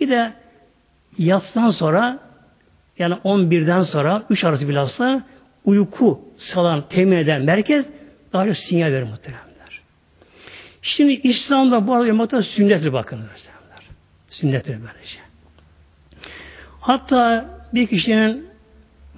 bir 0.00 0.08
de 0.08 0.32
yatsıdan 1.18 1.70
sonra 1.70 2.18
yani 2.98 3.14
11'den 3.14 3.82
sonra 3.82 4.22
3 4.30 4.44
arası 4.44 4.68
bilhassa 4.68 5.22
uyku 5.64 6.20
salan, 6.38 6.84
temin 6.88 7.16
eden 7.16 7.42
merkez 7.42 7.86
daha 8.32 8.46
çok 8.46 8.56
sinyal 8.56 8.92
verir 8.92 9.02
muhteremler. 9.02 9.80
Şimdi 10.82 11.12
İslam'da 11.12 11.86
bu 11.86 11.94
arada 11.94 12.06
yamata 12.06 12.42
sünnettir 12.42 12.92
bakın 12.92 13.18
muhteremler. 13.18 13.49
Sünnettir 14.30 14.72
böylece. 14.72 15.18
Hatta 16.80 17.50
bir 17.74 17.86
kişinin 17.86 18.46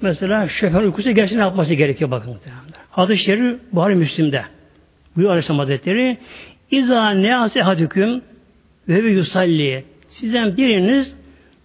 mesela 0.01 0.49
şoför 0.49 0.83
uykusu 0.83 1.11
gerçekten 1.11 1.45
yapması 1.45 1.75
gerekiyor 1.75 2.11
bakın. 2.11 2.37
Hadis-i 2.91 3.25
Şerif 3.25 3.61
Buhari 3.73 3.95
Müslim'de. 3.95 4.45
Buyur 5.17 5.29
Aleyhisselam 5.29 5.59
Hazretleri 5.59 6.19
İza 6.71 7.11
nease 7.11 7.63
hadüküm 7.63 8.23
ve 8.89 9.11
yusalli 9.11 9.85
sizden 10.09 10.57
biriniz 10.57 11.15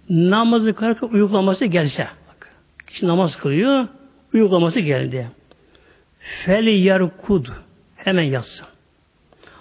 namazı 0.10 0.74
kılarken 0.74 1.08
uygulaması 1.08 1.66
gelse. 1.66 2.08
Bak, 2.28 2.52
kişi 2.88 3.08
namaz 3.08 3.38
kılıyor, 3.38 3.88
uygulaması 4.34 4.80
geldi. 4.80 5.28
Fel 6.20 6.68
yarkud 6.68 7.46
hemen 7.96 8.24
yatsın. 8.24 8.66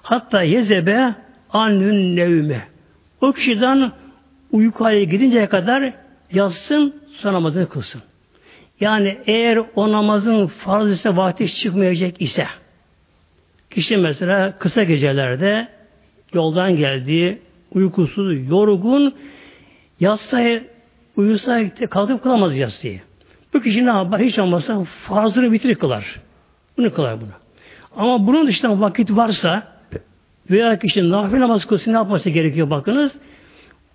Hatta 0.03 0.43
yezebe 0.43 1.14
anün 1.51 2.16
nevme. 2.16 2.76
O 3.20 3.32
kişiden 3.32 3.92
uyku 4.52 4.84
haline 4.84 5.04
gidinceye 5.04 5.48
kadar 5.48 5.92
yatsın, 6.32 6.94
sonra 7.10 7.34
namazını 7.34 7.68
kılsın. 7.68 8.02
Yani 8.80 9.18
eğer 9.26 9.62
o 9.74 9.92
namazın 9.92 10.46
farz 10.46 10.90
ise 10.90 11.16
vakti 11.16 11.54
çıkmayacak 11.54 12.22
ise 12.22 12.46
kişi 13.70 13.96
mesela 13.96 14.58
kısa 14.58 14.82
gecelerde 14.82 15.68
yoldan 16.32 16.76
geldiği 16.76 17.38
uykusuz, 17.74 18.48
yorgun 18.48 19.14
yatsayı 20.00 20.64
uyusa 21.16 21.60
kalkıp 21.90 22.22
kılamaz 22.22 22.56
yatsıyı. 22.56 23.00
Bu 23.54 23.60
kişi 23.60 23.86
ne 23.86 23.90
yapar? 23.90 24.20
Hiç 24.20 24.38
olmazsa 24.38 24.84
farzını 24.84 25.52
bitirir 25.52 25.74
kılar. 25.74 26.20
Bunu 26.78 26.94
kılar 26.94 27.20
bunu. 27.20 27.30
Ama 27.96 28.26
bunun 28.26 28.46
dışında 28.46 28.80
vakit 28.80 29.10
varsa 29.10 29.76
veya 30.51 30.78
kişi 30.78 31.11
nafile 31.11 31.40
namaz 31.40 31.64
kılsın 31.64 31.92
ne 31.92 31.97
yapması 31.97 32.30
gerekiyor 32.30 32.70
bakınız. 32.70 33.12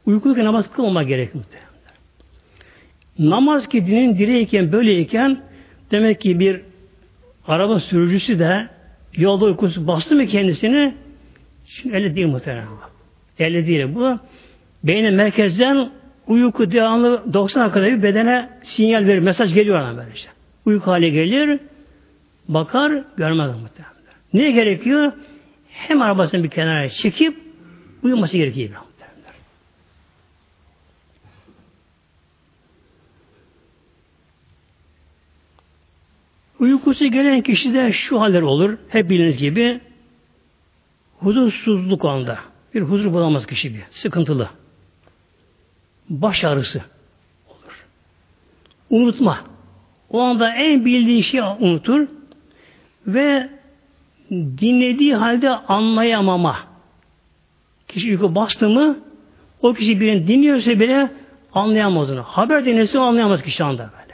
Uykuluyken 0.05 0.45
namaz 0.45 0.71
kılmama 0.71 1.03
gerekiyor. 1.03 1.43
Namaz 3.19 3.67
ki 3.67 3.87
dinin 3.87 4.17
direğiyken 4.17 4.71
böyleyken 4.71 5.41
demek 5.91 6.21
ki 6.21 6.39
bir 6.39 6.61
araba 7.47 7.79
sürücüsü 7.79 8.39
de 8.39 8.67
yolda 9.15 9.45
uykusu 9.45 9.87
bastı 9.87 10.15
mı 10.15 10.25
kendisini 10.25 10.93
şimdi 11.65 11.95
öyle 11.95 12.15
değil 12.15 12.27
muhtemelen. 12.27 12.67
Öyle 13.39 13.67
değil 13.67 13.95
bu. 13.95 14.19
Beynin 14.83 15.13
merkezden 15.13 15.89
uyku 16.27 16.71
devamlı 16.71 17.33
90 17.33 17.63
dakikada 17.63 17.85
bir 17.85 18.03
bedene 18.03 18.49
sinyal 18.63 19.05
verir. 19.05 19.19
Mesaj 19.19 19.53
geliyor 19.53 19.81
ona 19.81 19.97
böyle 19.97 20.09
işte. 20.15 20.29
Uyku 20.65 20.91
hali 20.91 21.11
gelir. 21.11 21.59
Bakar 22.47 23.03
görmez 23.17 23.51
muhtemelen. 23.61 23.91
Ne 24.33 24.51
gerekiyor? 24.51 25.11
Hem 25.73 26.01
arabasını 26.01 26.43
bir 26.43 26.49
kenara 26.49 26.89
çekip 26.89 27.37
uyuması 28.03 28.37
gerekiyor. 28.37 28.81
Uykusu 36.59 37.07
gelen 37.07 37.41
kişide 37.41 37.91
şu 37.91 38.21
haller 38.21 38.41
olur. 38.41 38.77
Hep 38.89 39.09
bildiğiniz 39.09 39.37
gibi 39.37 39.79
huzursuzluk 41.19 42.05
anda. 42.05 42.39
Bir 42.73 42.81
huzur 42.81 43.13
bulamaz 43.13 43.45
kişi 43.45 43.73
bir. 43.73 43.81
Sıkıntılı. 43.91 44.49
Baş 46.09 46.43
ağrısı 46.43 46.81
olur. 47.47 47.85
Unutma. 48.89 49.45
O 50.09 50.21
anda 50.21 50.53
en 50.55 50.85
bildiği 50.85 51.23
şeyi 51.23 51.43
unutur 51.43 52.07
ve 53.07 53.49
dinlediği 54.31 55.15
halde 55.15 55.49
anlayamama. 55.49 56.57
Kişi 57.87 58.11
uyku 58.11 58.35
bastı 58.35 58.69
mı 58.69 58.99
o 59.61 59.73
kişi 59.73 60.01
birini 60.01 60.27
dinliyorsa 60.27 60.79
bile 60.79 61.11
anlayamaz 61.53 62.11
onu. 62.11 62.23
Haber 62.23 62.65
dinlese 62.65 62.99
anlayamaz 62.99 63.43
kişi 63.43 63.63
anda 63.63 63.89
böyle. 63.93 64.11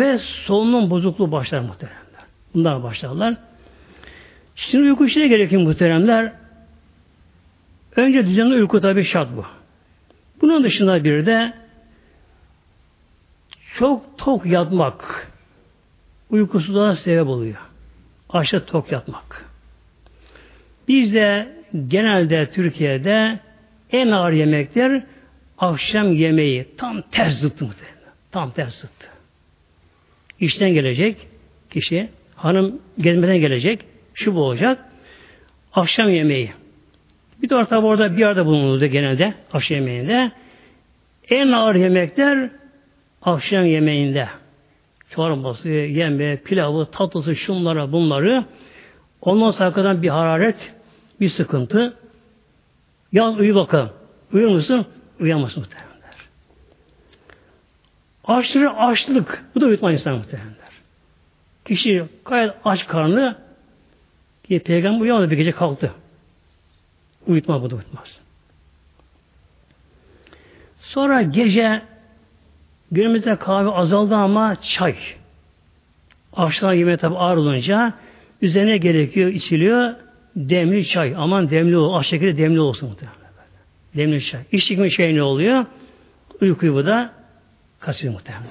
Ve 0.00 0.18
solunum 0.18 0.90
bozukluğu 0.90 1.32
başlar 1.32 1.60
muhteremler. 1.60 2.22
Bunlar 2.54 2.82
başlarlar. 2.82 3.36
Şimdi 4.56 4.84
uyku 4.84 5.06
işine 5.06 5.28
gerekiyor 5.28 5.62
muhteremler. 5.62 6.32
Önce 7.96 8.26
düzenli 8.26 8.54
uyku 8.54 8.80
tabi 8.80 9.04
şart 9.04 9.28
bu. 9.36 9.44
Bunun 10.40 10.64
dışında 10.64 11.04
bir 11.04 11.26
de 11.26 11.52
çok 13.78 14.18
tok 14.18 14.46
yatmak 14.46 15.28
uykusuzluğa 16.30 16.96
sebep 16.96 17.28
oluyor. 17.28 17.67
Aşırı 18.30 18.66
tok 18.66 18.92
yatmak. 18.92 19.44
Bizde 20.88 21.48
genelde 21.88 22.50
Türkiye'de 22.50 23.38
en 23.92 24.10
ağır 24.10 24.32
yemekler 24.32 25.02
akşam 25.58 26.12
yemeği. 26.14 26.66
Tam 26.76 27.02
ters 27.02 27.40
zıttı 27.40 27.64
muhtemelen. 27.64 28.12
Tam 28.32 28.50
ters 28.50 28.74
zıttı. 28.74 29.06
İşten 30.40 30.70
gelecek 30.70 31.16
kişi, 31.70 32.08
hanım 32.34 32.82
gezmeden 32.98 33.38
gelecek, 33.38 33.84
şu 34.14 34.34
bu 34.34 34.42
olacak. 34.42 34.84
Akşam 35.72 36.10
yemeği. 36.10 36.52
Bir 37.42 37.48
de 37.48 37.54
orta 37.54 37.82
orada 37.82 38.16
bir 38.16 38.20
yerde 38.20 38.46
bulunurdu 38.46 38.86
genelde 38.86 39.34
akşam 39.52 39.76
yemeğinde. 39.76 40.32
En 41.30 41.52
ağır 41.52 41.74
yemekler 41.74 42.50
akşam 43.22 43.66
yemeğinde. 43.66 44.28
Çorbası, 45.10 45.68
yeme, 45.68 46.36
pilavı, 46.36 46.90
tatlısı, 46.90 47.36
şunlara, 47.36 47.92
bunları. 47.92 48.44
Ondan 49.20 49.50
sonra 49.50 49.68
arkadan 49.68 50.02
bir 50.02 50.08
hararet, 50.08 50.74
bir 51.20 51.30
sıkıntı. 51.30 51.96
Yaz 53.12 53.38
uyu 53.38 53.54
bakalım. 53.54 53.90
Uyur 54.32 54.48
musun? 54.48 54.86
Uyuyamazsın 55.20 55.62
muhtemelenler. 55.62 56.14
Aşırı 58.24 58.70
açlık. 58.70 59.44
Bu 59.54 59.60
da 59.60 59.66
uyutma 59.66 59.92
insan 59.92 60.14
muhtemelenler. 60.14 60.54
Kişi 61.64 62.04
gayet 62.24 62.52
aç 62.64 62.86
karnı 62.86 63.38
ki 64.44 64.58
peygamber 64.58 65.00
uyuyamadı 65.00 65.30
bir 65.30 65.36
gece 65.36 65.52
kalktı. 65.52 65.92
Uyutma 67.26 67.62
bu 67.62 67.70
da 67.70 67.74
uyutmaz. 67.74 68.20
Sonra 70.80 71.22
gece 71.22 71.82
günümüzde 72.92 73.36
kahve 73.36 73.70
azaldı 73.70 74.14
ama 74.14 74.56
çay. 74.62 74.96
Akşam 76.32 76.72
yemeği 76.72 76.96
tabi 76.96 77.16
ağır 77.16 77.36
olunca 77.36 77.92
üzerine 78.42 78.76
gerekiyor, 78.76 79.30
içiliyor 79.30 79.94
demli 80.36 80.86
çay. 80.86 81.14
Aman 81.16 81.50
demli 81.50 81.76
ol, 81.76 81.94
aş 81.94 82.06
şekilde 82.06 82.38
demli 82.38 82.60
olsun 82.60 82.88
muhtemelen. 82.88 83.18
Demli 83.96 84.24
çay. 84.24 84.40
İçtik 84.52 84.78
mi 84.78 84.90
şey 84.90 85.14
ne 85.14 85.22
oluyor? 85.22 85.66
Uykuyu 86.40 86.74
bu 86.74 86.86
da 86.86 87.12
kaçırıyor 87.80 88.14
muhtemelen. 88.14 88.44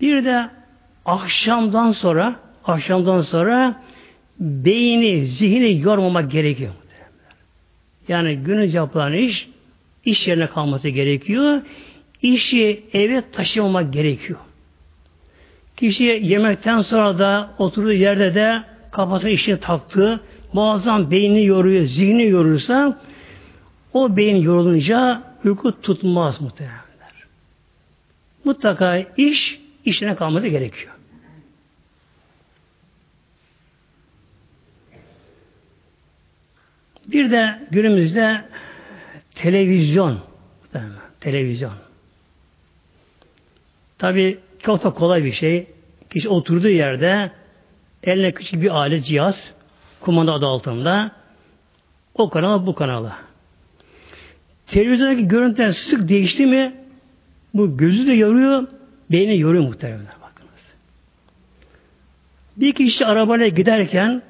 Bir 0.00 0.24
de 0.24 0.50
akşamdan 1.04 1.92
sonra 1.92 2.36
akşamdan 2.64 3.22
sonra 3.22 3.82
beyni, 4.40 5.26
zihni 5.26 5.80
yormamak 5.80 6.30
gerekiyor. 6.30 6.72
Yani 8.08 8.36
günün 8.36 8.70
yapılan 8.70 9.12
iş 9.12 9.48
iş 10.04 10.28
yerine 10.28 10.46
kalması 10.46 10.88
gerekiyor. 10.88 11.62
İşi 12.22 12.84
eve 12.92 13.30
taşımamak 13.32 13.92
gerekiyor. 13.92 14.38
Kişi 15.76 16.20
yemekten 16.22 16.80
sonra 16.80 17.18
da 17.18 17.54
oturduğu 17.58 17.92
yerde 17.92 18.34
de 18.34 18.62
kafasına 18.90 19.30
işini 19.30 19.60
taktı, 19.60 20.20
muazzam 20.52 21.10
beyni 21.10 21.44
yoruyor, 21.44 21.84
zihni 21.84 22.26
yorulursa 22.26 23.00
o 23.92 24.16
beyin 24.16 24.36
yorulunca 24.36 25.22
uyku 25.44 25.80
tutmaz 25.80 26.40
muhtemelenler. 26.40 26.80
Mutlaka 28.44 28.98
iş 29.16 29.60
işine 29.84 30.14
kalması 30.14 30.48
gerekiyor. 30.48 30.92
Bir 37.06 37.30
de 37.30 37.58
günümüzde 37.70 38.44
televizyon 39.42 40.18
televizyon. 41.20 41.72
Tabi 43.98 44.38
çok 44.58 44.84
da 44.84 44.90
kolay 44.90 45.24
bir 45.24 45.32
şey. 45.32 45.66
Kişi 46.10 46.28
oturduğu 46.28 46.68
yerde 46.68 47.30
eline 48.04 48.32
küçük 48.32 48.62
bir 48.62 48.70
alet 48.70 49.04
cihaz 49.04 49.52
kumanda 50.00 50.32
adı 50.32 50.46
altında 50.46 51.12
o 52.14 52.30
kanala 52.30 52.66
bu 52.66 52.74
kanala. 52.74 53.16
Televizyondaki 54.66 55.28
görüntüler 55.28 55.72
sık 55.72 56.08
değişti 56.08 56.46
mi 56.46 56.74
bu 57.54 57.76
gözü 57.76 58.06
de 58.06 58.12
yoruyor, 58.12 58.66
beyni 59.10 59.38
yoruyor 59.38 59.64
muhtemelen. 59.64 60.00
Bakınız. 60.00 60.60
Bir 62.56 62.72
kişi 62.72 63.06
arabayla 63.06 63.48
giderken 63.48 64.22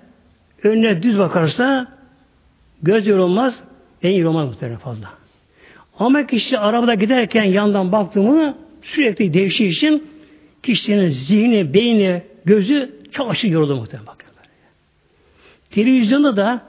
önüne 0.63 1.03
düz 1.03 1.19
bakarsa 1.19 1.87
göz 2.83 3.07
yorulmaz, 3.07 3.55
beyin 4.03 4.19
yorulmaz 4.19 4.49
muhtemelen 4.49 4.79
fazla. 4.79 5.09
Ama 5.99 6.27
kişi 6.27 6.59
arabada 6.59 6.95
giderken 6.95 7.45
yandan 7.45 7.93
baktığımı 7.93 8.55
sürekli 8.83 9.35
değiştiği 9.35 9.71
için 9.71 10.11
kişinin 10.63 11.09
zihni, 11.09 11.75
beyni, 11.75 12.23
gözü 12.45 12.91
çok 13.13 13.31
aşırı 13.31 13.53
yorulur 13.53 13.75
muhtemelen. 13.75 14.07
Bakın. 14.07 14.31
Televizyonda 15.71 16.37
da 16.37 16.63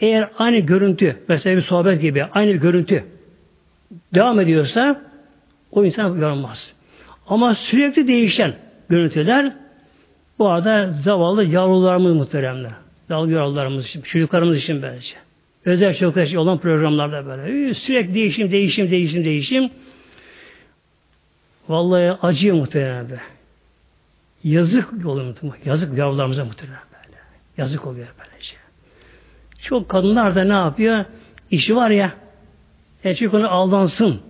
eğer 0.00 0.28
aynı 0.38 0.58
görüntü, 0.58 1.16
mesela 1.28 1.56
bir 1.56 1.62
sohbet 1.62 2.00
gibi 2.00 2.24
aynı 2.24 2.52
görüntü 2.52 3.04
devam 4.14 4.40
ediyorsa 4.40 5.02
o 5.72 5.84
insan 5.84 6.16
yorulmaz. 6.16 6.72
Ama 7.28 7.54
sürekli 7.54 8.08
değişen 8.08 8.54
görüntüler 8.88 9.52
bu 10.38 10.48
arada 10.48 10.92
zavallı 10.92 11.44
yavrularımız 11.44 12.14
muhteremler. 12.14 12.72
Zavallı 13.08 13.32
yavrularımız 13.32 13.86
için, 13.86 14.02
çocuklarımız 14.02 14.56
için 14.56 14.82
bence. 14.82 15.14
Özel 15.64 15.94
çocuklar 15.94 16.34
olan 16.34 16.58
programlarda 16.58 17.26
böyle. 17.26 17.74
Sürekli 17.74 18.14
değişim, 18.14 18.52
değişim, 18.52 18.90
değişim, 18.90 19.24
değişim. 19.24 19.70
Vallahi 21.68 22.12
acıyor 22.22 22.56
muhtemelen 22.56 23.10
be. 23.10 23.20
Yazık 24.44 25.06
oluyor 25.06 25.26
muhtemelen. 25.26 25.58
Yazık 25.64 25.98
yavrularımıza 25.98 26.44
muhtemelen 26.44 26.78
böyle. 26.92 27.16
Yazık 27.56 27.86
oluyor 27.86 28.06
böylece. 28.18 28.56
Çok 29.62 29.88
kadınlar 29.88 30.34
da 30.34 30.44
ne 30.44 30.52
yapıyor? 30.52 31.04
İşi 31.50 31.76
var 31.76 31.90
ya, 31.90 32.14
erkek 33.04 33.34
onu 33.34 33.48
aldansın, 33.48 34.20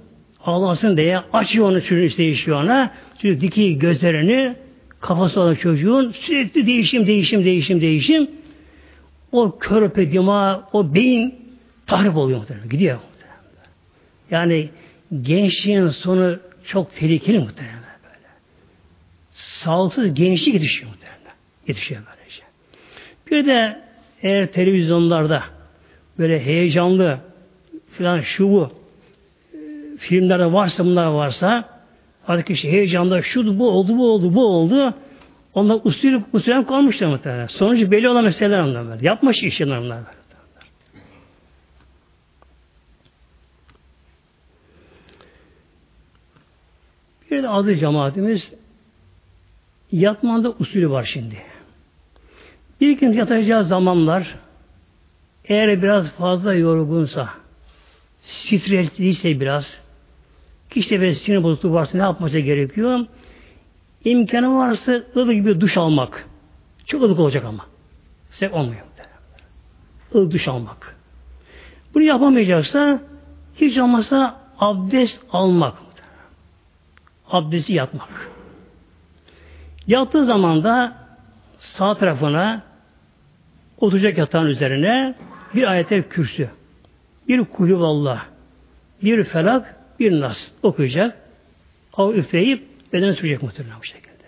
aldansın 0.45 0.97
diye 0.97 1.19
açıyor 1.33 1.69
onu 1.69 1.83
çocuğun 1.83 2.03
işte 2.03 2.25
işiyor 2.29 2.63
ona. 2.63 2.91
Çünkü 3.19 3.41
diki 3.41 3.79
gözlerini 3.79 4.57
kafası 5.01 5.41
olan 5.41 5.55
çocuğun 5.55 6.11
sürekli 6.11 6.67
değişim, 6.67 7.07
değişim, 7.07 7.45
değişim, 7.45 7.81
değişim. 7.81 8.31
O 9.35 9.59
körpe 9.59 10.13
dima, 10.13 10.69
o 10.73 10.95
beyin 10.95 11.35
tahrip 11.87 12.17
oluyor 12.17 12.39
muhtemelen. 12.39 12.69
Gidiyor 12.69 12.97
muhtemelen. 12.97 13.71
Yani 14.31 14.69
gençliğin 15.23 15.89
sonu 15.89 16.39
çok 16.65 16.95
tehlikeli 16.95 17.39
muhtemelen 17.39 17.79
böyle. 18.05 18.29
Sağlıksız 19.31 20.15
gençlik 20.15 20.55
yetişiyor 20.55 20.91
muhtemelen. 20.91 21.37
Yetişiyor 21.69 22.03
böylece. 22.07 22.43
Bir 23.31 23.47
de 23.47 23.83
eğer 24.23 24.53
televizyonlarda 24.53 25.43
böyle 26.19 26.45
heyecanlı 26.45 27.19
filan 27.93 28.21
şu 28.21 28.51
bu 28.51 28.73
filmlerde 29.99 30.53
varsa 30.53 30.85
bunlar 30.85 31.07
varsa 31.07 31.69
artık 32.29 32.47
kişi 32.47 32.73
heyecanlı 32.73 33.23
şu 33.23 33.59
bu 33.59 33.71
oldu 33.71 33.99
bu 33.99 34.13
oldu 34.13 34.35
bu 34.35 34.47
oldu 34.47 34.95
onlar 35.55 35.81
usul 35.85 36.21
usulem 36.33 36.67
kalmışlar 36.67 37.07
muhtemelen. 37.07 37.47
Sonucu 37.47 37.91
belli 37.91 38.09
olan 38.09 38.25
meseleler 38.25 38.61
onlar. 38.61 39.01
Yapmış 39.01 39.43
işler 39.43 39.67
onlar. 39.67 40.01
Bir 47.31 47.43
de 47.43 47.49
adı 47.49 47.75
cemaatimiz 47.75 48.55
yatmanda 49.93 50.51
usulü 50.51 50.91
var 50.91 51.11
şimdi. 51.13 51.37
Bir 52.81 52.99
gün 52.99 53.13
yatacağı 53.13 53.65
zamanlar 53.65 54.35
eğer 55.45 55.83
biraz 55.83 56.13
fazla 56.13 56.55
yorgunsa, 56.55 57.29
stresliyse 58.23 59.41
biraz, 59.41 59.81
kişide 60.71 61.01
bir 61.01 61.13
sinir 61.13 61.43
bozukluğu 61.43 61.73
varsa 61.73 61.99
ne 61.99 62.05
yapması 62.05 62.39
gerekiyor? 62.39 63.07
İmkanı 64.05 64.57
varsa 64.57 65.03
ılık 65.17 65.33
gibi 65.33 65.61
duş 65.61 65.77
almak. 65.77 66.29
Çok 66.87 67.03
ılık 67.03 67.19
olacak 67.19 67.45
ama. 67.45 67.67
Sıcak 68.31 68.55
olmuyor. 68.55 68.83
Ilık 70.15 70.33
duş 70.33 70.49
almak. 70.49 70.97
Bunu 71.95 72.03
yapamayacaksa 72.03 73.01
hiç 73.57 73.79
olmazsa 73.79 74.41
abdest 74.59 75.23
almak. 75.33 75.75
Abdesti 77.29 77.73
yatmak. 77.73 78.31
Yattığı 79.87 80.25
zaman 80.25 80.65
da 80.65 80.93
sağ 81.59 81.97
tarafına 81.97 82.63
oturacak 83.79 84.19
yatağın 84.19 84.47
üzerine 84.47 85.15
bir 85.55 85.71
ayetel 85.71 86.03
kürsü, 86.03 86.51
bir 87.29 87.45
kulüvallah, 87.45 88.25
bir 89.03 89.25
felak, 89.25 89.77
bir 90.01 90.21
nas 90.21 90.39
okuyacak. 90.63 91.17
Av 91.97 92.15
üfleyip 92.15 92.74
beden 92.95 93.13
sürecek 93.13 93.43
muhtemelen 93.43 93.79
bu 93.81 93.85
şekilde. 93.85 94.25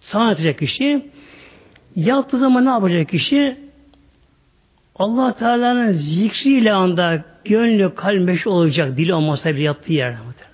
Sağ 0.00 0.28
yatacak 0.28 0.58
kişi 0.58 1.10
yattığı 1.96 2.38
zaman 2.38 2.64
ne 2.64 2.68
yapacak 2.68 3.08
kişi? 3.08 3.56
Allah 4.96 5.36
Teala'nın 5.36 5.92
zikriyle 5.92 6.72
anda 6.72 7.24
gönlü 7.44 7.94
kalmeş 7.94 8.46
olacak 8.46 8.96
dili 8.96 9.14
olmasa 9.14 9.54
bile 9.54 9.62
yattığı 9.62 9.92
yerde 9.92 10.18
böyle. 10.18 10.46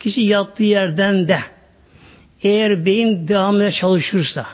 Kişi 0.00 0.22
yattığı 0.22 0.62
yerden 0.62 1.28
de 1.28 1.38
eğer 2.42 2.86
beyin 2.86 3.28
devamlı 3.28 3.72
çalışırsa 3.72 4.46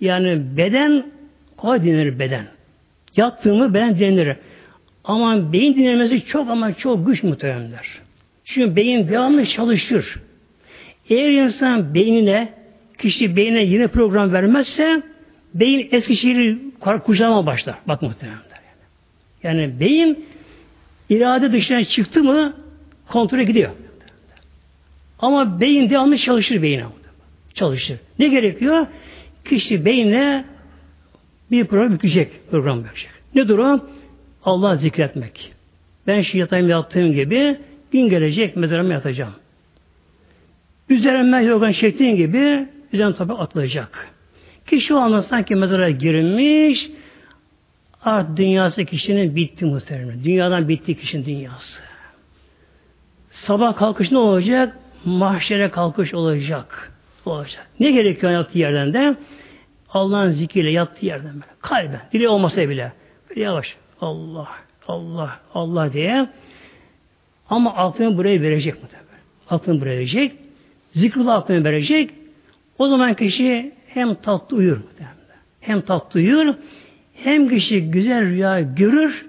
yani 0.00 0.56
beden 0.56 1.06
kolay 1.56 1.82
dinlenir 1.82 2.18
beden. 2.18 2.46
Yattığımı 3.16 3.74
beden 3.74 3.98
dinlenir. 3.98 4.36
Ama 5.04 5.52
beyin 5.52 5.74
dinlemesi 5.74 6.24
çok 6.24 6.50
ama 6.50 6.74
çok 6.74 7.06
güç 7.06 7.22
muhtemelenler. 7.22 7.86
Çünkü 8.44 8.76
beyin 8.76 9.08
devamlı 9.08 9.46
çalışır. 9.46 10.20
Eğer 11.10 11.30
insan 11.30 11.94
beynine, 11.94 12.52
kişi 12.98 13.36
beynine 13.36 13.62
yeni 13.64 13.88
program 13.88 14.32
vermezse 14.32 15.02
beyin 15.54 15.88
eski 15.92 16.16
şeyi 16.16 16.58
kucağıma 17.04 17.46
başlar. 17.46 17.74
Bak 17.86 18.02
muhtemelen. 18.02 18.38
Yani. 19.44 19.60
yani 19.60 19.80
beyin 19.80 20.26
irade 21.10 21.52
dışına 21.52 21.84
çıktı 21.84 22.24
mı 22.24 22.56
kontrole 23.08 23.44
gidiyor. 23.44 23.70
Ama 25.18 25.60
beyin 25.60 25.90
devamlı 25.90 26.18
çalışır 26.18 26.62
beyine. 26.62 26.84
Çalışır. 27.54 27.98
Ne 28.18 28.28
gerekiyor? 28.28 28.86
Kişi 29.44 29.84
beynine 29.84 30.44
bir 31.50 31.64
program 31.64 31.92
yükleyecek. 31.92 32.50
Program 32.50 32.84
verecek. 32.84 33.10
Ne 33.34 33.48
durum? 33.48 33.84
Allah 34.44 34.76
zikretmek. 34.76 35.52
Ben 36.06 36.22
şu 36.22 36.38
yatayım 36.38 36.68
yattığım 36.68 37.12
gibi 37.12 37.56
gün 37.92 38.08
gelecek 38.08 38.56
mezarıma 38.56 38.92
yatacağım. 38.92 39.34
Üzerime 40.88 41.44
yorgan 41.44 41.72
çektiğin 41.72 42.16
gibi 42.16 42.68
üzerine 42.92 43.14
toprak 43.14 43.40
atılacak. 43.40 44.08
Ki 44.66 44.80
şu 44.80 44.98
anda 44.98 45.22
sanki 45.22 45.54
mezara 45.54 45.90
girilmiş 45.90 46.90
artık 48.02 48.36
dünyası 48.36 48.84
kişinin 48.84 49.36
bitti 49.36 49.64
muhtemelen. 49.64 50.24
Dünyadan 50.24 50.68
bitti 50.68 50.96
kişinin 50.96 51.24
dünyası. 51.24 51.80
Sabah 53.30 53.76
kalkış 53.76 54.10
ne 54.10 54.18
olacak? 54.18 54.78
Mahşere 55.04 55.70
kalkış 55.70 56.14
olacak. 56.14 56.92
Olacak. 57.24 57.66
Ne 57.80 57.90
gerekiyor 57.90 58.32
yattığı 58.32 58.58
yerden 58.58 58.92
de? 58.92 59.16
Allah'ın 59.90 60.30
zikriyle 60.30 60.70
yattığı 60.70 61.06
yerden 61.06 61.34
böyle. 61.34 61.52
Kalben. 61.62 62.00
Dili 62.12 62.28
olmasa 62.28 62.68
bile. 62.68 62.92
Böyle 63.30 63.40
yavaş. 63.40 63.76
Allah, 64.00 64.48
Allah, 64.88 65.40
Allah 65.54 65.92
diye. 65.92 66.26
Ama 67.50 67.74
aklını 67.74 68.16
buraya 68.16 68.40
verecek 68.40 68.82
muhtemelen. 68.82 69.08
Aklını 69.50 69.80
buraya 69.80 69.96
verecek. 69.96 70.32
Zikrullah 70.94 71.34
aklını 71.34 71.64
verecek. 71.64 72.10
O 72.78 72.88
zaman 72.88 73.14
kişi 73.14 73.72
hem 73.86 74.14
tatlı 74.14 74.56
uyur 74.56 74.78
hem 75.60 75.80
tatlı 75.80 76.20
uyur 76.20 76.54
hem 77.14 77.48
kişi 77.48 77.90
güzel 77.90 78.24
rüya 78.24 78.60
görür 78.60 79.26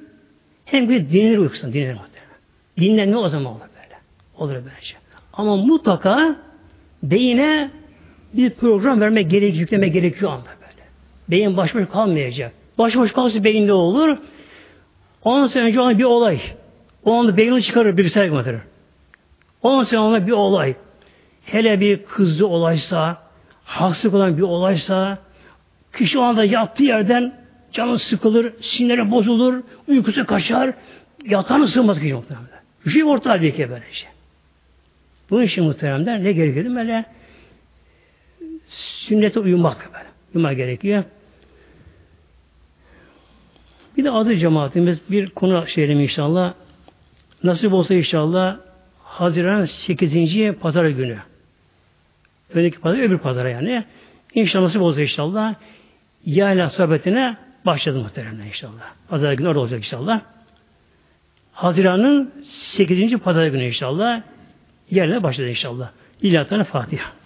hem 0.65 0.89
bir 0.89 1.09
dinlenir 1.09 1.37
uykusunda 1.37 1.73
dinlenir 1.73 1.93
muhtemelen. 1.93 2.39
Dinlenme 2.79 3.17
o 3.17 3.29
zaman 3.29 3.53
olur 3.53 3.61
böyle. 3.61 3.97
Olur 4.37 4.53
böylece. 4.53 4.95
Ama 5.33 5.57
mutlaka 5.57 6.35
beyine 7.03 7.71
bir 8.33 8.49
program 8.49 9.01
vermek 9.01 9.31
gerekiyor, 9.31 9.59
yükleme 9.59 9.87
gerekiyor 9.87 10.31
anda 10.31 10.49
böyle. 10.61 10.87
Beyin 11.29 11.57
baş 11.57 11.75
başa 11.75 11.89
kalmayacak. 11.89 12.51
Başıboş 12.77 13.11
kalması 13.11 13.43
beyinde 13.43 13.73
olur. 13.73 14.17
Ondan 15.23 15.47
sonra 15.47 15.63
önce 15.63 15.79
ona 15.79 15.97
bir 15.97 16.03
olay. 16.03 16.39
O 17.05 17.13
anda 17.13 17.37
beynini 17.37 17.63
çıkarır 17.63 17.97
bilgisayar 17.97 18.27
götürür. 18.27 18.61
Ondan 19.63 19.83
sonra 19.83 20.01
ona 20.01 20.27
bir 20.27 20.31
olay. 20.31 20.75
Hele 21.51 21.79
bir 21.79 22.05
kızdı 22.05 22.45
olaysa, 22.45 23.23
haksızlık 23.63 24.13
olan 24.13 24.37
bir 24.37 24.41
olaysa, 24.41 25.17
kişi 25.93 26.19
o 26.19 26.21
anda 26.21 26.45
yattığı 26.45 26.83
yerden 26.83 27.33
canı 27.71 27.99
sıkılır, 27.99 28.53
sinirleri 28.61 29.11
bozulur, 29.11 29.63
uykusu 29.87 30.25
kaçar, 30.25 30.73
yatağını 31.25 31.67
sığmaz 31.67 31.99
kişi 31.99 32.13
muhtemelen. 32.13 32.47
Bir 32.85 32.91
şey 32.91 33.03
ortağı 33.03 33.41
bir 33.41 33.55
kere 33.55 33.69
böyle 33.69 33.85
şey. 33.91 34.09
Bunun 35.29 35.43
için 35.43 35.63
muhtemelen 35.63 36.23
ne 36.23 36.31
gerekiyor? 36.31 36.75
Böyle 36.75 37.05
sünnete 38.69 39.39
uyumak 39.39 39.89
böyle. 39.93 40.05
Uyumak 40.35 40.57
gerekiyor. 40.57 41.03
Bir 43.97 44.03
de 44.03 44.11
adı 44.11 44.35
cemaatimiz 44.35 44.99
bir 45.09 45.29
konu 45.29 45.67
şeylerim 45.67 45.99
inşallah. 45.99 46.53
Nasip 47.43 47.73
olsa 47.73 47.93
inşallah 47.93 48.57
Haziran 49.03 49.65
8. 49.65 50.55
pazar 50.61 50.85
günü. 50.85 51.17
Öndeki 52.53 52.79
pazar 52.79 52.99
öbür 52.99 53.17
pazara 53.17 53.49
yani. 53.49 53.83
İnşallah 54.33 54.63
nasip 54.63 54.81
olsa 54.81 55.01
inşallah 55.01 55.55
yayla 56.25 56.69
sohbetine 56.69 57.37
başladı 57.65 57.99
muhteremler 57.99 58.45
inşallah. 58.45 58.93
Pazar 59.09 59.33
günü 59.33 59.47
orada 59.47 59.59
olacak 59.59 59.79
inşallah. 59.79 60.21
Haziran'ın 61.51 62.33
8. 62.43 63.17
pazar 63.17 63.47
günü 63.47 63.63
inşallah 63.63 64.21
yerine 64.91 65.23
başladı 65.23 65.49
inşallah. 65.49 65.89
İlahi 66.21 66.63
Fatiha. 66.63 67.18